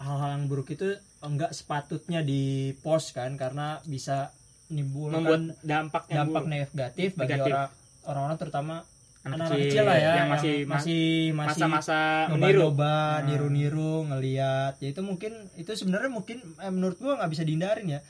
hal-hal 0.00 0.40
yang 0.40 0.48
buruk 0.48 0.72
itu 0.72 0.96
enggak 1.20 1.52
sepatutnya 1.52 2.24
di 2.24 2.72
post 2.80 3.12
kan 3.12 3.36
karena 3.36 3.84
bisa 3.84 4.32
menimbulkan 4.72 5.12
membuat 5.14 5.42
dampak 5.62 6.02
yang 6.06 6.16
dampak 6.24 6.42
buruk. 6.42 6.50
negatif 6.50 7.08
bagi 7.12 7.28
Negatif. 7.30 7.52
orang 7.52 7.68
orang-orang 8.02 8.38
terutama 8.38 8.74
anak-anak 9.22 9.54
kecil 9.60 9.84
lah 9.84 9.96
ya 9.96 10.10
yang 10.16 10.28
masih 10.28 10.54
yang 10.58 10.70
masih 10.72 11.02
masih 11.30 11.60
masa-masa 11.60 12.00
nyoba-nyoba 12.26 12.94
niru-niru 13.22 13.94
ngeliat 14.04 14.74
ya 14.76 14.88
itu 14.88 15.00
mungkin 15.00 15.30
itu 15.54 15.70
sebenarnya 15.70 16.10
mungkin 16.10 16.40
eh, 16.56 16.72
menurut 16.72 16.98
gua 16.98 17.14
nggak 17.16 17.30
bisa 17.30 17.42
dihindarin 17.42 17.86
ya 17.88 18.00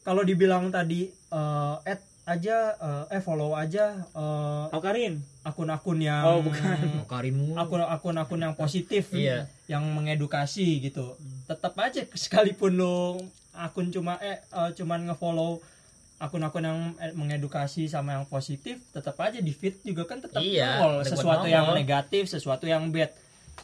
kalau 0.00 0.22
dibilang 0.22 0.68
tadi 0.68 1.08
eh, 1.08 1.74
add 1.84 1.98
aja 2.24 2.56
eh, 2.76 3.04
eh 3.10 3.18
follow 3.18 3.56
aja 3.56 3.98
eh, 3.98 4.64
Oh 4.68 4.78
Karin 4.78 5.18
akun-akun 5.42 5.98
yang 5.98 6.22
Oh, 6.22 6.38
bukan. 6.38 6.76
Karinmu. 7.10 7.56
akun 7.56 7.80
akun-akun 7.80 8.38
yang 8.38 8.54
positif 8.54 9.10
Iya. 9.10 9.48
yang 9.66 9.82
mengedukasi 9.88 10.78
gitu 10.78 11.16
tetap 11.44 11.72
aja 11.74 12.04
sekalipun 12.14 12.76
lo 12.76 13.16
akun 13.50 13.88
cuma 13.88 14.20
eh 14.20 14.38
eh, 14.38 14.70
cuman 14.72 15.08
ngefollow 15.08 15.58
akun-akun 16.18 16.62
yang 16.62 16.78
eh, 16.96 17.12
mengedukasi 17.12 17.86
sama 17.86 18.12
yang 18.12 18.26
positif 18.26 18.82
tetap 18.88 19.14
aja 19.18 19.38
di 19.38 19.50
feed 19.50 19.80
juga 19.82 20.02
kan 20.04 20.18
tetap 20.18 20.38
Iya, 20.38 20.76
nongol 20.76 20.94
sesuatu 21.04 21.42
nongol. 21.42 21.52
yang 21.52 21.66
negatif 21.72 22.26
sesuatu 22.26 22.64
yang 22.64 22.90
bad 22.90 23.14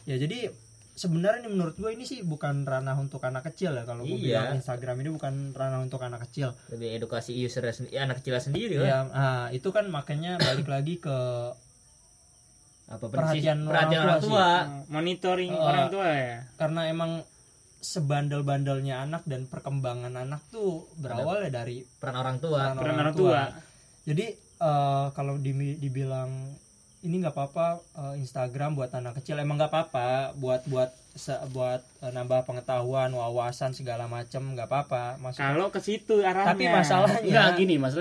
ya 0.03 0.15
jadi 0.15 0.49
sebenarnya 0.93 1.45
menurut 1.45 1.75
gue 1.75 1.89
ini 1.89 2.03
sih 2.03 2.23
bukan 2.23 2.63
ranah 2.63 2.95
untuk 2.95 3.19
anak 3.21 3.43
kecil 3.45 3.71
ya 3.71 3.83
kalau 3.83 4.01
gue 4.01 4.15
Iya. 4.15 4.47
bilang 4.47 4.55
Instagram 4.55 4.95
ini 4.97 5.09
bukan 5.11 5.33
ranah 5.51 5.79
untuk 5.81 5.99
anak 5.99 6.23
kecil 6.23 6.55
Lebih 6.69 6.95
edukasi 6.95 7.35
user 7.35 7.67
sendiri, 7.67 7.95
anak 7.97 8.19
kecil 8.19 8.39
sendiri 8.41 8.75
lah. 8.77 8.87
ya 8.87 8.97
ah, 9.11 9.45
itu 9.49 9.67
kan 9.69 9.87
makanya 9.87 10.39
balik 10.39 10.65
lagi 10.65 10.95
ke 10.97 11.17
Apa 12.85 13.09
Perhatian 13.09 13.65
perhatian 13.65 13.97
orang 13.97 14.05
orang 14.05 14.19
tua 14.21 14.29
tua. 14.29 14.49
monitoring 14.87 15.49
Eh, 15.49 15.59
orang 15.59 15.87
tua 15.89 16.07
ya 16.07 16.37
karena 16.55 16.81
emang 16.85 17.11
sebandel-bandelnya 17.85 18.99
anak 18.99 19.23
dan 19.23 19.45
perkembangan 19.45 20.13
anak 20.15 20.41
tuh 20.49 20.89
berawal 20.95 21.39
ya 21.39 21.51
dari 21.53 21.85
Peran 21.95 22.15
orang 22.15 22.37
tua. 22.37 22.61
peran 22.65 22.77
peran 22.77 22.97
orang 22.99 23.15
tua. 23.15 23.41
Jadi 24.03 24.25
eh, 24.59 25.05
kalau 25.11 25.37
di- 25.37 25.77
dibilang 25.77 26.31
ini 27.01 27.21
nggak 27.21 27.31
apa-apa 27.31 27.67
eh, 27.93 28.13
Instagram 28.17 28.73
buat 28.73 28.89
anak 28.91 29.21
kecil 29.21 29.37
emang 29.37 29.55
nggak 29.55 29.69
apa-apa 29.69 30.07
buat 30.33 30.65
buat 30.65 30.89
se- 31.11 31.37
buat 31.49 31.85
eh, 32.01 32.11
nambah 32.11 32.43
pengetahuan 32.43 33.09
wawasan 33.09 33.71
segala 33.71 34.05
macem 34.05 34.41
nggak 34.51 34.65
apa-apa. 34.65 35.21
Kalau 35.31 35.69
ke 35.69 35.79
situ 35.79 36.19
arahnya. 36.19 36.51
Tapi 36.51 36.65
masalahnya 36.65 37.21
Enggak 37.21 37.49
gini, 37.55 37.75
Mark 37.77 37.93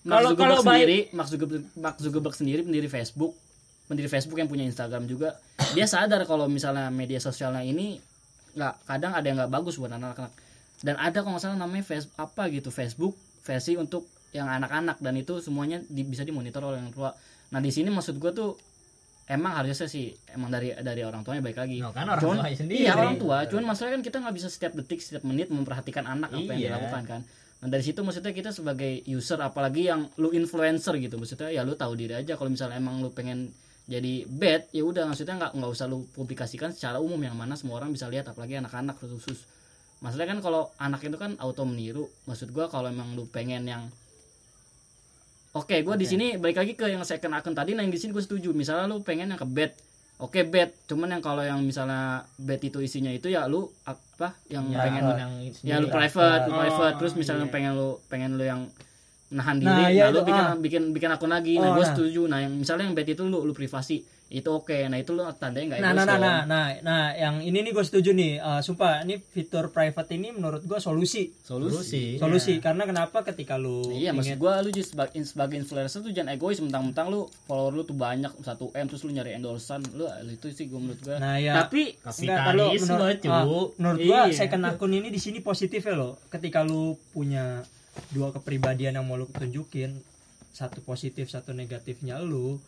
Kalau- 0.00 0.32
kalau 0.32 0.58
sendiri, 0.58 1.12
Mark 1.12 1.28
Zuckerberg, 1.28 1.64
Mark 1.76 1.96
Zuckerberg 1.98 2.32
sendiri 2.32 2.64
pendiri 2.64 2.88
Facebook, 2.88 3.36
pendiri 3.84 4.08
Facebook 4.08 4.38
yang 4.38 4.48
punya 4.48 4.64
Instagram 4.64 5.04
juga, 5.04 5.36
dia 5.76 5.84
sadar 5.84 6.24
kalau 6.24 6.48
misalnya 6.48 6.88
media 6.88 7.20
sosialnya 7.20 7.60
ini 7.60 8.00
nggak 8.52 8.74
kadang 8.84 9.12
ada 9.12 9.24
yang 9.24 9.38
nggak 9.38 9.52
bagus 9.52 9.76
buat 9.76 9.90
anak-anak. 9.90 10.32
Dan 10.80 10.96
ada 10.96 11.18
kalau 11.18 11.34
nggak 11.34 11.44
salah 11.44 11.58
namanya 11.58 11.84
face, 11.84 12.08
apa 12.14 12.48
gitu 12.48 12.68
Facebook 12.68 13.12
versi 13.40 13.74
untuk 13.74 14.04
yang 14.30 14.46
anak-anak 14.46 14.96
dan 14.98 15.14
itu 15.14 15.38
semuanya 15.38 15.82
di- 15.84 16.04
bisa 16.04 16.22
dimonitor 16.22 16.62
oleh 16.62 16.78
orang 16.78 16.90
tua. 16.90 17.10
Nah 17.50 17.58
di 17.58 17.68
sini 17.68 17.88
maksud 17.88 18.16
gue 18.16 18.30
tuh 18.30 18.54
emang 19.26 19.54
harusnya 19.54 19.86
sih 19.86 20.08
emang 20.28 20.48
dari 20.48 20.70
dari 20.72 21.02
orang 21.02 21.20
tuanya 21.20 21.38
baik 21.40 21.58
lagi. 21.58 21.78
No, 21.78 21.90
kan 21.90 22.06
orang 22.06 22.22
Cuman- 22.22 22.38
tuanya 22.40 22.56
sendiri. 22.56 22.80
Iya 22.80 22.92
orang 22.94 23.16
tua, 23.16 23.42
cuman 23.44 23.64
masalahnya 23.66 23.94
kan 23.96 24.04
kita 24.04 24.16
nggak 24.20 24.34
bisa 24.34 24.48
setiap 24.48 24.72
detik, 24.72 24.98
setiap 24.98 25.22
menit 25.22 25.48
memperhatikan 25.48 26.04
anak 26.04 26.30
apa 26.30 26.46
yang 26.48 26.58
Iya. 26.58 26.68
dilakukan 26.72 27.02
kan. 27.04 27.20
Nah 27.60 27.68
dari 27.68 27.84
situ 27.84 28.00
maksudnya 28.00 28.32
kita 28.32 28.50
sebagai 28.50 29.04
user, 29.04 29.36
apalagi 29.36 29.84
yang 29.84 30.08
lu 30.16 30.30
influencer 30.30 30.96
gitu, 30.96 31.20
maksudnya 31.20 31.50
ya 31.50 31.60
lu 31.60 31.74
tahu 31.74 31.92
diri 31.92 32.16
aja 32.16 32.34
kalau 32.34 32.48
misalnya 32.48 32.78
emang 32.78 32.98
lu 32.98 33.12
pengen 33.12 33.52
jadi 33.90 34.22
bad, 34.30 34.70
ya 34.70 34.86
udah 34.86 35.02
maksudnya 35.04 35.34
nggak 35.34 35.52
nggak 35.58 35.70
usah 35.74 35.90
lu 35.90 36.06
publikasikan 36.14 36.70
secara 36.70 37.02
umum 37.02 37.18
yang 37.18 37.34
mana 37.34 37.58
semua 37.58 37.82
orang 37.82 37.90
bisa 37.90 38.06
lihat, 38.06 38.30
apalagi 38.30 38.62
anak-anak 38.62 38.94
khusus. 38.96 39.42
Masalahnya 39.98 40.38
kan 40.38 40.40
kalau 40.40 40.70
anak 40.78 41.02
itu 41.02 41.18
kan 41.18 41.34
auto 41.36 41.66
meniru, 41.66 42.06
maksud 42.24 42.54
gua 42.54 42.70
kalau 42.70 42.86
emang 42.86 43.12
lu 43.12 43.26
pengen 43.26 43.66
yang 43.66 43.90
Oke, 45.50 45.82
gua 45.82 45.98
di 45.98 46.06
sini 46.06 46.38
balik 46.38 46.62
lagi 46.62 46.78
ke 46.78 46.86
yang 46.86 47.02
second 47.02 47.34
akun 47.34 47.58
tadi. 47.58 47.74
Nah, 47.74 47.82
yang 47.82 47.90
di 47.90 47.98
sini 47.98 48.14
gue 48.14 48.22
setuju. 48.22 48.54
Misalnya 48.54 48.86
lu 48.86 49.02
pengen 49.02 49.34
yang 49.34 49.40
ke 49.40 49.42
bed, 49.42 49.74
oke 50.16 50.46
bed. 50.46 50.70
Cuman 50.86 51.10
yang 51.10 51.18
kalau 51.18 51.42
yang 51.42 51.58
misalnya 51.58 52.22
bed 52.38 52.62
itu 52.62 52.78
isinya 52.78 53.10
itu 53.10 53.26
ya 53.26 53.50
lu 53.50 53.66
apa 53.82 54.38
yang 54.46 54.70
Ya, 54.70 54.78
pengen 54.78 55.02
yang 55.18 55.32
ya 55.66 55.82
lu 55.82 55.90
sendiri. 55.90 55.90
private, 55.90 56.42
lu 56.46 56.52
Oh, 56.54 56.58
private. 56.62 56.94
Terus 57.02 57.12
misalnya 57.18 57.50
iya. 57.50 57.52
pengen 57.52 57.72
lu 57.74 57.98
pengen 58.06 58.38
lu 58.38 58.46
yang 58.46 58.70
nahan 59.30 59.56
Nah, 59.56 59.78
diri, 59.78 59.94
iya 59.94 60.04
nah, 60.04 60.10
lu 60.10 60.18
itu, 60.18 60.26
bikin 60.26 60.42
ah. 60.42 60.54
bikin 60.58 60.82
bikin 60.90 61.10
akun 61.10 61.30
lagi. 61.30 61.54
Nah, 61.54 61.62
Oh, 61.64 61.72
gue 61.72 61.82
nah. 61.82 61.90
setuju. 61.90 62.22
Nah, 62.26 62.38
yang 62.40 62.52
misalnya 62.56 62.84
yang 62.84 62.94
bed 62.94 63.08
itu 63.08 63.22
lu 63.22 63.38
lu 63.40 63.52
privasi, 63.52 64.02
itu 64.28 64.48
oke. 64.48 64.74
Nah, 64.84 64.96
itu 64.96 65.10
lu 65.10 65.22
tandanya 65.32 65.66
nggak 65.70 65.80
nah, 65.80 65.92
nah, 65.92 66.04
nah, 66.04 66.18
nah, 66.18 66.38
nah, 66.44 66.66
nah, 66.80 67.04
yang 67.12 67.38
ini 67.38 67.62
nih 67.62 67.70
gue 67.70 67.84
setuju 67.84 68.10
nih. 68.10 68.32
Eh, 68.36 68.60
sumpah, 68.60 69.02
ini 69.02 69.18
fitur 69.18 69.70
private 69.70 70.10
ini 70.10 70.30
menurut 70.30 70.62
gue 70.62 70.78
solusi. 70.78 71.30
Solusi. 71.40 72.16
Solusi 72.16 72.58
karena 72.58 72.82
kenapa 72.84 73.22
ketika 73.22 73.54
lu 73.54 73.86
Iya, 73.86 74.10
maksud 74.10 74.34
gua 74.36 74.58
lu 74.60 74.70
just 74.70 74.92
sebagai, 74.92 75.22
sebagai 75.22 75.56
influencer 75.56 76.00
tuh 76.00 76.10
jangan 76.10 76.34
egois 76.34 76.58
mentang-mentang 76.58 77.06
lu 77.06 77.20
follower 77.44 77.70
lu 77.70 77.82
tuh 77.82 77.94
banyak 77.94 78.34
1 78.34 78.50
M 78.72 78.86
terus 78.86 79.02
lu 79.02 79.10
nyari 79.10 79.30
endorsan 79.32 79.78
lu 79.92 80.06
itu 80.26 80.50
sih 80.50 80.66
gua 80.66 80.80
menurut 80.80 81.00
gua. 81.00 81.16
Nah 81.18 81.36
ya. 81.36 81.54
tapi 81.56 81.94
Enggak, 82.00 82.38
kalau 82.44 82.66
menurut, 82.72 83.16
cu. 83.16 83.28
ah, 83.28 83.44
menurut 83.76 83.98
gua 84.00 84.20
Iya. 84.26 84.34
second 84.36 84.64
akun 84.64 84.90
ini 84.90 85.08
di 85.08 85.18
sini 85.18 85.38
positif 85.38 85.82
ya 85.82 85.94
loh. 85.94 86.18
Ketika 86.26 86.62
lu 86.62 86.94
punya 87.10 87.62
dua 88.14 88.30
kepribadian 88.34 88.98
yang 88.98 89.06
mau 89.06 89.18
lu 89.18 89.26
tunjukin, 89.30 89.98
satu 90.50 90.82
positif, 90.82 91.30
satu 91.30 91.54
negatifnya 91.54 92.18
lu. 92.22 92.58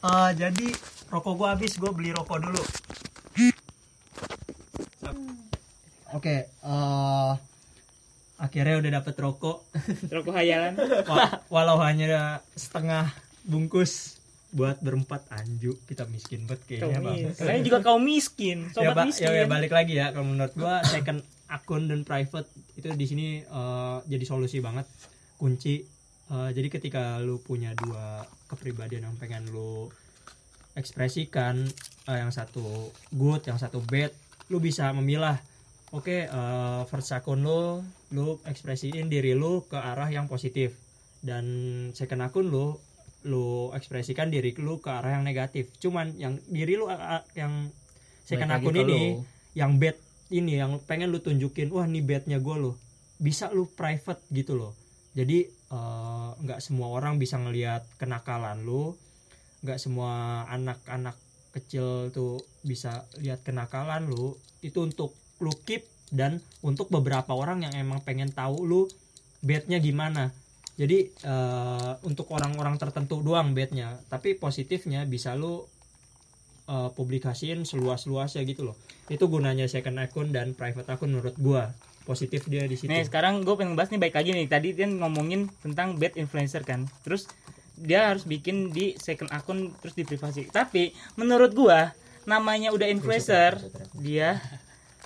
Ah, 0.00 0.32
jadi 0.32 0.72
rokok 1.12 1.34
gua 1.36 1.52
habis, 1.52 1.76
gua 1.76 1.92
beli 1.92 2.12
rokok 2.12 2.40
dulu. 2.40 2.62
Oke, 6.10 6.48
eh 6.48 7.32
akhirnya 8.40 8.80
udah 8.80 8.90
dapet 9.00 9.14
rokok. 9.20 9.60
rokok 10.08 10.32
hayalan 10.32 10.74
Wa- 11.04 11.44
walau 11.52 11.76
hanya 11.84 12.40
setengah 12.56 13.12
bungkus 13.44 14.19
buat 14.50 14.82
berempat 14.82 15.30
anju 15.30 15.78
kita 15.86 16.10
miskin 16.10 16.42
banget 16.44 16.62
kayaknya 16.66 16.98
bang. 16.98 17.18
kalian 17.38 17.62
juga 17.62 17.78
kaum 17.86 18.02
miskin 18.02 18.66
ya, 18.66 18.74
sobat 18.74 18.96
Ba- 18.98 19.06
miskin. 19.06 19.30
ya, 19.30 19.42
ya, 19.42 19.46
balik 19.46 19.70
lagi 19.70 19.94
ya 19.94 20.10
kalau 20.10 20.26
menurut 20.26 20.50
gua 20.58 20.82
second 20.82 21.22
akun 21.46 21.86
dan 21.86 22.02
private 22.02 22.50
itu 22.74 22.90
di 22.90 23.06
sini 23.06 23.26
eh, 23.42 23.98
jadi 24.06 24.24
solusi 24.26 24.58
banget 24.58 24.86
kunci. 25.34 25.82
Eh, 26.30 26.50
jadi 26.54 26.68
ketika 26.70 27.18
lu 27.18 27.42
punya 27.42 27.74
dua 27.74 28.22
kepribadian 28.46 29.10
yang 29.10 29.16
pengen 29.18 29.50
lu 29.50 29.90
ekspresikan 30.78 31.66
eh, 32.06 32.18
yang 32.18 32.30
satu 32.30 32.90
good 33.10 33.42
yang 33.46 33.58
satu 33.58 33.82
bad 33.82 34.14
lu 34.50 34.62
bisa 34.62 34.90
memilah 34.94 35.38
oke 35.90 36.26
eh, 36.30 36.82
first 36.86 37.10
akun 37.10 37.42
lu 37.42 37.82
lu 38.10 38.38
ekspresiin 38.46 39.06
diri 39.06 39.34
lu 39.34 39.62
ke 39.66 39.78
arah 39.78 40.10
yang 40.10 40.26
positif. 40.26 40.74
Dan 41.20 41.44
second 41.92 42.22
akun 42.24 42.46
lu 42.48 42.78
lu 43.26 43.68
ekspresikan 43.76 44.32
diri 44.32 44.56
lu 44.56 44.80
ke 44.80 44.88
arah 44.88 45.20
yang 45.20 45.24
negatif. 45.26 45.72
Cuman 45.76 46.16
yang 46.16 46.40
diri 46.48 46.76
lu 46.76 46.88
yang 47.36 47.68
second 48.24 48.50
akun 48.54 48.76
ini 48.76 49.18
lu. 49.18 49.24
yang 49.52 49.76
bad 49.76 49.96
ini 50.30 50.62
yang 50.62 50.78
pengen 50.86 51.10
lu 51.10 51.18
tunjukin 51.18 51.68
wah 51.74 51.84
nih 51.84 52.06
badnya 52.06 52.38
gue 52.38 52.56
loh 52.56 52.78
bisa 53.20 53.52
lu 53.52 53.68
private 53.68 54.24
gitu 54.32 54.56
loh. 54.56 54.72
Jadi 55.12 55.44
eh, 55.48 56.30
nggak 56.40 56.60
semua 56.62 56.88
orang 56.94 57.20
bisa 57.20 57.36
ngelihat 57.36 57.84
kenakalan 58.00 58.64
lu. 58.64 58.96
Nggak 59.60 59.76
semua 59.76 60.44
anak-anak 60.48 61.18
kecil 61.52 62.08
tuh 62.14 62.40
bisa 62.64 63.04
lihat 63.20 63.44
kenakalan 63.44 64.08
lu. 64.08 64.38
Itu 64.64 64.88
untuk 64.88 65.12
lu 65.44 65.52
keep 65.68 65.84
dan 66.10 66.40
untuk 66.64 66.88
beberapa 66.88 67.36
orang 67.36 67.62
yang 67.68 67.74
emang 67.76 68.02
pengen 68.02 68.32
tahu 68.34 68.66
lu 68.66 68.80
bednya 69.40 69.80
gimana 69.80 70.34
jadi 70.78 71.08
eh, 71.08 71.92
untuk 72.06 72.30
orang-orang 72.30 72.76
tertentu 72.76 73.20
doang 73.24 73.52
bednya 73.52 73.98
tapi 74.12 74.36
positifnya 74.38 75.04
bisa 75.08 75.34
lu 75.34 75.64
eh, 76.68 76.90
publikasiin 76.94 77.66
seluas-luasnya 77.66 78.42
gitu 78.46 78.72
loh. 78.72 78.76
Itu 79.10 79.26
gunanya 79.26 79.66
second 79.66 79.98
akun 79.98 80.30
dan 80.30 80.54
private 80.54 80.86
akun 80.86 81.14
menurut 81.16 81.36
gua. 81.40 81.74
Positif 82.06 82.48
dia 82.48 82.64
di 82.66 82.74
situ. 82.74 82.90
Nih 82.90 83.06
sekarang 83.06 83.44
gue 83.44 83.54
pengen 83.54 83.76
bahas 83.78 83.92
nih 83.92 84.00
baik 84.00 84.16
lagi 84.16 84.30
nih. 84.34 84.48
Tadi 84.50 84.68
dia 84.72 84.88
ngomongin 84.88 85.46
tentang 85.62 85.94
bad 85.94 86.16
influencer 86.18 86.64
kan. 86.66 86.88
Terus 87.06 87.28
dia 87.76 88.10
harus 88.10 88.26
bikin 88.26 88.72
di 88.74 88.98
second 88.98 89.30
akun 89.30 89.70
terus 89.78 89.94
di 89.94 90.02
privasi. 90.02 90.48
Tapi 90.48 90.90
menurut 91.20 91.52
gua 91.54 91.92
namanya 92.28 92.68
udah 92.70 92.88
influencer 92.88 93.56
dia 93.96 94.36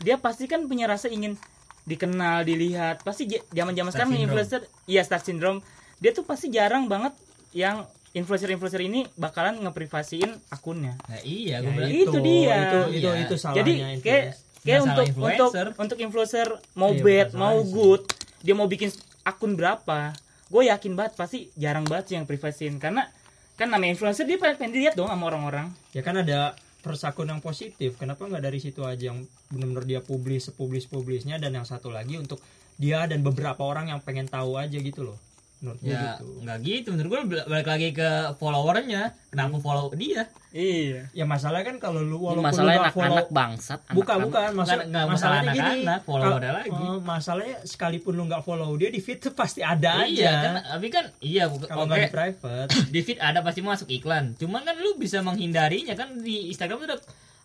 dia 0.03 0.19
pasti 0.19 0.51
kan 0.51 0.67
punya 0.67 0.91
rasa 0.91 1.07
ingin 1.07 1.39
dikenal 1.85 2.43
dilihat 2.43 3.01
pasti 3.01 3.25
zaman-zaman 3.47 3.89
Star 3.89 3.99
sekarang 4.01 4.11
syndrome. 4.11 4.25
influencer 4.27 4.61
iya 4.87 5.01
star 5.01 5.21
syndrome 5.21 5.61
dia 5.97 6.11
tuh 6.11 6.23
pasti 6.23 6.49
jarang 6.49 6.85
banget 6.85 7.13
yang 7.53 7.85
influencer-influencer 8.11 8.81
ini 8.81 9.05
bakalan 9.15 9.59
ngeprivasiin 9.59 10.31
akunnya 10.49 10.95
Nah, 11.05 11.21
iya, 11.21 11.59
Ya, 11.59 11.61
gue 11.61 11.73
bilang 11.73 11.91
itu 11.91 12.19
dia. 12.21 12.57
itu 12.63 12.79
itu, 12.95 13.09
Iya. 13.09 13.23
itu 13.23 13.35
salahnya 13.35 13.59
jadi 13.61 13.73
kayak 14.01 14.25
kayak 14.61 14.81
untuk 14.81 14.87
salah 14.87 14.95
untuk 14.97 15.07
influencer. 15.11 15.67
untuk 15.77 15.99
influencer 16.01 16.49
mau 16.73 16.91
Iya, 16.91 17.03
bad 17.03 17.29
mau 17.35 17.57
sih. 17.59 17.71
good 17.71 18.03
dia 18.41 18.55
mau 18.55 18.65
bikin 18.65 18.89
akun 19.23 19.53
berapa 19.53 20.15
gue 20.47 20.63
yakin 20.65 20.93
banget 20.95 21.13
pasti 21.15 21.39
jarang 21.55 21.85
banget 21.85 22.05
sih 22.07 22.15
yang 22.15 22.25
privasiin 22.25 22.77
karena 22.77 23.09
kan 23.55 23.67
namanya 23.67 23.93
influencer 23.93 24.25
dia 24.25 24.35
pengen 24.35 24.71
dilihat 24.71 24.95
dong 24.95 25.07
sama 25.07 25.27
orang-orang 25.27 25.69
ya 25.91 26.01
kan 26.01 26.17
ada 26.17 26.55
akun 26.85 27.33
yang 27.33 27.41
positif 27.41 27.97
kenapa 27.97 28.29
nggak 28.29 28.45
dari 28.45 28.61
situ 28.61 28.85
aja 28.85 29.11
yang 29.11 29.25
benar-benar 29.49 29.85
dia 29.89 30.01
publis 30.05 30.53
sepublis 30.53 30.85
publisnya 30.85 31.41
dan 31.41 31.57
yang 31.57 31.65
satu 31.65 31.89
lagi 31.89 32.21
untuk 32.21 32.39
dia 32.77 33.09
dan 33.09 33.25
beberapa 33.25 33.65
orang 33.65 33.89
yang 33.89 34.01
pengen 34.05 34.29
tahu 34.29 34.61
aja 34.61 34.77
gitu 34.77 35.03
loh 35.03 35.19
menurut 35.65 35.81
ya 35.81 36.21
gitu. 36.21 36.45
nggak 36.45 36.59
gitu. 36.61 36.89
Menurut 36.93 37.09
gue 37.09 37.21
balik 37.43 37.65
lagi 37.67 37.89
ke 37.91 38.09
followernya. 38.37 39.03
Kenapa 39.27 39.57
follow 39.57 39.89
dia? 39.91 40.29
Iya. 40.53 41.09
Ya 41.11 41.25
masalahnya 41.25 41.65
kan 41.67 41.77
kalau 41.81 41.99
lu 41.99 42.21
walaupun 42.21 42.45
masalah 42.45 42.71
lu 42.71 42.79
nggak 42.79 42.93
follow 42.93 43.09
anak-anak 43.17 43.29
bangsat 43.33 43.81
bukan 43.91 43.97
anak-anak. 43.97 44.23
bukan. 44.23 44.51
Masalah 44.55 44.85
Nggak- 44.85 45.09
masalah 45.09 45.11
masalahnya 45.41 45.51
gini. 45.51 45.65
anak-anak, 45.65 46.01
follow 46.05 46.33
ada 46.37 46.51
lagi. 46.53 46.71
eh, 46.71 46.99
masalahnya 47.01 47.57
sekalipun 47.65 48.13
lu 48.13 48.23
nggak 48.25 48.43
follow 48.43 48.71
dia 48.75 48.89
di 48.89 49.01
feed 49.01 49.19
tuh 49.19 49.33
pasti 49.33 49.61
ada 49.61 50.05
iya 50.05 50.31
kan 50.31 50.53
aja 50.55 50.71
tapi 50.71 50.87
kan 50.89 51.05
iya 51.19 51.45
bukan 51.49 51.67
kalau 51.67 51.85
nggak 51.85 51.99
di 51.99 52.13
private. 52.13 52.69
Di 52.93 53.01
feed 53.01 53.19
ada 53.19 53.41
pasti 53.41 53.61
masuk 53.61 53.89
iklan. 53.89 54.37
Cuman 54.37 54.61
kan 54.63 54.77
lu 54.77 54.95
bisa 54.95 55.19
menghindarinya 55.19 55.95
kan 55.95 56.13
di 56.17 56.47
Instagram 56.47 56.77
tuh 56.79 56.89
ada 56.89 56.97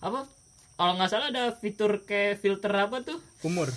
apa 0.01 0.19
kalau 0.75 0.93
nggak 0.95 1.07
salah 1.07 1.27
ada 1.27 1.51
fitur 1.51 2.03
kayak 2.03 2.37
filter 2.37 2.69
apa 2.69 2.99
tuh? 3.01 3.17
Umur 3.41 3.71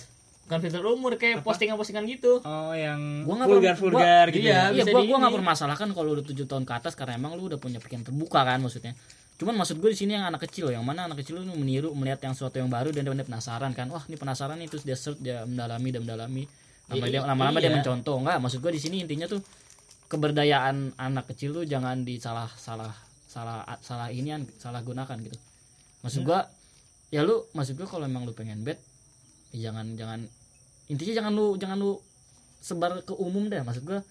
bukan 0.53 0.61
filter 0.61 0.85
umur 0.85 1.17
kayak 1.17 1.41
postingan-postingan 1.41 2.05
gitu 2.05 2.45
oh 2.45 2.77
yang 2.77 3.25
Gua 3.25 3.49
vulgar 3.49 3.73
pernah- 3.73 3.81
vulgar 3.81 4.27
gua- 4.29 4.35
gitu 4.37 4.45
iya. 4.45 4.69
ya. 4.69 4.85
Iya, 4.85 4.93
gua 4.93 5.01
gua 5.01 5.17
nggak 5.25 5.35
permasalahkan 5.41 5.89
kalau 5.97 6.13
udah 6.13 6.25
tujuh 6.29 6.45
tahun 6.45 6.69
ke 6.69 6.73
atas 6.77 6.93
karena 6.93 7.17
emang 7.17 7.41
lu 7.41 7.49
udah 7.49 7.57
punya 7.57 7.81
pikiran 7.81 8.05
terbuka 8.05 8.45
kan 8.45 8.61
maksudnya. 8.61 8.93
Cuman 9.41 9.57
maksud 9.59 9.81
gue 9.81 9.91
di 9.91 9.99
sini 9.99 10.15
yang 10.15 10.29
anak 10.29 10.45
kecil 10.47 10.71
loh, 10.71 10.77
yang 10.77 10.85
mana 10.87 11.09
anak 11.09 11.25
kecil 11.25 11.41
lu 11.41 11.49
meniru 11.57 11.91
melihat 11.97 12.21
yang 12.23 12.31
sesuatu 12.31 12.63
yang 12.63 12.71
baru 12.71 12.95
dan 12.95 13.03
dia 13.03 13.27
penasaran 13.27 13.75
kan. 13.75 13.91
Wah, 13.91 14.05
ini 14.07 14.15
penasaran 14.15 14.55
nih 14.55 14.69
terus 14.71 14.85
dia 14.87 14.95
search 14.95 15.19
dia 15.19 15.43
mendalami 15.43 15.89
dan 15.91 16.07
mendalami. 16.07 16.45
Lama 16.87 17.03
I- 17.03 17.11
dia 17.11 17.21
lama-lama 17.27 17.59
dia 17.59 17.73
iya. 17.73 17.75
mencontoh. 17.81 18.23
Enggak, 18.23 18.39
maksud 18.39 18.63
gue 18.63 18.71
di 18.71 18.79
sini 18.79 19.03
intinya 19.03 19.27
tuh 19.27 19.41
keberdayaan 20.07 20.95
anak 21.01 21.33
kecil 21.33 21.57
tuh 21.57 21.65
jangan 21.65 22.05
disalah 22.05 22.53
salah 22.55 22.93
salah 23.27 23.65
salah 23.81 24.13
inian 24.13 24.45
salah 24.61 24.85
gunakan 24.85 25.17
gitu. 25.25 25.35
Maksud 26.05 26.23
gua 26.23 26.45
ya 27.09 27.25
lu 27.25 27.49
maksud 27.57 27.81
gua 27.81 27.89
kalau 27.89 28.05
emang 28.05 28.29
lu 28.29 28.37
pengen 28.37 28.61
bet 28.61 28.77
ya 29.51 29.73
jangan 29.73 29.97
jangan 29.97 30.21
intinya 30.93 31.25
jangan 31.25 31.33
lu 31.33 31.47
jangan 31.57 31.81
lu 31.81 31.93
sebar 32.61 33.01
ke 33.03 33.17
umum 33.17 33.49
deh. 33.49 33.65
Maksud 33.65 33.89
gua 33.89 34.05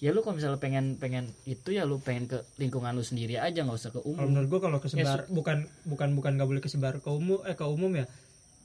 ya 0.00 0.16
lu 0.16 0.24
kalau 0.24 0.40
misalnya 0.40 0.56
pengen 0.56 0.96
pengen 0.96 1.28
itu 1.44 1.76
ya 1.76 1.84
lu 1.84 2.00
pengen 2.00 2.24
ke 2.24 2.40
lingkungan 2.56 2.96
lu 2.96 3.04
sendiri 3.04 3.36
aja 3.36 3.60
nggak 3.60 3.76
usah 3.76 3.92
ke 3.92 4.00
kalau 4.00 4.16
umum 4.16 4.32
menurut 4.32 4.48
gua 4.48 4.60
kalau 4.64 4.78
kesebar 4.80 5.28
bukan 5.28 5.68
bukan 5.84 6.08
bukan 6.16 6.32
nggak 6.40 6.48
boleh 6.48 6.62
kesebar 6.64 7.04
ke 7.04 7.10
umum 7.12 7.44
eh 7.44 7.52
ke 7.52 7.68
umum 7.68 7.92
ya 7.92 8.08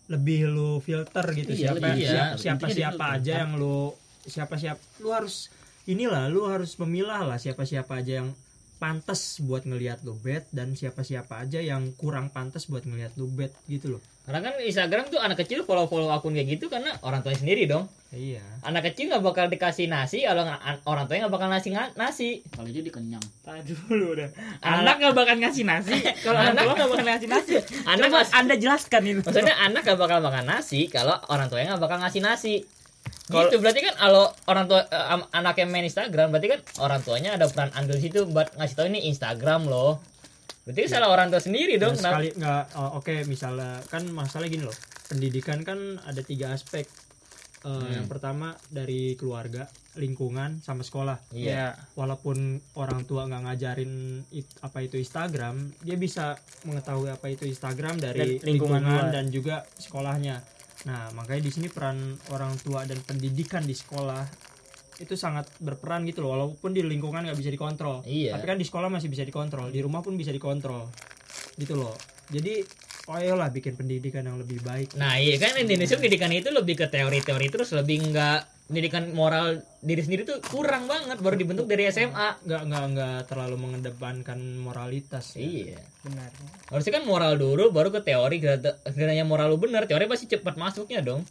lebih 0.07 0.47
lu 0.47 0.80
filter 0.80 1.26
gitu 1.36 1.51
Iya, 1.51 1.76
siapa 1.76 1.88
iya. 1.99 2.09
siapa 2.39 2.39
siapa, 2.39 2.66
siapa 2.72 3.05
aja 3.20 3.34
yang 3.43 3.59
lu 3.59 3.91
siapa 4.24 4.55
siapa 4.55 4.80
lu 5.03 5.11
harus 5.11 5.51
inilah 5.91 6.32
lu 6.32 6.47
harus 6.47 6.80
memilah 6.80 7.28
lah 7.28 7.36
siapa 7.36 7.68
siapa 7.68 7.99
aja 7.99 8.24
yang 8.24 8.32
pantas 8.80 9.43
buat 9.43 9.68
ngelihat 9.68 10.07
lu 10.07 10.16
bet 10.24 10.47
dan 10.55 10.72
siapa 10.80 11.03
siapa 11.03 11.43
aja 11.43 11.59
yang 11.59 11.91
kurang 11.99 12.32
pantas 12.32 12.72
buat 12.72 12.88
ngelihat 12.88 13.11
lu 13.20 13.28
bet 13.28 13.51
gitu 13.68 13.99
loh 13.99 14.01
karena 14.26 14.39
kan 14.41 14.53
Instagram 14.57 15.05
tuh 15.05 15.17
anak 15.17 15.38
kecil 15.38 15.61
follow-follow 15.61 16.09
akun 16.09 16.34
kayak 16.34 16.49
gitu 16.51 16.65
karena 16.65 16.97
orang 16.99 17.21
tuanya 17.21 17.38
sendiri 17.38 17.63
dong 17.65 17.86
iya 18.09 18.41
anak 18.61 18.88
kecil 18.88 19.07
nggak 19.07 19.21
bakal 19.21 19.45
dikasih 19.45 19.86
nasi 19.86 20.21
kalau 20.21 20.41
nggak- 20.41 20.59
an- 20.59 20.82
orang 20.84 21.05
tuanya 21.05 21.21
nggak 21.23 21.36
bakal 21.36 21.47
ngasih 21.47 21.71
nga- 21.71 21.93
nasi 21.93 22.41
kali 22.49 22.69
aja 22.69 22.82
dikenyang 22.84 23.26
Tadi 23.39 23.61
dulu 23.69 24.05
udah. 24.11 24.30
Anak 24.59 24.97
gak 24.97 25.13
bakal 25.13 25.38
ngasih 25.38 25.63
nasi. 25.63 25.93
Kalau 26.26 26.34
orang 26.36 26.57
tua 26.57 26.73
gak 26.76 26.89
bakal 26.89 27.05
ngasih 27.05 27.30
nasi. 27.30 27.53
Anak 27.93 28.07
Coba 28.07 28.17
mas- 28.19 28.34
Anda 28.34 28.55
jelaskan 28.55 29.01
itu. 29.05 29.21
maksudnya 29.21 29.55
anak 29.55 29.82
nggak 29.84 29.99
bakal 29.99 30.17
makan 30.19 30.45
nasi 30.47 30.80
kalau 30.88 31.13
orang 31.28 31.45
tuanya 31.45 31.67
nggak 31.71 31.84
bakal 31.84 31.97
ngasih 31.99 32.21
nasi 32.21 32.53
Kalau- 33.28 33.45
gitu 33.45 33.57
berarti 33.57 33.82
kan 33.82 33.93
kalau 33.95 34.26
orang 34.45 34.65
tua 34.65 34.82
eh, 34.84 35.05
anak 35.32 35.55
yang 35.55 35.69
main 35.69 35.82
Instagram 35.84 36.28
berarti 36.28 36.47
kan 36.47 36.59
orang 36.80 37.01
tuanya 37.01 37.30
ada 37.32 37.45
peran 37.45 37.69
andil 37.71 37.93
di 37.95 38.03
situ 38.03 38.26
buat 38.26 38.49
ngasih 38.51 38.73
tahu 38.76 38.86
ini 38.88 39.05
Instagram 39.07 39.65
loh 39.65 40.01
berarti 40.66 40.82
kan 40.82 40.91
salah 40.91 41.09
orang 41.09 41.30
tua 41.30 41.39
sendiri 41.39 41.78
dong 41.78 41.93
Dan 41.93 41.99
kenapa? 42.01 42.13
sekali 42.18 42.30
nggak 42.36 42.63
oh, 42.74 42.91
oke 42.97 43.16
misalnya 43.26 43.72
kan 43.86 44.03
masalah 44.09 44.45
gini 44.45 44.66
loh. 44.66 44.74
Pendidikan 45.05 45.61
kan 45.61 45.78
ada 46.01 46.20
tiga 46.20 46.51
aspek. 46.51 46.89
Eh, 47.61 47.70
Hmm. 47.72 47.89
yang 47.91 48.05
pertama 48.05 48.53
dari 48.68 49.13
keluarga 49.13 49.66
lingkungan 49.95 50.61
sama 50.61 50.82
sekolah. 50.82 51.18
Iya. 51.32 51.74
Walaupun 51.93 52.38
orang 52.76 53.05
tua 53.05 53.26
nggak 53.26 53.41
ngajarin 53.41 53.93
it- 54.32 54.57
apa 54.59 54.82
itu 54.82 54.97
Instagram 54.97 55.74
dia 55.80 55.95
bisa 55.95 56.38
mengetahui 56.61 57.09
apa 57.09 57.26
itu 57.26 57.45
Instagram 57.45 57.97
dari 57.97 58.38
Dan 58.38 58.45
lingkungan 58.45 58.82
lingkungan 58.82 59.05
dan 59.09 59.26
juga 59.30 59.66
sekolahnya. 59.78 60.45
Nah 60.86 61.09
makanya 61.11 61.41
di 61.41 61.51
sini 61.51 61.68
peran 61.68 61.97
orang 62.30 62.53
tua 62.59 62.86
dan 62.86 63.01
pendidikan 63.01 63.61
di 63.61 63.74
sekolah 63.74 64.22
itu 64.97 65.13
sangat 65.13 65.47
berperan 65.59 66.03
gitu 66.03 66.23
loh 66.23 66.31
walaupun 66.33 66.71
di 66.71 66.79
lingkungan 66.79 67.25
nggak 67.25 67.35
bisa 67.35 67.51
dikontrol 67.51 68.01
Iya. 68.03 68.35
tapi 68.35 68.45
kan 68.45 68.57
di 68.57 68.63
sekolah 68.63 68.87
masih 68.87 69.11
bisa 69.11 69.23
dikontrol 69.23 69.67
di 69.69 69.83
rumah 69.83 69.99
pun 69.99 70.15
bisa 70.15 70.31
dikontrol 70.31 70.87
gitu 71.55 71.75
loh 71.75 71.95
jadi 72.27 72.63
ayolah 73.05 73.53
bikin 73.53 73.77
pendidikan 73.77 74.25
yang 74.25 74.41
lebih 74.41 74.65
baik 74.65 74.97
Nah 74.97 75.21
iya 75.21 75.37
kan 75.37 75.53
Indonesia 75.55 75.93
pendidikan 75.93 76.33
itu 76.33 76.49
lebih 76.49 76.73
ke 76.75 76.89
teori-teori 76.89 77.47
terus 77.53 77.69
lebih 77.71 78.01
nggak 78.09 78.39
pendidikan 78.65 79.13
moral 79.13 79.61
diri 79.77 80.01
sendiri 80.01 80.25
tuh 80.25 80.41
kurang 80.41 80.89
banget 80.89 81.21
baru 81.21 81.37
dibentuk 81.37 81.69
dari 81.69 81.85
SMA. 81.85 82.41
nggak 82.41 82.61
nggak 82.65 82.83
nggak 82.97 83.19
terlalu 83.29 83.61
mengedepankan 83.61 84.41
moralitas 84.57 85.37
ya. 85.37 85.45
Iya. 85.45 85.79
Benar. 86.01 86.29
Harusnya 86.73 86.93
kan 86.97 87.05
moral 87.05 87.37
dulu 87.37 87.69
baru 87.69 87.93
ke 87.93 88.01
teori. 88.01 88.41
Kiranya 88.89 89.21
moral 89.21 89.53
lu 89.53 89.61
bener, 89.61 89.85
teori 89.85 90.09
pasti 90.09 90.25
cepat 90.25 90.57
masuknya 90.57 91.05
dong. 91.05 91.21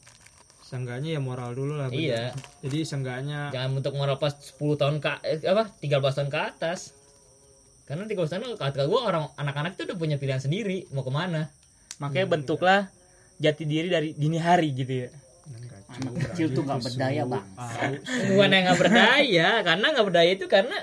Seenggaknya 0.74 1.14
ya 1.14 1.20
moral 1.22 1.54
dulu 1.54 1.78
lah 1.78 1.86
bener. 1.86 2.02
Iya. 2.02 2.24
jadi 2.66 2.78
seenggaknya 2.82 3.54
Jangan 3.54 3.78
bentuk 3.78 3.94
moral 3.94 4.18
pas 4.18 4.34
10 4.34 4.58
tahun 4.74 4.98
ke 4.98 5.10
eh, 5.22 5.38
apa 5.46 5.70
13 5.78 5.86
tahun 6.18 6.30
ke 6.34 6.38
atas. 6.42 6.90
Karena 7.86 8.10
13 8.10 8.26
tahun 8.26 8.58
kata 8.58 8.90
gue 8.90 9.00
orang 9.00 9.30
anak-anak 9.38 9.78
tuh 9.78 9.86
udah 9.86 9.94
punya 9.94 10.18
pilihan 10.18 10.42
sendiri 10.42 10.90
mau 10.90 11.06
ke 11.06 11.14
mana. 11.14 11.46
Makanya 12.02 12.26
bentuklah 12.26 12.90
jati 13.38 13.62
diri 13.62 13.86
dari 13.86 14.18
dini 14.18 14.42
hari 14.42 14.74
gitu 14.74 15.06
ya. 15.06 15.10
anak 15.94 16.10
kecil 16.26 16.50
tuh 16.50 16.66
nggak 16.66 16.90
berdaya 16.90 17.22
bang 17.22 17.46
Bukan 18.34 18.50
yang 18.50 18.62
nggak 18.66 18.80
berdaya, 18.82 19.48
karena 19.62 19.86
nggak 19.94 20.06
berdaya 20.10 20.30
itu 20.34 20.46
karena 20.50 20.74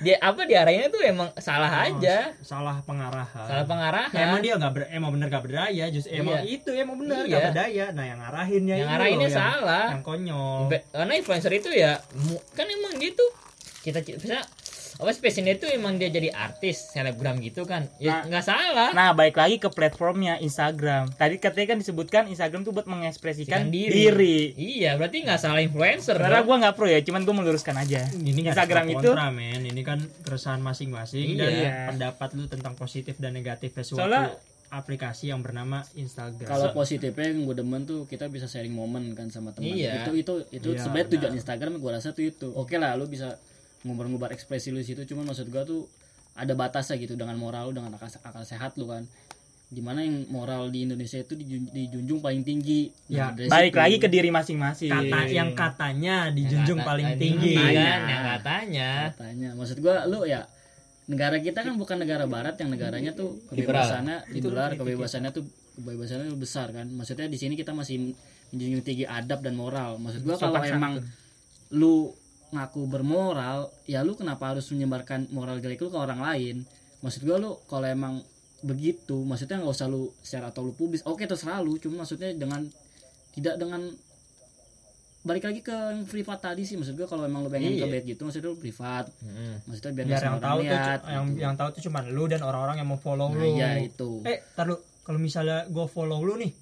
dia 0.00 0.16
apa 0.18 0.42
diarahinnya 0.42 0.88
tuh 0.88 1.00
emang 1.02 1.28
salah 1.36 1.68
aja, 1.82 2.32
salah 2.40 2.80
pengarahan 2.80 3.44
salah 3.44 3.64
pengarahan. 3.64 4.08
Ya, 4.10 4.24
emang 4.26 4.40
dia 4.40 4.56
nggak 4.56 4.72
ber, 4.72 4.82
emang 4.88 5.10
bener 5.12 5.28
gak 5.28 5.44
berdaya 5.44 5.84
justru 5.88 6.10
emang 6.14 6.40
Iya. 6.40 6.56
itu 6.56 6.70
emang 6.72 6.96
bener 6.96 7.22
Iya. 7.22 7.30
gak 7.30 7.42
berdaya 7.46 7.84
nah 7.90 8.04
yang 8.04 8.18
ngarahinnya 8.18 8.74
yang 8.76 8.88
ngarahinnya 8.88 9.28
loh, 9.28 9.36
salah. 9.36 9.86
yang 9.92 10.02
konyol 10.02 10.60
Be- 10.66 10.84
karena 10.90 11.12
influencer 11.14 11.52
itu 11.52 11.68
ya 11.70 12.00
kan 12.50 12.66
emang 12.66 12.96
gitu 12.96 13.24
kita 13.80 14.00
apa 15.00 15.10
spesialnya 15.10 15.54
itu 15.54 15.66
emang 15.66 15.96
dia 15.96 16.06
jadi 16.06 16.28
artis 16.30 16.90
selebgram 16.90 17.40
gitu 17.40 17.64
kan 17.64 17.88
ya 17.96 18.20
Nah. 18.20 18.28
nggak 18.28 18.44
salah 18.44 18.90
Nah, 18.90 19.10
balik 19.10 19.34
lagi 19.34 19.56
ke 19.56 19.68
platformnya 19.68 20.36
Instagram. 20.38 21.08
Tadi 21.10 21.36
katanya 21.36 21.66
kan 21.68 21.78
disebutkan 21.78 22.22
Instagram 22.26 22.60
tuh 22.60 22.70
buat 22.70 22.84
mengekspresikan 22.84 23.64
Kan 23.64 23.70
diri. 23.70 24.52
iya 24.52 24.94
berarti 24.94 25.22
nggak 25.22 25.38
salah 25.38 25.58
influencer 25.58 26.14
Karena 26.14 26.42
gua 26.42 26.56
nggak 26.58 26.74
pro 26.74 26.84
ya, 26.84 27.00
cuman 27.00 27.22
gua 27.22 27.34
meluruskan 27.34 27.76
aja. 27.76 28.04
ini 28.12 28.44
Instagram 28.44 28.84
itu 28.90 29.08
kontra, 29.08 29.30
men 29.30 29.62
ini 29.62 29.80
kan 29.80 29.96
keresahan 30.20 30.60
masing-masing 30.60 31.34
dan 31.34 31.48
Iya. 31.50 31.72
pendapat 31.88 32.28
lu 32.32 32.44
tentang 32.44 32.74
positif 32.74 33.16
dan 33.16 33.32
negatifnya 33.32 33.80
suatu 33.80 34.04
Soalnya- 34.04 34.36
aplikasi 34.70 35.26
yang 35.26 35.40
bernama 35.40 35.82
Instagram 35.92 36.46
kalau 36.46 36.70
positifnya 36.72 37.26
yang 37.26 37.42
gue 37.42 37.56
demen 37.56 37.82
tuh 37.82 38.06
kita 38.06 38.26
bisa 38.26 38.46
sharing 38.46 38.70
momen 38.70 39.12
kan 39.12 39.26
sama 39.26 39.50
teman 39.50 39.66
Iya. 39.68 40.06
itu 40.06 40.14
itu 40.16 40.34
itu 40.52 40.68
Iya, 40.68 40.78
sebenarnya 40.80 41.06
benar. 41.06 41.14
tujuan 41.18 41.32
Instagram 41.34 41.72
gue 41.74 41.90
rasa 41.90 42.08
tuh 42.10 42.24
itu 42.24 42.48
oke 42.48 42.76
lah 42.76 42.94
lu 42.94 43.04
bisa 43.04 43.34
ngumbar-ngumbar 43.82 44.30
ekspresi 44.30 44.68
lu 44.68 44.80
situ 44.80 45.02
cuman 45.04 45.24
maksud 45.24 45.48
gua 45.48 45.64
tuh 45.64 45.88
ada 46.32 46.52
batasnya 46.52 46.96
gitu 46.96 47.14
dengan 47.14 47.34
moral 47.34 47.68
lu 47.68 47.76
dengan 47.76 47.92
akal, 47.92 48.08
akal 48.08 48.44
sehat 48.44 48.76
lu 48.76 48.86
kan. 48.86 49.04
Di 49.70 49.78
mana 49.78 50.02
yang 50.02 50.26
moral 50.28 50.66
di 50.66 50.82
Indonesia 50.82 51.14
itu 51.16 51.32
dijun- 51.32 51.70
dijunjung 51.70 52.18
paling 52.18 52.42
tinggi. 52.42 52.90
Ya, 53.06 53.30
dari 53.30 53.46
balik 53.46 53.74
lagi 53.76 53.96
ke 53.98 54.08
diri 54.08 54.26
masing-masing. 54.28 54.90
kata 54.90 55.18
yang 55.26 55.54
katanya 55.54 56.26
Yang 56.26 56.34
dijunjung 56.34 56.78
kata- 56.78 56.88
paling 56.90 57.06
yang 57.06 57.18
tinggi. 57.18 57.52
katanya, 57.54 57.70
Iya. 57.70 57.94
yang 58.04 58.24
katanya. 58.28 58.90
Katanya. 59.14 59.48
Maksud 59.54 59.78
gua 59.78 59.96
lu 60.04 60.26
ya 60.26 60.42
negara 61.06 61.38
kita 61.38 61.62
kan 61.62 61.74
bukan 61.74 61.98
negara 61.98 62.26
barat 62.26 62.54
yang 62.56 62.70
negaranya 62.70 63.10
tuh 63.12 63.42
kebebasannya 63.46 64.30
liberal 64.30 64.70
kebebasannya 64.72 65.30
tuh 65.30 65.44
kebebasannya 65.76 66.26
tuh 66.28 66.38
besar 66.38 66.70
kan. 66.70 66.86
Maksudnya 66.86 67.26
di 67.26 67.38
sini 67.38 67.54
kita 67.54 67.70
masih 67.70 68.14
menjunjung 68.50 68.82
tinggi 68.82 69.04
adab 69.04 69.38
dan 69.40 69.54
moral. 69.54 69.98
Maksud 69.98 70.22
gua 70.22 70.34
kalau 70.34 70.58
emang 70.60 70.98
lu 71.70 72.10
ngaku 72.50 72.80
bermoral 72.86 73.70
ya 73.86 74.02
lu 74.02 74.14
kenapa 74.14 74.54
harus 74.54 74.66
menyebarkan 74.70 75.30
moral 75.30 75.58
jelek 75.58 75.80
lu 75.80 75.90
ke 75.90 75.98
orang 75.98 76.18
lain 76.18 76.66
maksud 77.00 77.22
gua 77.22 77.38
lu 77.38 77.54
kalau 77.64 77.86
emang 77.86 78.18
begitu 78.60 79.22
maksudnya 79.22 79.56
nggak 79.56 79.72
usah 79.72 79.86
lu 79.86 80.10
share 80.20 80.44
atau 80.44 80.60
lu 80.60 80.74
publis 80.74 81.00
oke 81.06 81.22
terserah 81.22 81.62
lu 81.62 81.78
cuma 81.78 82.02
maksudnya 82.02 82.34
dengan 82.34 82.66
tidak 83.30 83.56
dengan 83.56 83.86
balik 85.20 85.44
lagi 85.44 85.60
ke 85.60 85.70
yang 85.70 86.08
privat 86.08 86.40
tadi 86.40 86.64
sih 86.64 86.74
maksud 86.74 86.96
gua 86.96 87.04
kalau 87.04 87.24
emang 87.24 87.44
lu 87.44 87.52
pengen 87.52 87.70
Iya. 87.70 87.84
ke 87.84 87.92
bed 87.92 88.04
gitu 88.08 88.20
maksudnya 88.24 88.48
lu 88.48 88.56
privat 88.56 89.04
Mm-mm. 89.20 89.54
maksudnya 89.68 89.92
biar, 89.92 90.06
biar 90.08 90.22
yang 90.22 90.38
tahu 90.40 90.58
orang 90.58 90.64
tuh 90.64 90.64
lihat, 90.64 91.00
yang 91.04 91.26
gitu. 91.28 91.40
yang 91.40 91.54
tahu 91.54 91.68
tuh 91.70 91.82
cuman 91.86 92.04
lu 92.08 92.24
dan 92.24 92.40
orang-orang 92.40 92.76
yang 92.80 92.88
mau 92.88 92.96
follow 92.96 93.28
nah, 93.28 93.36
lu 93.36 93.46
iya 93.52 93.68
itu 93.78 94.10
eh 94.24 94.40
tar 94.56 94.64
lu 94.66 94.76
kalau 95.04 95.20
misalnya 95.20 95.68
gue 95.68 95.86
follow 95.86 96.18
lu 96.20 96.34
nih 96.36 96.52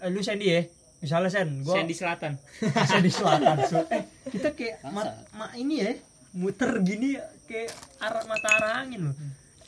eh, 0.00 0.08
lu 0.08 0.20
Sandy 0.20 0.46
ya 0.48 0.60
misalnya 1.00 1.28
Sen 1.28 1.48
gue 1.60 1.74
Sandy 1.76 1.92
Selatan. 1.92 2.32
Sandy 2.88 3.10
Selatan 3.12 3.56
so, 3.68 3.76
eh 3.92 4.02
kita 4.24 4.52
kayak 4.52 4.76
ma, 4.88 5.02
ma- 5.32 5.54
ini 5.54 5.74
ya 5.80 5.92
muter 6.32 6.80
gini 6.80 7.16
kayak 7.44 7.70
arah 7.98 8.24
mata 8.24 8.48
arah 8.52 8.72
angin 8.80 9.10
loh 9.10 9.16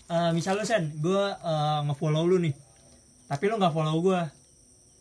Eh, 0.07 0.31
misalnya 0.31 0.63
Sen 0.63 0.95
gue 0.97 1.23
ngefollow 1.83 2.23
lu 2.25 2.39
nih 2.39 2.55
tapi 3.27 3.51
lu 3.51 3.59
nggak 3.59 3.75
follow 3.75 3.99
gue 3.99 4.21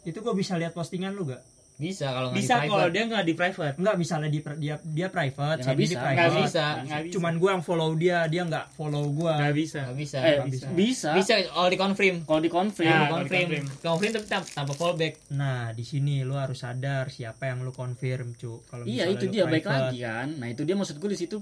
itu 0.04 0.18
gue 0.18 0.34
bisa 0.34 0.58
lihat 0.58 0.74
postingan 0.74 1.14
lu 1.14 1.30
gak 1.30 1.46
Bisa 1.76 2.08
kalau 2.08 2.28
nggak 2.30 2.40
bisa 2.40 2.54
di 2.56 2.68
kalau 2.68 2.88
dia 2.88 3.04
nggak 3.04 3.24
di 3.24 3.34
private 3.34 3.76
Enggak 3.76 3.96
misalnya 3.96 4.30
di 4.30 4.40
dia 4.56 4.76
dia 4.80 5.08
private, 5.08 5.58
Ya, 5.58 5.64
nggak 5.66 5.76
di 5.76 5.84
bisa. 5.84 5.98
private. 5.98 6.16
Nggak 6.16 6.32
bisa. 6.40 6.66
nggak 6.80 7.02
bisa 7.04 7.14
Cuman 7.14 7.34
gua 7.36 7.50
yang 7.52 7.64
follow 7.64 7.92
dia, 7.94 8.18
dia 8.26 8.42
nggak 8.44 8.66
follow 8.72 9.06
gua. 9.12 9.34
nggak 9.38 9.54
bisa 9.54 9.80
Nggak 9.84 9.98
bisa. 9.98 10.18
eh 10.20 10.38
bisa. 10.46 10.68
bisa 10.72 11.10
Bisa 11.14 11.34
kalau 11.46 11.68
di 11.68 11.76
confirm. 11.76 12.16
kalau 12.24 12.40
di 12.40 12.50
konfirm 12.50 12.88
Di 12.88 12.96
kalau 12.96 13.12
confirm. 13.18 13.50
Confirm 13.78 14.12
tapi 14.14 14.26
tanpa, 14.26 14.48
tanpa 14.50 14.74
fallback. 14.74 15.14
Nah, 15.32 15.72
di 15.72 15.84
sini 15.84 16.22
lu 16.22 16.34
harus 16.34 16.58
sadar 16.58 17.08
siapa 17.08 17.46
yang 17.46 17.60
lu 17.60 17.72
confirm, 17.72 18.34
cu. 18.34 18.64
Kalau 18.66 18.84
iya 18.86 19.06
itu 19.06 19.28
dia 19.28 19.44
baik 19.44 19.64
private, 19.64 19.92
lagi 19.92 20.00
kan 20.02 20.28
nah 20.36 20.48
itu 20.48 20.62
dia 20.62 20.74
maksud 20.74 20.96
gue 20.96 21.10
di 21.10 21.18
situ 21.18 21.36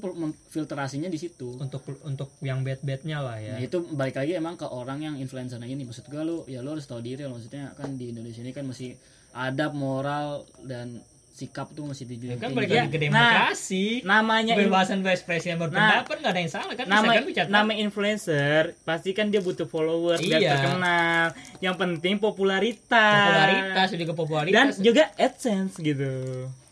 filtrasinya 0.48 1.08
di 1.08 1.18
situ 1.18 1.56
Untuk 1.56 1.82
untuk 2.04 2.30
yang 2.40 2.62
bad-badnya 2.62 3.20
lah 3.20 3.38
ya. 3.38 3.54
Nah 3.54 3.62
itu 3.62 3.78
balik 3.88 4.16
lagi 4.16 4.34
emang 4.34 4.56
ke 4.56 4.66
orang 4.66 5.00
yang 5.00 5.16
influencernya 5.16 5.66
ini 5.66 5.84
maksud 5.84 6.06
gue 6.06 6.22
lu 6.22 6.42
ya 6.46 6.60
lu 6.60 6.74
harus 6.74 6.84
tahu 6.84 7.00
diri 7.00 7.22
loh. 7.22 7.36
maksudnya 7.36 7.74
kan 7.74 7.94
di 7.94 8.10
Indonesia 8.10 8.40
ini 8.40 8.50
kan 8.50 8.64
masih 8.64 8.94
adab 9.36 9.74
moral 9.74 10.28
dan 10.62 11.02
sikap 11.32 11.66
tuh 11.70 11.82
masih 11.84 12.06
Ya 12.06 12.10
dijunjung 12.12 12.38
kan 12.38 12.46
tinggi. 12.48 12.58
balik 12.60 12.70
lagi 12.72 12.88
ke 12.88 13.00
demokrasi. 13.02 13.86
namanya 14.04 14.54
in- 14.54 14.60
Kebebasan 14.62 15.02
berekspresi 15.02 15.46
dan 15.48 15.58
berpendapat 15.58 16.16
nggak 16.16 16.30
ada 16.30 16.40
yang 16.40 16.52
salah 16.52 16.74
kan? 16.74 16.86
nama 16.86 17.02
Instagram 17.04 17.26
bicara 17.26 17.48
nama 17.50 17.72
influencer 17.76 18.62
pasti 18.84 19.10
kan 19.12 19.26
dia 19.28 19.42
butuh 19.42 19.66
followers 19.66 20.22
biar 20.22 20.38
Iya. 20.40 20.52
terkenal 20.56 21.26
yang 21.60 21.74
penting 21.74 22.22
popularitas 22.22 23.18
popularitas 23.26 23.88
lebih 23.90 24.06
ke 24.06 24.08
dan 24.08 24.16
popularitas 24.16 24.74
juga 24.78 25.04
adsense 25.18 25.74
gitu 25.76 26.14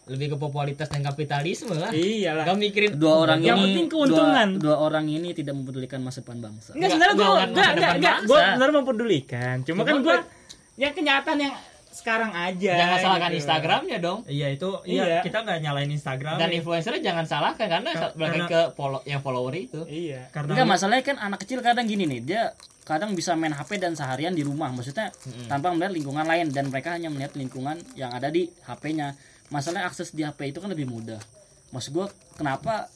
lebih 0.04 0.28
ke 0.28 0.38
popularitas 0.38 0.88
dan 0.88 1.02
kapitalisme 1.02 1.74
lah. 1.74 1.90
iyalah 1.90 2.44
Gak 2.44 2.58
mikirin 2.60 2.90
dua 2.94 3.14
orang 3.24 3.40
Yang 3.40 3.58
ini 3.58 3.66
penting 3.66 3.88
keuntungan. 3.88 4.48
Dua, 4.52 4.62
dua 4.62 4.76
orang 4.80 5.06
ini 5.08 5.30
tidak 5.32 5.54
mempedulikan 5.54 6.00
masa 6.00 6.20
depan 6.20 6.38
bangsa. 6.38 6.70
Enggak 6.70 6.76
Nggak, 6.76 6.90
sebenarnya 6.92 7.16
gue 7.16 7.24
nggak, 7.24 7.48
enggak 7.48 7.70
nggak, 7.72 7.94
enggak 7.96 8.16
gue 8.22 8.40
sebenarnya 8.44 8.76
mempedulikan 8.76 9.56
cuma 9.62 9.74
Cuma 9.74 9.88
kan 9.88 9.96
gue 9.98 10.14
kan- 10.14 10.28
yang 10.76 10.92
kenyataan 10.92 11.38
yang 11.40 11.54
sekarang 12.02 12.32
aja 12.34 12.72
jangan 12.76 12.98
salahkan 13.00 13.30
gitu. 13.30 13.38
Instagramnya 13.40 13.98
dong. 14.00 14.20
Iya 14.26 14.48
itu 14.50 14.70
Iya. 14.84 15.04
iya 15.04 15.20
kita 15.22 15.38
nggak 15.40 15.60
nyalain 15.62 15.88
Instagram 15.88 16.36
Dan 16.36 16.50
ya. 16.50 16.56
influencernya 16.58 17.02
jangan 17.04 17.26
salahkan 17.26 17.68
karena 17.70 17.90
Ka- 17.92 18.14
balik 18.14 18.34
karena- 18.36 18.50
ke 18.50 18.62
follow 18.74 19.02
yang 19.04 19.22
follower 19.22 19.54
itu. 19.54 19.82
iya 19.86 20.26
karena 20.30 20.52
Enggak 20.52 20.66
lu- 20.66 20.74
masalahnya 20.74 21.04
kan 21.04 21.18
anak 21.20 21.40
kecil 21.40 21.60
kadang 21.60 21.86
gini 21.86 22.04
nih 22.06 22.22
dia 22.22 22.44
kadang 22.82 23.14
bisa 23.14 23.32
main 23.34 23.52
HP 23.52 23.78
dan 23.78 23.94
seharian 23.94 24.34
di 24.34 24.42
rumah 24.42 24.68
maksudnya 24.68 25.14
tanpa 25.46 25.70
melihat 25.70 25.94
lingkungan 25.94 26.26
lain 26.26 26.50
dan 26.50 26.68
mereka 26.68 26.92
hanya 26.92 27.08
melihat 27.08 27.34
lingkungan 27.34 27.78
yang 27.94 28.10
ada 28.10 28.28
di 28.28 28.50
HP-nya 28.66 29.14
masalahnya 29.48 29.86
akses 29.86 30.12
di 30.12 30.22
HP 30.22 30.50
itu 30.50 30.60
kan 30.60 30.68
lebih 30.68 30.86
mudah 30.86 31.22
maksud 31.70 31.94
gue 31.94 32.08
kenapa 32.36 32.90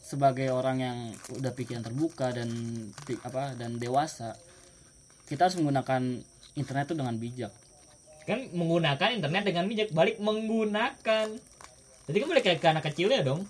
sebagai 0.00 0.50
orang 0.50 0.76
yang 0.78 0.96
udah 1.30 1.52
pikiran 1.52 1.80
terbuka 1.80 2.28
dan 2.30 2.50
apa 3.22 3.54
dan 3.54 3.76
dewasa 3.76 4.34
kita 5.24 5.46
harus 5.46 5.56
menggunakan 5.56 6.02
internet 6.54 6.84
itu 6.86 6.96
dengan 6.96 7.14
bijak 7.14 7.52
Kan 8.28 8.52
menggunakan 8.52 9.08
internet 9.10 9.42
dengan 9.42 9.64
bijak 9.64 9.88
balik 9.90 10.20
menggunakan. 10.20 11.26
Jadi 12.04 12.16
kan 12.16 12.28
balik 12.28 12.44
ke 12.44 12.68
anak 12.68 12.84
kecilnya 12.84 13.24
dong. 13.24 13.48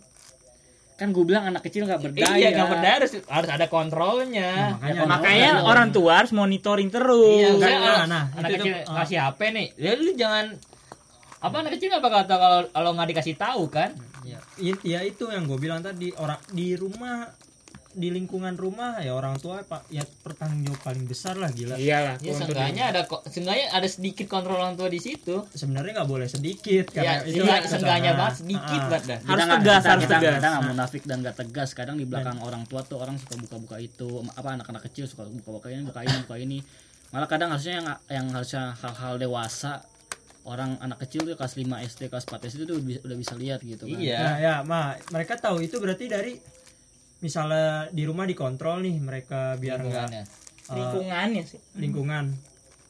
kan 0.95 1.15
gue 1.15 1.23
bilang 1.23 1.47
anak 1.47 1.63
kecil 1.63 1.87
nggak 1.87 2.03
berdaya 2.03 2.35
Iya, 2.35 2.51
nggak 2.51 2.71
berdaya 2.75 2.95
harus, 2.99 3.15
harus 3.23 3.51
ada 3.55 3.71
kontrolnya. 3.71 4.75
makanya 4.75 5.07
makanya 5.07 5.51
Iya. 5.55 5.63
orang 5.63 5.89
tua 5.95 6.13
harus 6.19 6.35
monitoring 6.35 6.91
terus 6.91 7.39
Iya, 7.39 7.49
Nah, 7.49 7.59
saya 7.63 7.71
nah, 7.71 7.87
anak, 7.87 8.07
nah, 8.11 8.25
anak 8.35 8.49
itu 8.51 8.55
kecil 8.59 8.75
tuh, 8.75 8.83
ah. 8.83 8.97
kasih 8.99 9.19
HP 9.23 9.41
nih. 9.55 9.67
Ya 9.79 9.91
lu 9.95 10.11
jangan 10.15 10.45
apa 11.39 11.55
anak 11.57 11.73
kecil 11.79 11.87
nggak 11.89 12.03
bakal 12.03 12.23
tahu 12.27 12.39
kalau 12.43 12.61
kalau 12.75 12.91
nggak 12.99 13.09
dikasih 13.15 13.35
tahu 13.39 13.63
kan? 13.71 13.91
ya, 14.27 14.39
ya 14.83 15.01
itu 15.01 15.23
yang 15.31 15.47
gue 15.47 15.55
bilang 15.57 15.79
tadi 15.79 16.11
orang 16.19 16.43
di 16.51 16.75
rumah 16.75 17.31
di 17.99 18.09
lingkungan 18.09 18.55
rumah 18.55 18.97
ya 18.99 19.11
orang 19.11 19.35
tua 19.37 19.61
pak 19.61 19.85
ya 19.89 20.01
pertanggung 20.23 20.63
jawab 20.65 20.81
paling 20.81 21.05
besar 21.05 21.35
lah 21.35 21.51
gila 21.51 21.75
iyalah 21.75 22.15
Ya 22.19 22.31
seenggaknya 22.33 22.85
ada 22.89 23.01
kok 23.05 23.27
seenggaknya 23.27 23.67
ada 23.69 23.85
sedikit 23.85 24.27
kontrol 24.27 24.57
orang 24.57 24.75
tua 24.75 24.87
di 24.87 24.97
situ. 24.97 25.43
sebenarnya 25.51 25.99
nggak 25.99 26.09
boleh 26.09 26.25
sedikit 26.25 26.89
Ya, 26.93 27.21
itu 27.23 27.43
iya, 27.43 27.59
seenggaknya 27.61 28.15
banget 28.15 28.31
Ah, 28.31 28.39
sedikit 28.39 28.63
ah. 28.79 28.89
banget 28.89 29.05
dah. 29.05 29.19
Harus 29.21 29.45
tegas, 29.45 29.59
kita, 29.59 29.91
harus 29.91 30.03
kita, 30.03 30.15
tegas. 30.15 30.35
kita 30.35 30.47
nggak 30.49 30.65
munafik 30.65 31.03
dan 31.03 31.17
nggak 31.21 31.37
tegas 31.37 31.69
kadang 31.73 31.97
di 31.97 32.07
belakang 32.07 32.39
orang 32.39 32.63
tua 32.65 32.81
tuh 32.81 32.97
orang 32.97 33.19
suka 33.19 33.35
buka-buka 33.37 33.77
itu 33.77 34.09
apa 34.31 34.49
anak-anak 34.55 34.83
kecil 34.87 35.05
suka 35.05 35.27
buka-buka 35.27 35.67
ini 35.69 35.83
buka 35.83 36.01
ini 36.01 36.17
buka 36.23 36.37
ini 36.37 36.59
malah 37.09 37.27
kadang 37.27 37.51
harusnya 37.51 37.75
yang 37.75 37.87
yang 38.09 38.27
harusnya 38.31 38.73
hal-hal 38.77 39.17
dewasa 39.17 39.83
orang 40.45 40.77
anak 40.79 41.03
kecil 41.03 41.25
tuh 41.25 41.35
kelas 41.35 41.55
5 41.55 41.69
SD 41.85 42.01
kelas 42.07 42.25
4 42.25 42.41
SD 42.43 42.61
tuh 42.65 42.77
udah, 42.77 43.01
udah 43.03 43.17
bisa 43.17 43.35
lihat 43.35 43.61
gitu 43.61 43.85
kan 43.85 43.97
Iya. 43.97 44.17
Nah, 44.19 44.37
ya, 44.39 44.55
ma, 44.63 44.81
mereka 45.09 45.37
tahu 45.37 45.61
itu 45.61 45.77
berarti 45.77 46.05
dari 46.07 46.33
misalnya 47.21 47.67
di 47.89 48.03
rumah 48.03 48.25
dikontrol 48.25 48.81
nih 48.81 48.97
mereka 48.97 49.55
biar 49.55 49.79
nggak 49.79 50.07
Lingkungannya. 50.09 50.23
eh, 50.65 50.75
lingkungannya 50.75 51.43
sih. 51.45 51.61
lingkungan. 51.75 52.25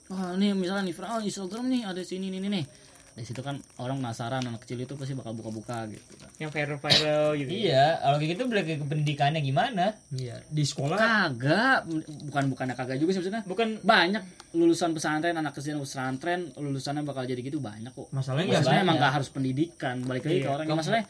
wah 0.09 0.33
nih 0.35 0.53
misalnya 0.53 0.85
nih 0.85 0.95
oh, 0.99 1.21
Instagram 1.21 1.65
nih 1.67 1.83
ada 1.83 2.01
sini 2.01 2.29
nih 2.29 2.41
nih 2.41 2.53
nih. 2.53 2.67
Dari 3.11 3.27
situ 3.27 3.43
kan 3.43 3.59
orang 3.77 3.99
penasaran 3.99 4.41
anak 4.41 4.63
kecil 4.63 4.79
itu 4.79 4.95
pasti 4.95 5.11
bakal 5.13 5.35
buka-buka 5.35 5.91
gitu. 5.91 6.07
Kan 6.17 6.31
yang 6.39 6.49
viral-viral 6.49 7.35
gitu. 7.35 7.51
Iya, 7.51 7.99
kalau 7.99 8.17
kayak 8.17 8.31
gitu 8.31 8.43
balik 8.47 8.65
ke 8.71 8.87
pendidikannya 8.87 9.41
gimana? 9.43 9.91
Iya, 10.09 10.39
di 10.47 10.63
sekolah. 10.63 10.95
Kagak. 10.97 11.79
Bukan 12.25 12.45
bukannya 12.47 12.73
kagak 12.73 12.97
juga 12.97 13.11
sih 13.11 13.21
maksudnya. 13.21 13.43
Bukan. 13.43 13.83
Banyak 13.83 14.23
lulusan 14.55 14.95
pesantren 14.95 15.35
anak 15.35 15.51
kecil 15.53 15.77
pesantren 15.77 16.55
lulusannya 16.55 17.03
bakal 17.03 17.27
jadi 17.27 17.43
gitu 17.43 17.59
banyak 17.59 17.91
kok. 17.91 18.07
Masalahnya 18.09 18.45
Iya, 18.45 18.49
nggak 18.49 18.63
masalahnya 18.63 18.81
emang 18.81 18.95
banyak. 18.95 19.03
gak 19.05 19.15
harus 19.19 19.29
pendidikan 19.29 19.97
balik 20.01 20.23
lagi 20.23 20.37
ke 20.37 20.41
Iya, 20.41 20.55
orang 20.55 20.65
kamu- 20.65 20.79
masalahnya 20.79 21.07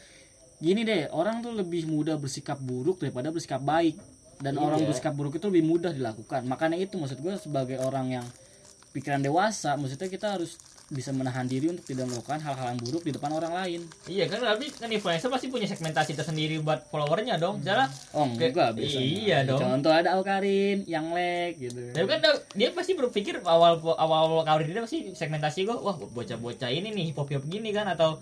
gini 0.58 0.82
deh 0.82 1.06
orang 1.14 1.40
tuh 1.40 1.54
lebih 1.54 1.86
mudah 1.86 2.18
bersikap 2.18 2.58
buruk 2.58 3.02
daripada 3.02 3.30
bersikap 3.30 3.62
baik. 3.62 3.98
Dan 4.38 4.54
Iya. 4.54 4.62
orang 4.70 4.80
bersikap 4.86 5.18
buruk 5.18 5.34
itu 5.34 5.50
lebih 5.50 5.66
mudah 5.66 5.90
dilakukan. 5.90 6.46
Makanya 6.46 6.78
itu 6.78 6.94
maksud 6.94 7.18
gue 7.18 7.34
sebagai 7.42 7.82
orang 7.82 8.22
yang 8.22 8.26
pikiran 8.94 9.20
dewasa 9.20 9.76
maksudnya 9.76 10.08
kita 10.08 10.38
harus 10.38 10.56
bisa 10.88 11.12
menahan 11.12 11.44
diri 11.44 11.68
untuk 11.68 11.84
tidak 11.84 12.08
melakukan 12.08 12.40
hal-hal 12.40 12.72
yang 12.72 12.80
buruk 12.80 13.04
di 13.04 13.12
depan 13.12 13.28
orang 13.28 13.52
lain. 13.52 13.80
Iya 14.08 14.24
kan? 14.24 14.40
Tapi 14.40 14.72
kan 14.72 14.88
influencer 14.88 15.28
pasti 15.28 15.52
punya 15.52 15.68
segmentasi 15.68 16.16
tersendiri 16.16 16.56
buat 16.64 16.88
followernya 16.88 17.36
dong. 17.36 17.60
Misalnya 17.60 17.92
oh 18.16 18.24
enggak 18.24 18.72
biasanya. 18.72 19.04
Iya 19.04 19.38
dong. 19.44 19.60
contoh 19.60 19.92
ada 19.92 20.16
Alkarin 20.16 20.88
yang 20.88 21.12
leg 21.12 21.60
gitu. 21.60 21.92
Tapi 21.92 22.06
kan 22.08 22.24
dia 22.56 22.72
pasti 22.72 22.96
berpikir 22.96 23.44
awal 23.44 23.76
awal 24.00 24.32
awal 24.32 24.42
karir 24.48 24.64
dia 24.72 24.80
pasti 24.80 25.12
segmentasi 25.12 25.68
gue, 25.68 25.76
wah 25.76 25.92
bocah-bocah 25.98 26.72
ini 26.72 26.88
nih 26.88 27.12
hip 27.12 27.20
hop 27.20 27.28
hip 27.28 27.44
gini 27.44 27.68
kan? 27.76 27.84
Atau 27.84 28.16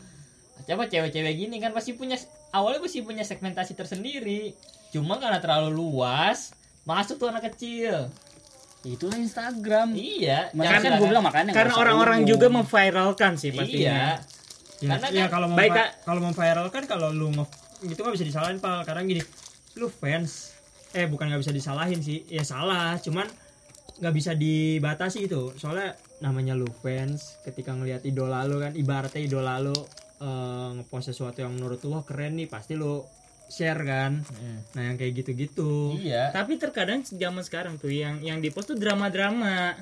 siapa 0.67 0.85
cewek-cewek 0.85 1.35
gini 1.37 1.57
kan 1.57 1.71
pasti 1.71 1.95
punya 1.95 2.19
awalnya 2.51 2.79
pasti 2.79 3.01
punya 3.01 3.23
segmentasi 3.23 3.73
tersendiri. 3.73 4.53
Cuma 4.89 5.17
karena 5.17 5.39
terlalu 5.39 5.73
luas 5.73 6.53
masuk 6.83 7.17
tuh 7.17 7.29
anak 7.29 7.49
kecil. 7.49 8.11
itulah 8.85 9.19
Instagram 9.19 9.99
Iya. 9.99 10.55
makanya 10.55 10.79
kan 10.81 10.93
gue 10.95 11.09
bilang 11.09 11.25
makanya 11.25 11.51
karena 11.51 11.75
orang-orang 11.75 12.23
juga 12.23 12.47
memviralkan 12.47 13.35
sih 13.35 13.51
Iya. 13.51 13.59
pastinya 13.59 14.01
Ya, 14.77 14.89
Karena 14.93 15.07
ya 15.09 15.25
kan 15.25 15.31
kalau 15.33 15.47
baik, 15.51 15.73
Kak. 15.73 15.89
kalau 16.05 16.21
mau 16.21 16.31
viral 16.31 16.67
kan 16.69 16.85
kalau 16.85 17.09
lu 17.11 17.33
nge 17.33 17.45
itu 17.83 17.97
nggak 17.97 18.15
bisa 18.15 18.23
disalahin 18.25 18.59
pal 18.59 18.85
karena 18.85 19.03
gini 19.03 19.23
lu 19.75 19.89
fans 19.89 20.55
eh 20.93 21.03
bukan 21.05 21.27
nggak 21.27 21.43
bisa 21.43 21.51
disalahin 21.51 21.99
sih 21.99 22.23
ya 22.29 22.41
salah 22.41 22.95
cuman 22.97 23.27
nggak 23.99 24.15
bisa 24.15 24.33
dibatasi 24.33 25.27
itu 25.27 25.51
soalnya 25.57 25.93
namanya 26.19 26.55
lu 26.55 26.71
fans 26.71 27.41
ketika 27.43 27.73
ngelihat 27.73 28.05
idola 28.05 28.45
lu 28.45 28.61
kan 28.61 28.71
ibaratnya 28.73 29.19
idola 29.19 29.59
lu 29.59 29.75
eh, 30.21 30.69
ngepost 30.81 31.13
sesuatu 31.13 31.43
yang 31.45 31.53
menurut 31.55 31.81
lu 31.85 31.97
wah 31.97 32.05
keren 32.05 32.37
nih 32.39 32.49
pasti 32.49 32.75
lu 32.75 33.05
share 33.47 33.79
kan? 33.87 34.27
Hmm. 34.27 34.59
nah 34.75 34.83
yang 34.91 34.97
kayak 34.99 35.23
gitu-gitu. 35.23 35.95
Iya. 36.03 36.35
tapi 36.35 36.59
terkadang 36.59 37.07
zaman 37.07 37.43
sekarang 37.47 37.79
tuh 37.79 37.95
yang 37.95 38.19
yang 38.23 38.43
di 38.43 38.51
post 38.51 38.75
tuh 38.75 38.79
drama-drama. 38.79 39.79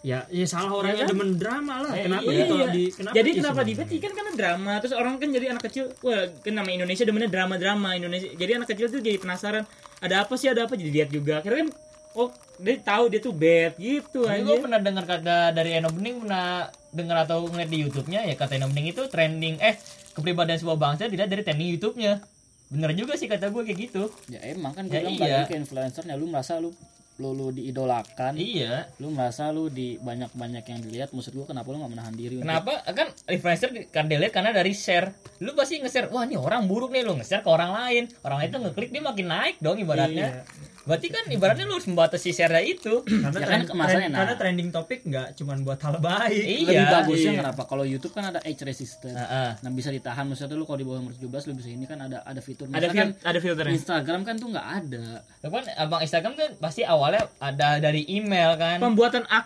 Ya 0.00 0.24
ya 0.32 0.48
salah 0.48 0.72
orangnya 0.72 1.04
kan? 1.04 1.12
demen 1.12 1.36
drama 1.36 1.74
lah. 1.84 1.92
Eh, 1.92 2.08
kenapa 2.08 2.30
iya. 2.32 2.40
gitu 2.40 2.54
di 2.72 2.84
kenapa 2.88 3.14
jadi 3.20 3.28
di 3.28 3.36
kenapa 3.36 3.60
semua? 3.60 3.68
dibetikan 3.68 4.12
karena 4.16 4.32
drama. 4.32 4.72
Terus 4.80 4.94
orang 4.96 5.14
kan 5.20 5.28
jadi 5.28 5.46
anak 5.52 5.62
kecil. 5.68 5.84
Wah 6.00 6.24
kan 6.40 6.52
nama 6.56 6.70
Indonesia 6.72 7.04
demennya 7.04 7.28
drama-drama. 7.28 7.88
Indonesia 8.00 8.32
jadi 8.32 8.52
anak 8.56 8.68
kecil 8.72 8.86
tuh 8.88 9.04
jadi 9.04 9.20
penasaran. 9.20 9.68
Ada 10.00 10.24
apa 10.24 10.34
sih 10.40 10.48
ada 10.48 10.64
apa? 10.64 10.72
Jadi 10.72 10.88
lihat 10.88 11.12
juga. 11.12 11.44
Akhirnya 11.44 11.68
kan 11.68 11.70
oh 12.14 12.28
dia 12.58 12.74
tahu 12.82 13.04
dia 13.06 13.20
tuh 13.22 13.34
bad 13.34 13.78
gitu 13.78 14.26
aja 14.26 14.42
gue 14.42 14.58
pernah 14.58 14.80
dengar 14.82 15.04
kata 15.06 15.54
dari 15.54 15.78
Eno 15.78 15.94
Bening 15.94 16.26
pernah 16.26 16.66
dengar 16.90 17.22
atau 17.22 17.44
ngeliat 17.44 17.68
di 17.68 17.78
YouTube-nya 17.80 18.24
ya 18.24 18.34
kata 18.34 18.54
Eno 18.54 18.66
Bening 18.66 18.90
itu 18.90 19.02
trending 19.06 19.58
eh 19.58 19.74
kepribadian 20.10 20.58
sebuah 20.58 20.76
bangsa 20.76 21.06
tidak 21.06 21.26
dari 21.26 21.42
trending 21.42 21.70
YouTube-nya. 21.74 22.18
Bener 22.66 22.90
juga 22.94 23.14
sih 23.14 23.26
kata 23.26 23.48
gue 23.48 23.62
kayak 23.64 23.78
gitu. 23.80 24.10
ya 24.26 24.38
emang 24.46 24.70
kan 24.70 24.86
Ya 24.86 25.00
gue 25.00 25.10
bilang 25.12 25.42
iya. 25.42 25.44
ke 25.44 25.54
influencernya 25.54 26.14
lu 26.14 26.26
merasa 26.26 26.56
lu 26.56 26.70
lu, 27.18 27.36
lu 27.36 27.52
diidolakan 27.52 28.32
Iya. 28.32 28.88
lu 28.96 29.12
merasa 29.12 29.52
lu 29.52 29.68
di 29.68 30.00
banyak 30.00 30.32
banyak 30.32 30.64
yang 30.64 30.80
dilihat 30.80 31.12
maksud 31.12 31.36
gua 31.36 31.44
kenapa 31.44 31.68
lu 31.68 31.76
nggak 31.76 31.92
menahan 31.92 32.14
diri 32.16 32.40
untuk- 32.40 32.48
Kenapa? 32.48 32.72
Kan 32.90 33.06
influencer 33.28 33.68
kan 33.92 34.08
dilihat 34.08 34.32
karena 34.32 34.50
dari 34.50 34.72
share. 34.72 35.12
Lu 35.38 35.52
pasti 35.52 35.76
nge-share, 35.78 36.08
wah 36.08 36.24
ini 36.24 36.40
orang 36.40 36.64
buruk 36.64 36.88
nih 36.88 37.04
lu 37.04 37.12
nge-share 37.14 37.44
ke 37.44 37.50
orang 37.50 37.76
lain. 37.76 38.08
Orang 38.24 38.40
lain 38.40 38.48
tuh 38.48 38.60
ngeklik 38.64 38.88
dia 38.88 39.02
makin 39.04 39.26
naik 39.28 39.54
dong 39.60 39.76
ibaratnya. 39.76 40.48
Berarti 40.80 41.06
kan 41.06 41.28
ibaratnya 41.28 41.64
lu 41.64 41.74
harus 41.74 41.84
membatasi 41.84 42.30
share 42.30 42.50
itu. 42.62 43.04
karena 43.04 43.28
Ya 43.30 43.42
kan, 43.42 43.48
trend- 43.60 43.68
kemasannya, 43.68 44.08
nah. 44.08 44.18
karena 44.18 44.34
trending 44.34 44.68
topik 44.70 45.00
nggak 45.02 45.28
cuma 45.34 45.52
buat 45.58 45.76
hal 45.78 45.96
baik 45.98 46.44
lebih 46.62 46.72
iya. 46.72 46.88
bagusnya 46.90 47.30
iya. 47.30 47.40
kenapa 47.42 47.62
kalau 47.64 47.82
YouTube 47.82 48.10
kan 48.10 48.24
ada 48.26 48.40
age 48.40 48.62
resistant 48.62 49.12
Heeh. 49.12 49.50
nah 49.56 49.70
bisa 49.70 49.88
ditahan 49.88 50.24
maksudnya 50.24 50.52
lu 50.52 50.64
kalau 50.64 50.76
di 50.76 50.84
bawah 50.84 51.00
umur 51.00 51.12
17 51.12 51.28
lu 51.46 51.54
bisa 51.54 51.68
ini 51.68 51.84
kan 51.84 52.00
ada 52.00 52.22
ada 52.22 52.38
fitur 52.38 52.64
ada 52.64 52.80
Misalkan 52.80 53.12
fil 53.12 53.20
ada 53.22 53.38
filternya 53.38 53.74
Instagram 53.74 54.20
kan 54.22 54.34
tuh 54.36 54.48
nggak 54.48 54.66
ada 54.78 55.04
Tapi 55.38 55.52
kan 55.52 55.64
abang 55.76 56.00
Instagram 56.00 56.32
kan 56.34 56.50
pasti 56.56 56.80
awalnya 56.82 57.28
ada 57.38 57.68
dari 57.78 58.02
email 58.06 58.56
kan. 58.56 58.78
pembuatan 58.78 59.22
Pembuatan 59.22 59.22
itu 59.22 59.36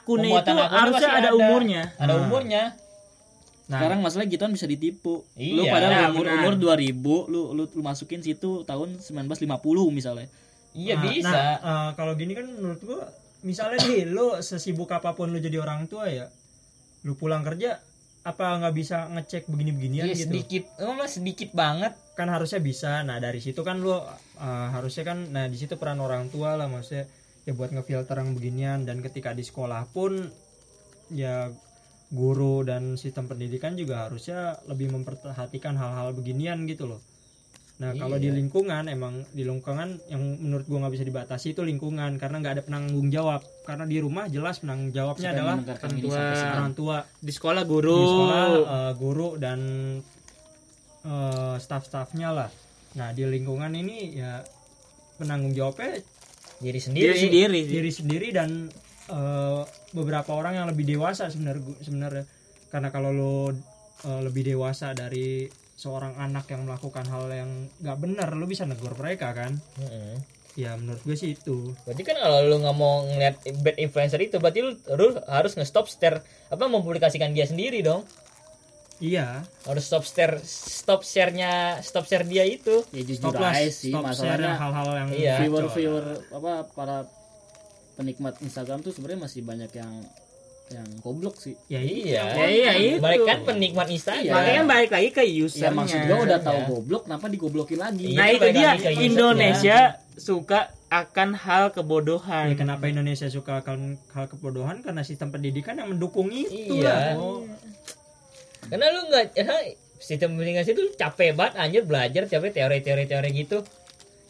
akunnya 0.54 0.68
harusnya 0.70 1.08
pasti 1.08 1.18
ada, 1.20 1.30
umurnya 1.32 1.82
Ada 1.96 2.12
Hmm. 2.12 2.22
umurnya. 2.24 2.62
Nah, 3.64 3.80
Sekarang 3.80 3.98
masalah 3.98 4.24
gituan 4.26 4.52
bisa 4.52 4.64
ditipu. 4.64 5.24
Lu 5.34 5.64
Iya, 5.64 5.72
pada 5.72 5.86
umur 6.10 6.20
benar. 6.22 6.36
umur 6.38 6.54
2000 6.54 7.24
lu, 7.26 7.42
lu 7.50 7.64
lu 7.66 7.80
masukin 7.80 8.20
situ 8.20 8.60
tahun 8.62 9.00
1950 9.00 9.48
misalnya. 9.90 10.28
Iya 10.74 10.98
Nah, 10.98 11.02
bisa. 11.06 11.30
Nah, 11.30 11.54
eh, 11.62 11.90
kalau 11.94 12.12
gini 12.18 12.34
kan 12.34 12.46
menurut 12.50 12.82
gua 12.82 13.02
misalnya 13.46 13.78
nih 13.86 14.10
lu 14.10 14.38
sesibuk 14.42 14.90
apa 14.90 15.14
pun 15.14 15.30
lu 15.30 15.38
jadi 15.38 15.62
orang 15.62 15.86
tua 15.86 16.10
ya, 16.10 16.26
lu 17.06 17.14
pulang 17.14 17.46
kerja 17.46 17.78
apa 18.24 18.56
nggak 18.56 18.74
bisa 18.74 19.04
ngecek 19.12 19.46
begini-beginian 19.52 20.08
Iya, 20.08 20.16
gitu? 20.16 20.32
sedikit, 20.32 20.64
emang 20.80 21.04
sedikit 21.06 21.50
banget. 21.52 21.92
Kan 22.16 22.32
harusnya 22.32 22.58
bisa. 22.58 23.04
Nah, 23.04 23.20
dari 23.20 23.38
situ 23.38 23.60
kan 23.62 23.78
lu 23.78 23.94
eh, 23.94 24.68
harusnya 24.74 25.04
kan 25.06 25.30
nah 25.30 25.46
di 25.46 25.56
situ 25.56 25.78
peran 25.78 26.02
orang 26.02 26.26
tua 26.32 26.58
lah 26.58 26.66
maksudnya 26.66 27.06
ya 27.44 27.52
buat 27.52 27.70
ngefilter 27.70 28.16
yang 28.16 28.32
beginian 28.32 28.78
dan 28.88 29.04
ketika 29.04 29.36
di 29.36 29.44
sekolah 29.44 29.84
pun 29.92 30.16
ya 31.12 31.52
guru 32.08 32.64
dan 32.64 32.96
sistem 32.96 33.28
pendidikan 33.28 33.76
juga 33.76 34.08
harusnya 34.08 34.56
lebih 34.70 34.88
memperhatikan 34.94 35.76
hal-hal 35.76 36.16
beginian 36.16 36.64
gitu 36.64 36.88
loh. 36.88 37.00
Nah 37.84 37.92
kalau 37.94 38.16
di 38.16 38.26
Iya. 38.26 38.34
lingkungan 38.34 38.84
emang 38.86 39.14
di 39.28 39.42
lingkungan 39.42 39.88
yang 40.06 40.22
menurut 40.40 40.64
gua 40.64 40.78
nggak 40.80 40.94
bisa 40.94 41.04
dibatasi 41.04 41.52
itu 41.52 41.60
lingkungan 41.60 42.16
karena 42.16 42.36
nggak 42.38 42.54
ada 42.54 42.62
penanggung 42.62 43.08
jawab 43.08 43.44
karena 43.62 43.84
di 43.84 43.98
rumah 43.98 44.24
jelas 44.26 44.56
penanggung 44.58 44.88
jawabnya 44.90 45.20
Siapa 45.26 45.36
yang 45.36 45.46
adalah 45.60 45.84
ini 45.86 46.00
tua. 46.00 46.16
sekarang? 46.16 46.56
orang 46.56 46.72
tua 46.72 46.96
di 47.18 47.28
sekolah 47.30 47.62
guru 47.64 47.92
di 47.94 48.06
sekolah 48.08 48.44
eh, 48.48 48.92
guru 48.94 49.28
dan 49.36 49.60
eh, 51.04 51.56
staff-staffnya 51.58 52.28
lah. 52.30 52.50
Nah 52.94 53.10
di 53.10 53.22
lingkungan 53.22 53.72
ini 53.72 53.98
ya 54.14 54.40
penanggung 55.14 55.52
jawabnya 55.52 56.00
Diri 56.56 56.78
sendiri. 56.78 57.04
diri 57.04 57.18
sendiri 57.20 57.60
diri 57.66 57.90
sendiri 57.92 58.28
dan 58.30 58.50
eh, 59.08 59.60
beberapa 59.92 60.32
orang 60.32 60.56
yang 60.56 60.66
lebih 60.66 60.88
dewasa 60.88 61.28
sebenarnya 61.28 61.60
sebenarnya 61.78 62.24
karena 62.70 62.88
kalau 62.88 63.10
lo 63.10 63.34
eh, 64.00 64.20
lebih 64.22 64.42
dewasa 64.46 64.90
dari 64.92 65.44
seorang 65.84 66.16
anak 66.16 66.48
yang 66.48 66.64
melakukan 66.64 67.04
hal 67.04 67.28
yang 67.28 67.50
nggak 67.78 67.98
benar 67.98 68.32
lo 68.32 68.44
bisa 68.44 68.64
negur 68.64 68.96
mereka 68.96 69.30
kan 69.30 69.60
Mm-mm. 69.76 70.16
ya 70.54 70.72
menurut 70.74 71.02
gue 71.02 71.12
sih 71.12 71.34
itu 71.34 71.76
Berarti 71.84 72.02
kan 72.02 72.16
kalau 72.16 72.40
lu 72.42 72.56
nggak 72.58 72.72
mau 72.74 73.04
ngeliat 73.04 73.36
bad 73.58 73.76
influencer 73.76 74.16
itu, 74.18 74.38
berarti 74.38 74.60
lu, 74.60 74.72
lu 74.88 75.12
harus 75.26 75.52
nge-stop 75.52 75.84
share 75.84 76.18
apa 76.48 76.64
mempublikasikan 76.64 77.30
dia 77.30 77.44
sendiri 77.44 77.82
dong. 77.82 78.06
iya 78.96 79.42
Harus 79.62 79.84
stop 79.84 80.02
share 80.02 80.38
stop 80.40 81.02
share-nya 81.02 81.50
stop 81.80 82.06
share 82.06 82.22
dia 82.22 82.46
itu. 82.46 82.80
Ya 82.88 83.02
jujur 83.02 83.28
stop 83.28 83.34
lah 83.36 83.52
aja 83.52 83.68
sih 83.68 83.90
stop 83.90 84.06
share 84.08 84.38
masalahnya 84.38 84.52
hal-hal 84.54 84.88
yang 84.96 85.08
Iya. 85.10 85.34
viewer 85.42 85.64
viewer 85.68 86.04
apa 86.30 86.52
para 86.70 86.96
penikmat 87.94 88.38
Instagram 88.40 88.80
tuh 88.80 88.90
sebenarnya 88.90 89.20
masih 89.22 89.42
banyak 89.42 89.70
yang 89.72 89.92
yang 90.66 90.88
goblok 90.98 91.36
sih. 91.36 91.54
ya 91.66 91.76
Iya. 91.76 92.24
Ya, 92.34 92.46
iya, 92.46 92.70
itu. 92.74 92.96
Balik 92.98 93.22
kan 93.22 93.38
penikmat 93.44 93.84
Instagram. 93.86 94.32
makanya 94.32 94.56
kan 94.56 94.66
balik 94.66 94.90
lagi 94.90 95.08
ke 95.10 95.22
Ya 95.22 95.44
usernya 95.44 95.70
maksud 95.70 96.00
gua 96.02 96.18
udah 96.24 96.38
tahu 96.40 96.56
Iya. 96.56 96.66
goblok 96.66 97.02
kenapa 97.04 97.26
digoblokin 97.28 97.78
lagi? 97.78 98.06
nah 98.12 98.26
Itu 98.26 98.48
dia. 98.48 98.70
Indonesia 98.96 99.78
suka 100.14 100.60
akan 100.88 101.34
hal 101.34 101.64
kebodohan 101.70 102.48
Ya, 102.48 102.56
kenapa 102.56 102.86
Indonesia 102.86 103.26
suka 103.26 103.60
akan 103.60 103.98
hal 104.10 104.24
kebodohan 104.26 104.80
karena 104.80 105.02
sistem 105.02 105.28
pendidikan 105.28 105.74
yang 105.74 105.90
mendukung 105.90 106.28
itu 106.28 106.80
Iya. 106.80 106.88
lah. 106.88 107.14
Oh, 107.18 107.44
Karena 108.64 108.86
lu 108.88 109.00
nggak 109.06 109.24
ya, 109.34 109.44
sistem 109.98 110.34
pendidikan 110.34 110.64
itu 110.64 110.84
capek 110.94 111.34
banget 111.34 111.54
anjir 111.58 111.82
belajar 111.82 112.22
capek 112.24 112.50
teori-teori 112.52 113.04
teori 113.04 113.30
gitu. 113.36 113.60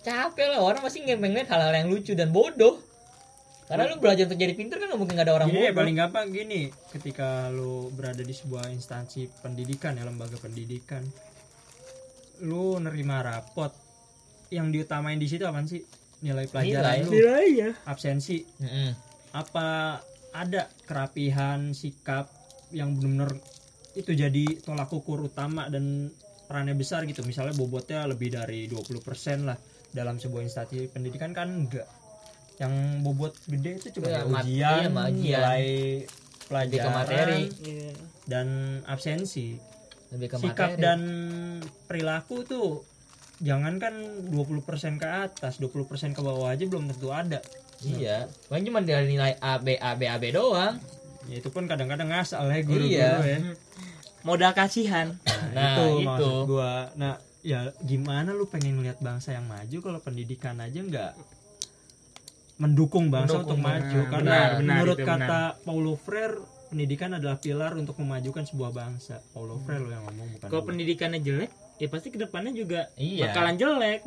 Capek 0.02 0.50
lah 0.50 0.60
orang 0.60 0.82
pasti 0.82 1.00
pengen 1.00 1.22
ngeliat 1.30 1.48
hal-hal 1.48 1.72
yang 1.74 1.88
lucu 1.88 2.12
dan 2.12 2.28
bodoh. 2.28 2.82
Karena 3.64 3.88
lu 3.88 3.96
belajar 3.96 4.28
untuk 4.28 4.36
jadi 4.36 4.52
pintar 4.52 4.76
kan 4.76 4.92
nggak 4.92 5.00
mungkin 5.00 5.14
nggak 5.16 5.28
ada 5.28 5.34
orang 5.40 5.48
Gini 5.48 5.72
bodoh. 5.72 5.78
paling 5.80 5.94
gampang 5.96 6.26
gini, 6.28 6.62
ketika 6.92 7.48
lu 7.48 7.88
berada 7.96 8.20
di 8.20 8.34
sebuah 8.36 8.68
instansi 8.68 9.24
pendidikan 9.40 9.96
ya 9.96 10.04
lembaga 10.04 10.36
pendidikan, 10.36 11.00
lu 12.44 12.76
nerima 12.76 13.24
rapot, 13.24 13.72
yang 14.52 14.68
diutamain 14.68 15.16
di 15.16 15.26
situ 15.30 15.48
apa 15.48 15.64
sih? 15.64 15.80
Nilai 16.20 16.44
pelajaran 16.48 17.08
Nilai. 17.08 17.44
lu, 17.48 17.56
ya 17.56 17.70
absensi, 17.88 18.44
Mm-mm. 18.60 18.90
apa 19.32 20.00
ada 20.34 20.68
kerapihan 20.84 21.72
sikap 21.72 22.28
yang 22.74 22.96
benar-benar 22.96 23.38
itu 23.94 24.10
jadi 24.12 24.44
tolak 24.60 24.90
ukur 24.90 25.22
utama 25.24 25.70
dan 25.70 26.10
perannya 26.50 26.74
besar 26.76 27.06
gitu. 27.08 27.22
Misalnya 27.24 27.54
bobotnya 27.56 28.04
lebih 28.04 28.34
dari 28.34 28.66
20% 28.68 29.48
lah 29.48 29.56
dalam 29.94 30.18
sebuah 30.18 30.42
instansi 30.42 30.90
pendidikan 30.90 31.30
kan 31.30 31.48
enggak. 31.48 31.86
Yang 32.56 32.72
bobot 33.00 33.32
gede 33.44 33.70
itu 33.76 33.88
cuma 33.94 34.06
mat- 34.24 34.46
ujian, 34.46 34.80
iya, 34.80 34.88
ujian. 34.88 35.10
nilai 35.12 35.66
pelajaran 36.44 36.84
ke 36.84 36.90
materi. 36.92 37.42
dan 38.24 38.46
absensi. 38.84 39.58
Lebih 40.10 40.28
ke 40.28 40.36
Sikap 40.38 40.70
materi. 40.70 40.80
dan 40.80 41.00
perilaku 41.84 42.42
tuh 42.42 42.68
jangankan 43.38 43.94
20% 44.26 44.62
ke 44.96 45.04
atas, 45.04 45.58
20% 45.58 45.84
ke 46.10 46.20
bawah 46.20 46.48
aja 46.48 46.62
belum 46.62 46.88
tentu 46.88 47.10
ada. 47.10 47.42
Iya. 47.80 48.30
Paling 48.46 48.64
cuma 48.64 48.80
dari 48.80 49.10
nilai 49.10 49.36
A 49.36 49.58
B 49.58 49.74
A 49.74 49.92
B 49.92 50.06
A 50.06 50.16
B 50.16 50.30
doang. 50.30 50.78
Ya 51.24 51.36
itu 51.36 51.48
pun 51.48 51.64
kadang-kadang 51.64 52.08
ngasal 52.08 52.46
ya 52.46 52.60
guru-guru 52.60 52.86
Iya. 52.86 53.10
ya. 53.20 53.38
modal 54.22 54.52
kasihan 54.52 55.12
Nah, 55.52 55.76
itu, 55.76 55.84
itu. 55.98 56.06
maksud 56.06 56.48
gua. 56.48 56.88
Nah, 56.94 57.16
ya 57.40 57.60
gimana 57.78 58.30
lu 58.30 58.46
pengen 58.46 58.78
ngeliat 58.78 58.96
bangsa 58.98 59.32
yang 59.32 59.44
maju 59.44 59.78
kalau 59.82 60.00
pendidikan 60.00 60.56
aja 60.56 60.80
nggak 60.80 61.12
mendukung 62.56 63.08
bangsa 63.08 63.34
Mendukung, 63.36 63.44
untuk 63.44 63.58
maju 63.60 63.82
benar, 63.98 64.08
karena 64.08 64.30
benar, 64.30 64.50
benar, 64.52 64.58
menurut 64.70 64.96
itu 64.96 65.06
kata 65.06 65.40
Paulo 65.60 65.92
Freire 65.94 66.36
pendidikan 66.64 67.10
adalah 67.12 67.36
pilar 67.36 67.72
untuk 67.74 67.94
memajukan 67.96 68.44
sebuah 68.44 68.70
bangsa. 68.70 69.18
Paulo 69.30 69.58
Freire 69.58 69.80
lo 69.80 69.90
yang 69.90 70.04
ngomong 70.04 70.28
bukan. 70.32 70.48
kalau 70.48 70.62
pendidikannya 70.64 71.18
jelek 71.18 71.50
ya 71.76 71.86
pasti 71.88 72.08
ke 72.08 72.16
depannya 72.16 72.52
juga 72.52 72.86
Iya. 72.94 73.28
bakalan 73.28 73.54
jelek 73.54 74.02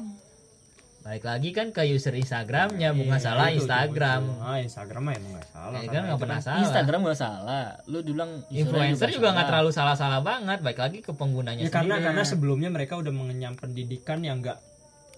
Balik 0.99 1.23
lagi 1.23 1.49
kan 1.51 1.71
ke 1.71 1.87
user 1.87 2.11
Instagramnya, 2.11 2.91
bukan 2.91 3.15
Iya, 3.15 3.23
salah 3.23 3.47
itu, 3.47 3.63
Instagram. 3.63 4.21
itu, 4.21 4.33
itu. 4.33 4.43
Ah, 4.43 4.59
Instagram 4.59 5.01
mah 5.01 5.13
emang 5.15 5.31
nggak 5.31 5.47
salah. 5.47 5.71
Ya 5.71 5.79
karena 5.79 5.87
kan 5.87 6.03
nggak 6.03 6.19
pernah 6.19 6.35
kan- 6.35 6.43
salah. 6.43 6.59
Instagram 6.59 6.99
gak 7.01 7.15
salah. 7.17 7.65
Lu 7.85 7.97
bilang 8.03 8.31
Influencer 8.49 9.07
juga 9.07 9.27
nggak 9.29 9.37
salah. 9.37 9.47
terlalu 9.47 9.69
salah-salah 9.71 10.19
banget. 10.19 10.59
Baik 10.59 10.79
lagi 10.81 10.99
ke 10.99 11.11
penggunanya 11.11 11.63
Ya 11.63 11.71
karena 11.71 11.95
sendiri. 11.95 12.07
karena 12.11 12.23
sebelumnya 12.25 12.69
mereka 12.69 12.99
udah 12.99 13.13
mengenyam 13.13 13.55
pendidikan 13.55 14.19
yang 14.19 14.43
enggak 14.43 14.59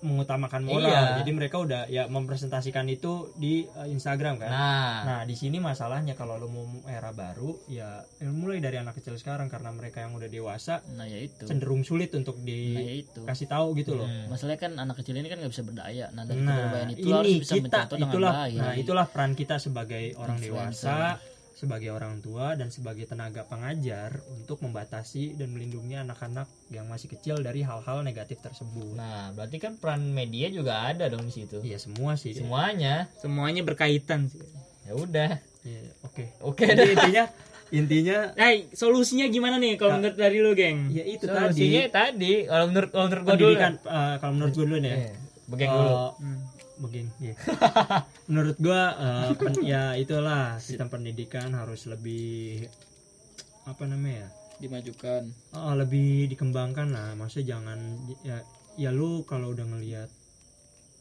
mengutamakan 0.02 0.62
moral. 0.62 0.86
Iya. 0.86 1.18
Jadi 1.20 1.32
mereka 1.32 1.58
udah 1.58 1.82
ya 1.86 2.06
mempresentasikan 2.06 2.86
itu 2.86 3.32
di 3.36 3.68
uh, 3.70 3.86
Instagram 3.86 4.38
kan. 4.38 4.50
Nah, 4.50 4.97
Nah, 5.02 5.22
di 5.24 5.34
sini 5.34 5.58
masalahnya 5.58 6.14
kalau 6.14 6.36
lu 6.36 6.47
mau 6.47 6.64
era 6.86 7.10
baru 7.10 7.56
ya 7.66 8.02
ya 8.16 8.30
mulai 8.30 8.60
dari 8.60 8.76
anak 8.76 8.95
kecil 8.95 9.16
sekarang 9.16 9.47
karena 9.47 9.70
mereka 9.70 10.00
yang 10.00 10.14
udah 10.14 10.28
dewasa 10.28 10.82
Nah 10.91 11.04
ya 11.04 11.20
itu. 11.20 11.43
cenderung 11.43 11.82
sulit 11.82 12.12
untuk 12.12 12.39
Nah 12.39 12.50
ya 12.78 12.93
itu. 12.97 13.22
dikasih 13.22 13.47
tahu 13.47 13.76
gitu 13.76 13.93
loh. 13.93 14.06
Hmm. 14.06 14.28
Masalahnya 14.28 14.60
kan 14.60 14.74
anak 14.76 14.95
kecil 14.97 15.16
ini 15.16 15.28
kan 15.28 15.38
nggak 15.38 15.52
bisa 15.52 15.64
berdaya. 15.64 16.06
Nah 16.12 16.24
dari 16.24 16.39
Nah, 16.39 16.88
itu 16.89 17.08
harus 17.10 17.28
ini 17.28 17.39
bisa 17.39 17.54
kita 17.56 17.80
itulah 17.91 18.34
nah 18.50 18.74
itulah 18.74 19.06
peran 19.06 19.34
kita 19.34 19.56
sebagai 19.58 20.16
orang 20.16 20.38
Influencer. 20.38 20.88
dewasa, 20.88 20.97
sebagai 21.60 21.91
orang 21.91 22.24
tua 22.24 22.55
dan 22.55 22.72
sebagai 22.72 23.03
tenaga 23.03 23.43
pengajar 23.43 24.16
untuk 24.32 24.64
membatasi 24.64 25.36
dan 25.36 25.51
melindungi 25.51 25.99
anak-anak 25.99 26.47
yang 26.72 26.88
masih 26.88 27.12
kecil 27.12 27.36
dari 27.38 27.62
hal-hal 27.62 27.99
negatif 27.99 28.39
tersebut. 28.39 28.95
nah 28.95 29.36
berarti 29.36 29.60
kan 29.60 29.76
peran 29.76 30.07
media 30.10 30.47
juga 30.47 30.88
ada 30.88 31.12
dong 31.12 31.28
di 31.28 31.34
situ. 31.36 31.60
Iya 31.60 31.76
semua 31.76 32.16
sih. 32.16 32.32
Semuanya. 32.32 33.12
semuanya 33.20 33.60
berkaitan 33.62 34.26
sih 34.26 34.39
Ya 34.88 34.95
udah. 34.95 35.32
Iya, 35.62 35.82
Oke. 36.01 36.32
Oke 36.39 36.64
intinya 36.64 37.28
intinya 37.70 38.18
Nah, 38.34 38.49
solusinya 38.72 39.28
gimana 39.28 39.60
nih 39.60 39.76
kalau 39.76 39.99
menurut 39.99 40.16
dari 40.16 40.39
lu, 40.39 40.55
geng? 40.55 40.89
ya 40.89 41.03
itu 41.03 41.28
Solusinya 41.28 41.86
tadi 41.86 41.93
tadi 41.93 42.34
kalau 42.47 42.66
menurut 42.66 42.89
kalau 42.89 43.05
menurut 43.05 43.22
gua 43.22 43.36
dulu. 43.36 43.45
pendidikan 43.51 43.74
eh, 43.84 44.14
kalau 44.18 44.34
menurut 44.34 44.53
gue 44.55 44.64
dulu 44.64 44.76
nih 44.80 44.89
ya. 44.89 44.97
Begeng 45.45 45.70
dulu. 45.70 45.91
eh, 45.91 46.10
Hmm. 46.18 46.39
Begeng, 46.80 47.11
iya. 47.19 47.36
menurut 48.32 48.57
gua 48.57 48.95
eh, 48.95 49.32
pen- 49.36 49.63
ya 49.67 49.93
itulah 49.99 50.57
sistem 50.57 50.88
pendidikan 50.88 51.51
harus 51.51 51.86
lebih 51.86 52.65
apa 53.67 53.84
namanya 53.86 54.25
ya? 54.25 54.30
Dimajukan. 54.59 55.32
Oh, 55.55 55.75
lebih 55.75 56.27
dikembangkan 56.32 56.91
lah. 56.91 57.15
Maksudnya 57.15 57.59
jangan 57.59 57.80
ya 58.23 58.43
ya 58.80 58.89
lu 58.95 59.27
kalau 59.27 59.51
udah 59.51 59.67
ngelihat 59.67 60.09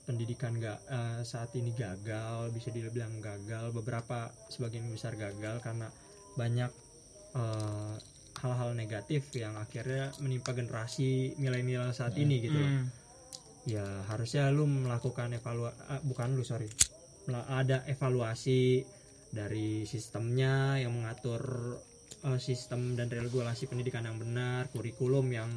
pendidikan 0.09 0.57
gak 0.57 0.81
saat 1.21 1.53
ini 1.53 1.69
gagal, 1.77 2.49
bisa 2.57 2.73
dibilang 2.73 3.21
gagal, 3.21 3.77
beberapa 3.77 4.33
sebagian 4.49 4.89
besar 4.89 5.13
gagal 5.21 5.61
karena 5.61 5.93
banyak 6.33 6.73
eh, 7.37 7.95
hal-hal 8.41 8.71
negatif 8.73 9.29
yang 9.35 9.59
akhirnya 9.59 10.15
menimpa 10.23 10.55
generasi 10.55 11.35
milenial 11.37 11.91
saat 11.91 12.15
ini 12.17 12.41
gitu 12.41 12.57
loh. 12.57 12.73
Hmm. 13.69 13.77
Ya 13.77 13.87
harusnya 14.09 14.49
lu 14.49 14.65
melakukan 14.65 15.31
evaluasi 15.31 15.77
bukan 16.03 16.33
lu 16.33 16.43
sorry. 16.43 16.69
Ada 17.29 17.85
evaluasi 17.87 18.81
dari 19.29 19.85
sistemnya 19.85 20.81
yang 20.81 20.97
mengatur 20.97 21.77
eh, 22.19 22.41
sistem 22.41 22.97
dan 22.97 23.07
regulasi 23.07 23.69
pendidikan 23.69 24.03
yang 24.03 24.17
benar, 24.17 24.67
kurikulum 24.69 25.29
yang 25.29 25.53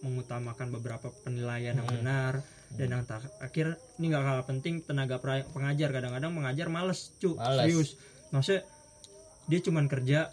mengutamakan 0.00 0.70
beberapa 0.70 1.10
penilaian 1.20 1.74
yang 1.74 1.84
Hmm. 1.84 1.98
benar 1.98 2.32
dan 2.70 2.88
yang 2.88 3.02
tak- 3.02 3.34
akhir 3.40 3.76
ini 3.98 4.08
nggak 4.08 4.22
kalah 4.22 4.46
penting 4.46 4.74
tenaga 4.80 5.18
pengajar 5.50 5.90
kadang-kadang 5.90 6.30
mengajar 6.30 6.70
males 6.70 7.10
cu 7.18 7.34
Males. 7.34 7.58
serius 7.58 7.88
maksudnya 8.30 8.62
dia 9.48 9.58
cuman 9.58 9.90
kerja 9.90 10.30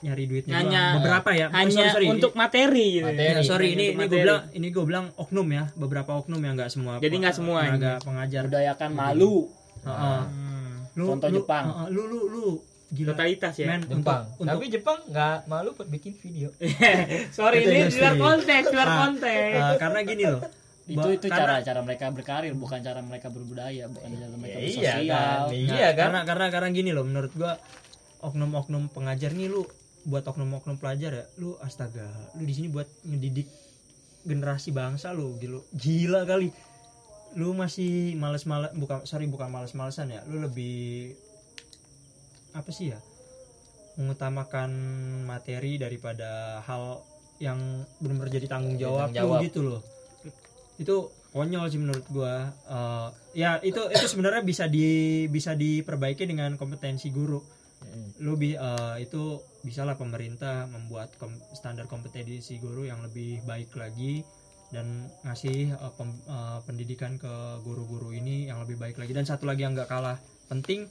nyari 0.00 0.24
duitnya 0.24 0.54
Hanya- 0.54 0.84
doang. 0.90 0.96
beberapa 0.98 1.30
ya 1.30 1.46
Oh, 1.46 1.54
hanya 1.54 1.72
sorry, 1.72 1.92
sorry. 1.92 2.06
untuk 2.10 2.32
materi 2.32 2.86
gitu. 2.94 3.06
Materi. 3.06 3.30
Ya, 3.30 3.42
sorry 3.42 3.66
ini 3.70 3.84
ini 3.90 4.00
gue 4.02 4.18
bilang 4.18 4.42
ini 4.50 4.66
gue 4.68 4.84
bilang 4.84 5.06
oknum 5.14 5.44
ya 5.46 5.64
beberapa 5.74 6.10
oknum 6.16 6.38
yang 6.38 6.54
nggak 6.54 6.68
semua 6.68 6.96
Jadi 6.96 7.14
nggak 7.16 7.34
semua 7.34 7.58
ini. 7.62 7.76
tenaga 7.76 7.92
pengajar 8.00 8.42
budayakan 8.46 8.90
malu 8.90 9.34
Heeh. 9.80 10.20
Hmm. 10.22 10.76
lu, 10.92 11.04
Contoh 11.06 11.28
lu, 11.28 11.36
Jepang. 11.38 11.64
heeh, 11.66 11.86
lu 11.90 12.02
lu 12.04 12.20
lu 12.26 12.44
gila 12.90 13.12
totalitas 13.12 13.54
ya 13.54 13.66
men 13.68 13.80
Jepang. 13.82 13.94
untuk 13.94 14.16
untuk 14.40 14.58
Tapi 14.58 14.66
Jepang 14.68 14.98
nggak 15.06 15.36
malu 15.46 15.68
buat 15.72 15.88
bikin 15.88 16.12
video. 16.16 16.48
sorry 17.30 17.62
ini 17.62 17.86
di 17.86 17.96
luar 17.96 18.16
konteks 18.16 18.64
di 18.66 18.74
luar 18.74 18.88
Ah, 18.88 18.96
konteks 19.00 19.54
eh, 19.62 19.76
karena 19.78 19.98
gini 20.02 20.24
loh 20.26 20.42
itu 20.90 21.08
itu 21.14 21.26
karena- 21.28 21.60
cara 21.60 21.62
cara 21.62 21.80
mereka 21.80 22.04
berkarir 22.08 22.50
bukan 22.52 22.80
cara 22.80 22.98
mereka 23.00 23.28
berbudaya 23.28 23.86
bukan 23.86 24.10
cara 24.12 24.34
mereka 24.34 24.58
Iya 24.58 24.66
bersosial 24.66 24.98
kan. 25.06 25.38
Nah, 25.38 25.52
Iya 25.52 25.88
kan. 25.88 25.98
karena 26.00 26.20
karena 26.24 26.46
karena 26.50 26.68
gini 26.70 26.90
loh 26.90 27.04
menurut 27.04 27.30
gua 27.32 27.52
oknum-oknum 28.20 28.90
pengajar 28.90 29.30
nih 29.30 29.46
lu 29.46 29.62
buat 30.08 30.24
oknum-oknum 30.24 30.80
pelajar 30.80 31.12
ya 31.12 31.24
lu 31.36 31.56
astaga 31.60 32.08
lu 32.38 32.48
di 32.48 32.54
sini 32.56 32.68
buat 32.72 32.88
ngedidik 33.04 33.48
generasi 34.24 34.72
bangsa 34.72 35.12
lu 35.16 35.36
gitu 35.40 35.64
gila 35.76 36.24
kali. 36.28 36.52
Lu 37.38 37.54
masih 37.54 38.18
males-males 38.18 38.74
bukan 38.74 39.06
sorry 39.06 39.30
bukan 39.30 39.48
males-malesan 39.48 40.10
ya 40.10 40.20
lu 40.26 40.42
lebih 40.42 41.14
apa 42.50 42.70
sih 42.74 42.90
ya 42.90 42.98
mengutamakan 43.94 44.70
materi 45.28 45.78
daripada 45.78 46.58
hal 46.66 47.04
yang 47.40 47.84
benar-benar 48.02 48.32
jadi 48.32 48.46
tanggung 48.50 48.76
jawab, 48.76 49.14
jawab. 49.14 49.40
lu 49.40 49.46
gitu 49.46 49.60
loh. 49.64 49.80
Itu 50.76 51.12
konyol 51.30 51.70
sih 51.70 51.80
menurut 51.80 52.04
gua 52.10 52.50
Eh, 52.66 53.08
ya 53.38 53.62
itu 53.62 53.78
itu 53.88 54.06
sebenarnya 54.10 54.42
bisa 54.42 54.66
di 54.66 55.26
bisa 55.30 55.54
diperbaiki 55.54 56.26
dengan 56.26 56.58
kompetensi 56.58 57.08
guru 57.14 57.59
lu 58.18 58.36
bi 58.36 58.52
eh, 58.52 58.96
itu 59.00 59.40
bisalah 59.60 59.96
pemerintah 59.96 60.64
membuat 60.66 61.16
kom- 61.16 61.40
standar 61.52 61.84
kompetensi 61.84 62.56
guru 62.56 62.84
yang 62.84 63.00
lebih 63.00 63.40
baik 63.42 63.72
lagi 63.74 64.20
dan 64.68 64.86
ngasih 65.22 65.72
pem- 65.96 66.22
eh, 66.22 66.58
pendidikan 66.62 67.16
ke 67.16 67.32
guru-guru 67.60 68.12
ini 68.12 68.46
yang 68.46 68.60
lebih 68.60 68.76
baik 68.76 68.96
lagi. 68.96 69.12
Dan 69.12 69.24
satu 69.24 69.44
lagi 69.44 69.64
yang 69.64 69.72
nggak 69.72 69.88
kalah 69.88 70.20
penting 70.46 70.84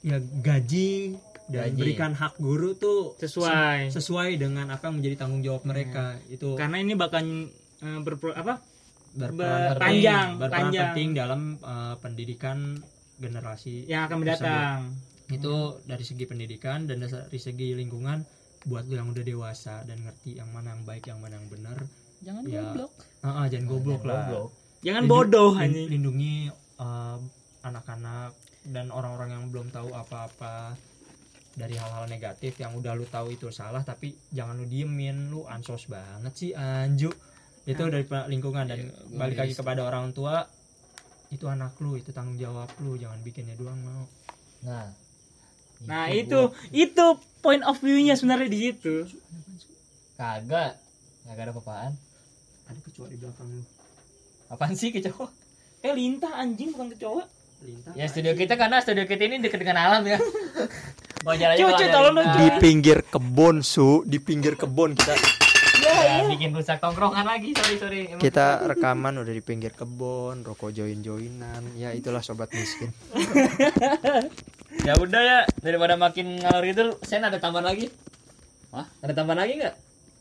ya 0.00 0.20
gaji 0.20 1.16
dan 1.44 1.72
Gaji. 1.72 1.80
berikan 1.80 2.12
hak 2.12 2.36
guru 2.36 2.72
tuh 2.74 3.16
sesuai. 3.16 3.88
se- 3.88 4.00
sesuai 4.00 4.36
dengan 4.36 4.68
apa 4.68 4.88
yang 4.88 5.00
menjadi 5.00 5.16
tanggung 5.18 5.40
jawab 5.40 5.64
mereka. 5.64 6.16
Itu 6.26 6.56
karena 6.56 6.80
ini 6.80 6.92
bakal 6.94 7.24
eh, 7.80 8.00
berpro 8.00 8.32
apa? 8.32 8.60
Berperan 9.14 9.38
Ber- 9.38 9.68
penting, 9.70 9.80
panjang, 9.80 10.28
berperan 10.36 10.70
penting 10.72 11.08
dalam 11.14 11.40
eh, 11.56 11.94
pendidikan 11.98 12.58
generasi 13.14 13.86
yang 13.86 14.04
akan 14.04 14.16
mendatang 14.20 14.78
itu 15.26 15.54
dari 15.82 16.02
segi 16.02 16.24
pendidikan 16.24 16.84
dan 16.84 17.00
dari 17.00 17.38
segi 17.38 17.72
lingkungan 17.72 18.20
buat 18.64 18.84
lu 18.84 18.94
yang 18.94 19.08
udah 19.08 19.22
dewasa 19.22 19.80
dan 19.82 20.00
ngerti 20.00 20.36
yang 20.36 20.48
mana 20.48 20.72
yang 20.72 20.82
baik 20.82 21.04
yang 21.04 21.16
mana 21.18 21.36
yang 21.36 21.48
benar 21.48 21.78
jangan 22.20 22.42
Ya. 22.44 22.60
goblok 22.62 22.92
Ah, 23.20 23.28
ah, 23.34 23.46
jangan 23.46 23.66
goblok 23.66 24.02
lah 24.02 24.22
Goblok. 24.22 24.48
jangan 24.80 25.02
Lindu- 25.02 25.14
bodoh 25.14 25.52
anjing 25.54 25.88
lindungi 25.90 26.34
eh, 26.76 27.18
anak-anak 27.62 28.32
dan 28.66 28.88
orang-orang 28.88 29.30
yang 29.30 29.44
belum 29.48 29.68
tahu 29.68 29.90
apa-apa 29.90 30.76
dari 31.54 31.72
hal-hal 31.74 32.04
negatif 32.04 32.56
yang 32.56 32.72
udah 32.72 32.92
lu 32.92 33.06
tahu 33.06 33.30
itu 33.30 33.48
salah 33.48 33.80
tapi 33.80 34.12
jangan 34.28 34.56
lu 34.56 34.66
diemin 34.66 35.28
lu 35.28 35.44
ansos 35.46 35.86
banget 35.86 36.32
sih 36.34 36.50
anju 36.52 37.08
itu 37.64 37.78
Ah. 37.78 37.88
dari 37.90 38.04
lingkungan 38.28 38.64
dan 38.66 38.80
gua 39.06 39.18
balik 39.18 39.38
lagi 39.38 39.54
kepada 39.54 39.80
orang 39.82 40.10
tua 40.10 40.44
itu 41.30 41.44
anak 41.44 41.76
lu 41.78 41.94
itu 41.94 42.10
tanggung 42.10 42.36
jawab 42.36 42.68
lu 42.78 42.94
jangan 42.94 43.20
bikinnya 43.20 43.54
doang 43.54 43.78
mau 43.78 44.04
Nah. 44.62 44.88
Nah 45.84 46.08
itu 46.08 46.40
itu 46.70 47.04
point 47.38 47.60
of 47.62 47.76
view-nya 47.76 48.14
sebenarnya 48.14 48.46
di 48.46 48.58
situ 48.62 49.04
kagak. 50.14 50.78
Kagak 51.24 51.42
ada 51.42 51.52
apa-apaan. 51.52 51.92
ada 52.64 52.80
kecoa 52.80 53.06
di 53.06 53.16
belakang 53.16 53.48
lu 53.48 53.62
Apaan 54.46 54.72
sih 54.72 54.88
kecoa? 54.88 55.28
eh 55.80 55.92
lintah 55.92 56.32
anjing 56.34 56.72
bukan 56.72 56.88
kecoa 56.90 57.24
lintah 57.60 57.92
Ya 57.92 58.04
studio 58.06 58.32
kita 58.32 58.56
karena 58.56 58.80
studio 58.80 59.04
kita 59.04 59.22
ini 59.22 59.36
dekat 59.38 59.60
dengan 59.60 59.78
alam 59.82 60.02
ya. 60.04 60.16
Cucu, 61.24 61.84
tolong 61.88 62.14
dong, 62.14 62.28
di 62.36 62.48
pinggir 62.58 63.00
kebun 63.02 63.60
su 63.60 64.04
di 64.04 64.20
pinggir 64.20 64.54
kebun 64.54 64.92
kita 64.92 65.16
Ya, 65.74 66.24
bikin 66.24 66.52
rusak 66.52 66.80
tongkrongan 66.80 67.24
lagi. 67.24 67.52
Sorry 67.52 67.76
sorry. 67.76 68.00
Emang 68.06 68.20
kita 68.20 68.64
rekaman 68.64 69.16
udah 69.16 69.32
di 69.32 69.40
pinggir 69.40 69.72
kebun 69.72 70.40
rokok 70.40 70.72
join 70.72 71.00
joinan 71.00 71.64
ya 71.74 71.92
itulah 71.92 72.20
sobat 72.20 72.48
miskin 72.50 72.88
ya 74.82 74.92
udah 74.94 75.22
ya 75.22 75.38
daripada 75.60 75.94
makin 75.94 76.36
ngalor 76.36 76.64
gitu 76.64 76.82
Sen 77.02 77.22
ada 77.22 77.38
tambahan 77.38 77.70
lagi? 77.70 77.86
Hah? 78.70 78.86
ada 79.00 79.12
tambahan 79.12 79.46
lagi 79.46 79.54
nggak? 79.56 79.74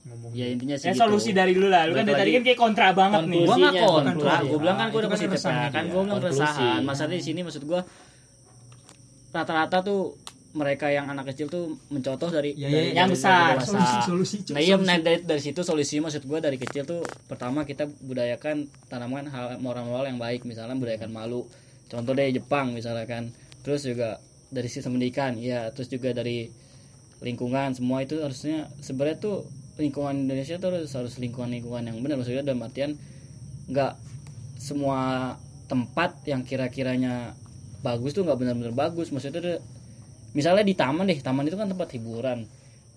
Ngomong 0.04 0.32
ya 0.32 0.46
intinya 0.46 0.76
sih 0.76 0.88
ya 0.88 0.94
gitu. 0.94 1.02
solusi 1.02 1.32
dari 1.32 1.56
lu 1.56 1.68
lah. 1.68 1.88
Lu 1.88 1.96
kan 1.96 2.04
dari 2.04 2.20
tadi 2.20 2.32
kan 2.34 2.44
kayak 2.44 2.60
kontra 2.60 2.88
banget 2.92 3.24
nih. 3.26 3.44
Gua 3.44 3.56
nggak 3.58 3.74
kontra. 3.74 4.14
Konklusi. 4.14 4.46
gue 4.46 4.60
bilang 4.60 4.78
kan 4.78 4.88
gue 4.88 5.00
udah 5.00 5.08
itu 5.08 5.16
kan 5.16 5.30
keresahan 5.32 5.56
ya 5.58 5.70
kan 5.70 5.84
bilang 5.86 6.06
Konklusi. 6.06 6.22
keresahan. 6.38 6.80
Masalahnya 6.84 7.18
di 7.18 7.26
sini 7.26 7.40
maksud 7.42 7.64
gue 7.64 7.82
rata-rata 9.34 9.78
tuh 9.82 10.02
mereka 10.54 10.86
yang 10.88 11.10
anak 11.10 11.34
kecil 11.34 11.50
tuh 11.50 11.82
mencontoh 11.90 12.30
dari, 12.30 12.54
Ya, 12.54 12.70
dari 12.70 12.94
ya, 12.94 13.02
yang 13.02 13.10
dari- 13.10 13.18
besar. 13.18 13.58
dari 13.58 13.66
solusi 13.66 13.98
solusi 14.06 14.36
nah 14.54 14.62
iya 14.62 14.78
solusi. 14.78 14.86
nah, 14.86 14.98
dari, 15.02 15.20
dari 15.26 15.42
situ 15.42 15.62
solusi 15.66 15.98
maksud 15.98 16.22
gue 16.22 16.38
dari 16.38 16.62
kecil 16.62 16.86
tuh 16.86 17.02
pertama 17.26 17.66
kita 17.66 17.90
budayakan 17.90 18.70
tanaman 18.86 19.26
hal 19.26 19.58
moral-moral 19.58 20.06
yang 20.06 20.22
baik. 20.22 20.46
Misalnya 20.46 20.78
budayakan 20.78 21.10
malu. 21.10 21.50
Contoh 21.88 22.14
deh 22.14 22.30
Jepang 22.30 22.70
misalnya 22.70 23.08
kan. 23.08 23.34
Terus 23.64 23.82
juga 23.82 24.22
dari 24.54 24.70
sistem 24.70 24.96
pendidikan 24.96 25.34
ya 25.42 25.74
terus 25.74 25.90
juga 25.90 26.14
dari 26.14 26.48
lingkungan 27.26 27.74
semua 27.74 28.06
itu 28.06 28.22
harusnya 28.22 28.70
sebenarnya 28.84 29.18
tuh 29.18 29.48
lingkungan 29.82 30.30
Indonesia 30.30 30.62
tuh 30.62 30.70
harus 30.70 30.92
harus 30.94 31.18
lingkungan 31.18 31.50
lingkungan 31.50 31.90
yang 31.90 31.98
benar. 32.04 32.22
Maksudnya 32.22 32.46
dalam 32.46 32.62
artian 32.62 32.94
nggak 33.72 33.94
semua 34.62 35.34
tempat 35.66 36.22
yang 36.30 36.46
kira-kiranya 36.46 37.34
bagus 37.82 38.14
tuh 38.14 38.28
nggak 38.28 38.38
benar-benar 38.38 38.76
bagus. 38.76 39.10
Maksudnya 39.10 39.42
tuh 39.42 39.58
misalnya 40.38 40.62
di 40.62 40.76
taman 40.78 41.10
deh 41.10 41.18
taman 41.18 41.50
itu 41.50 41.58
kan 41.58 41.70
tempat 41.70 41.90
hiburan 41.98 42.46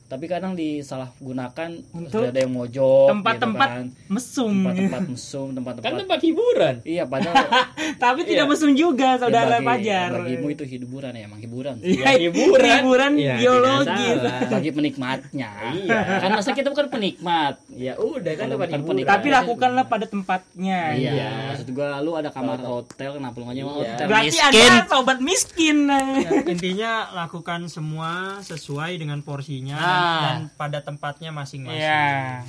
tapi 0.06 0.24
kadang 0.24 0.54
disalahgunakan 0.54 1.70
Untuk 1.92 2.22
ada 2.24 2.38
yang 2.38 2.52
mojok 2.52 3.06
tempat-tempat 3.08 3.68
gitu 3.68 3.76
kan. 3.76 3.86
mesum 4.08 4.52
tempat-tempat 4.54 5.00
mesum 5.08 5.46
tempat-tempat 5.52 5.84
kan 5.84 5.98
tempat 5.98 6.20
hiburan 6.20 6.74
iya 6.82 7.04
padahal 7.04 7.42
tapi 8.02 8.20
tidak 8.22 8.46
mesum 8.46 8.70
juga 8.72 9.08
ya, 9.08 9.20
saudara 9.20 9.56
bagi- 9.56 9.66
Pajar 9.66 10.08
bagimu 10.16 10.46
itu 10.48 10.64
hiburan 10.64 11.12
ya 11.12 11.22
emang 11.24 11.38
hiburan 11.38 11.76
Iya, 11.78 12.06
hiburan. 12.20 12.70
hiburan 12.72 13.12
Ya, 13.16 13.34
biologis 13.36 14.16
salah. 14.16 14.40
bagi 14.52 14.70
penikmatnya 14.70 15.50
Iya. 15.76 15.98
kan 16.18 16.30
masa 16.32 16.50
kita 16.52 16.68
bukan 16.68 16.86
penikmat 16.86 17.54
ya 17.68 17.92
udah 17.96 18.32
kan 18.32 18.46
tempat 18.48 18.68
hiburan 18.68 18.86
penikmat. 18.88 19.10
tapi 19.12 19.28
lakukanlah 19.28 19.84
pada 19.84 20.06
tempatnya 20.06 20.80
iya 20.92 21.10
Iya. 21.12 21.30
maksud 21.50 21.68
gua 21.72 21.98
lu 21.98 22.14
ada 22.14 22.30
kamar 22.30 22.58
hotel 22.60 23.10
kenapa 23.12 23.34
lu 23.34 23.44
nggak 23.44 23.56
nyewa 23.56 23.70
Iya. 23.72 23.78
hotel 23.90 24.06
berarti 24.06 24.26
miskin 24.28 24.46
anda 24.46 24.86
sobat 24.86 25.18
miskin 25.20 25.76
Ya, 25.86 26.30
intinya 26.46 26.92
lakukan 27.16 27.66
semua 27.66 28.38
sesuai 28.40 28.96
dengan 28.96 29.18
porsinya 29.20 29.74
dan, 29.96 30.04
Ah. 30.04 30.20
dan 30.22 30.38
pada 30.52 30.78
tempatnya 30.80 31.32
masing-masing. 31.32 31.80
ya 31.80 32.44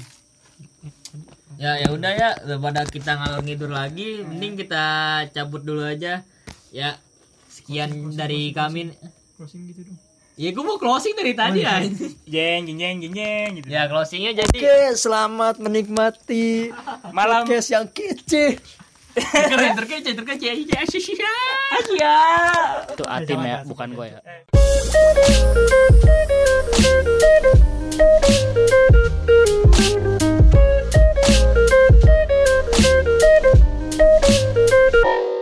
ya 1.58 1.72
ya 1.80 1.88
udah 1.90 2.12
ya. 2.12 2.30
Daripada 2.40 2.86
kita 2.86 3.16
ngalor 3.16 3.42
ngidur 3.42 3.72
lagi 3.72 4.22
mending 4.22 4.60
kita 4.60 4.86
cabut 5.32 5.64
dulu 5.64 5.82
aja. 5.82 6.22
Ya 6.70 7.00
sekian 7.48 7.90
dari 8.14 8.52
kami. 8.52 8.94
Closing. 9.36 9.64
Gitu 9.66 9.82
dong. 9.84 9.98
ya 10.38 10.54
gue 10.54 10.62
mau 10.62 10.78
closing 10.78 11.18
dari 11.18 11.34
tadi 11.34 11.66
ya 11.66 11.82
jeng 12.30 12.70
jeng 12.70 12.78
jeng 12.78 12.98
jeng 13.02 13.14
jeng 13.16 13.50
gitu. 13.58 13.68
Ya 13.68 13.90
closingnya 13.90 14.38
jadi 14.38 14.54
oke 14.54 14.78
selamat 14.96 15.58
menikmati 15.58 16.70
malam. 17.10 17.42
podcast 17.42 17.74
yang 17.74 17.90
kece 17.90 18.62
Keren 19.18 19.74
terkece 19.74 20.14
terkece 20.14 20.48
iya. 20.54 20.78
aja 20.78 20.78
asyik 20.86 21.18
ya. 21.98 22.18
Itu 22.94 23.04
Atim 23.10 23.42
ya 23.42 23.66
bukan 23.66 23.90
gue 23.98 24.08
ya. 24.14 24.20
Thank 34.28 35.28
you. 35.32 35.37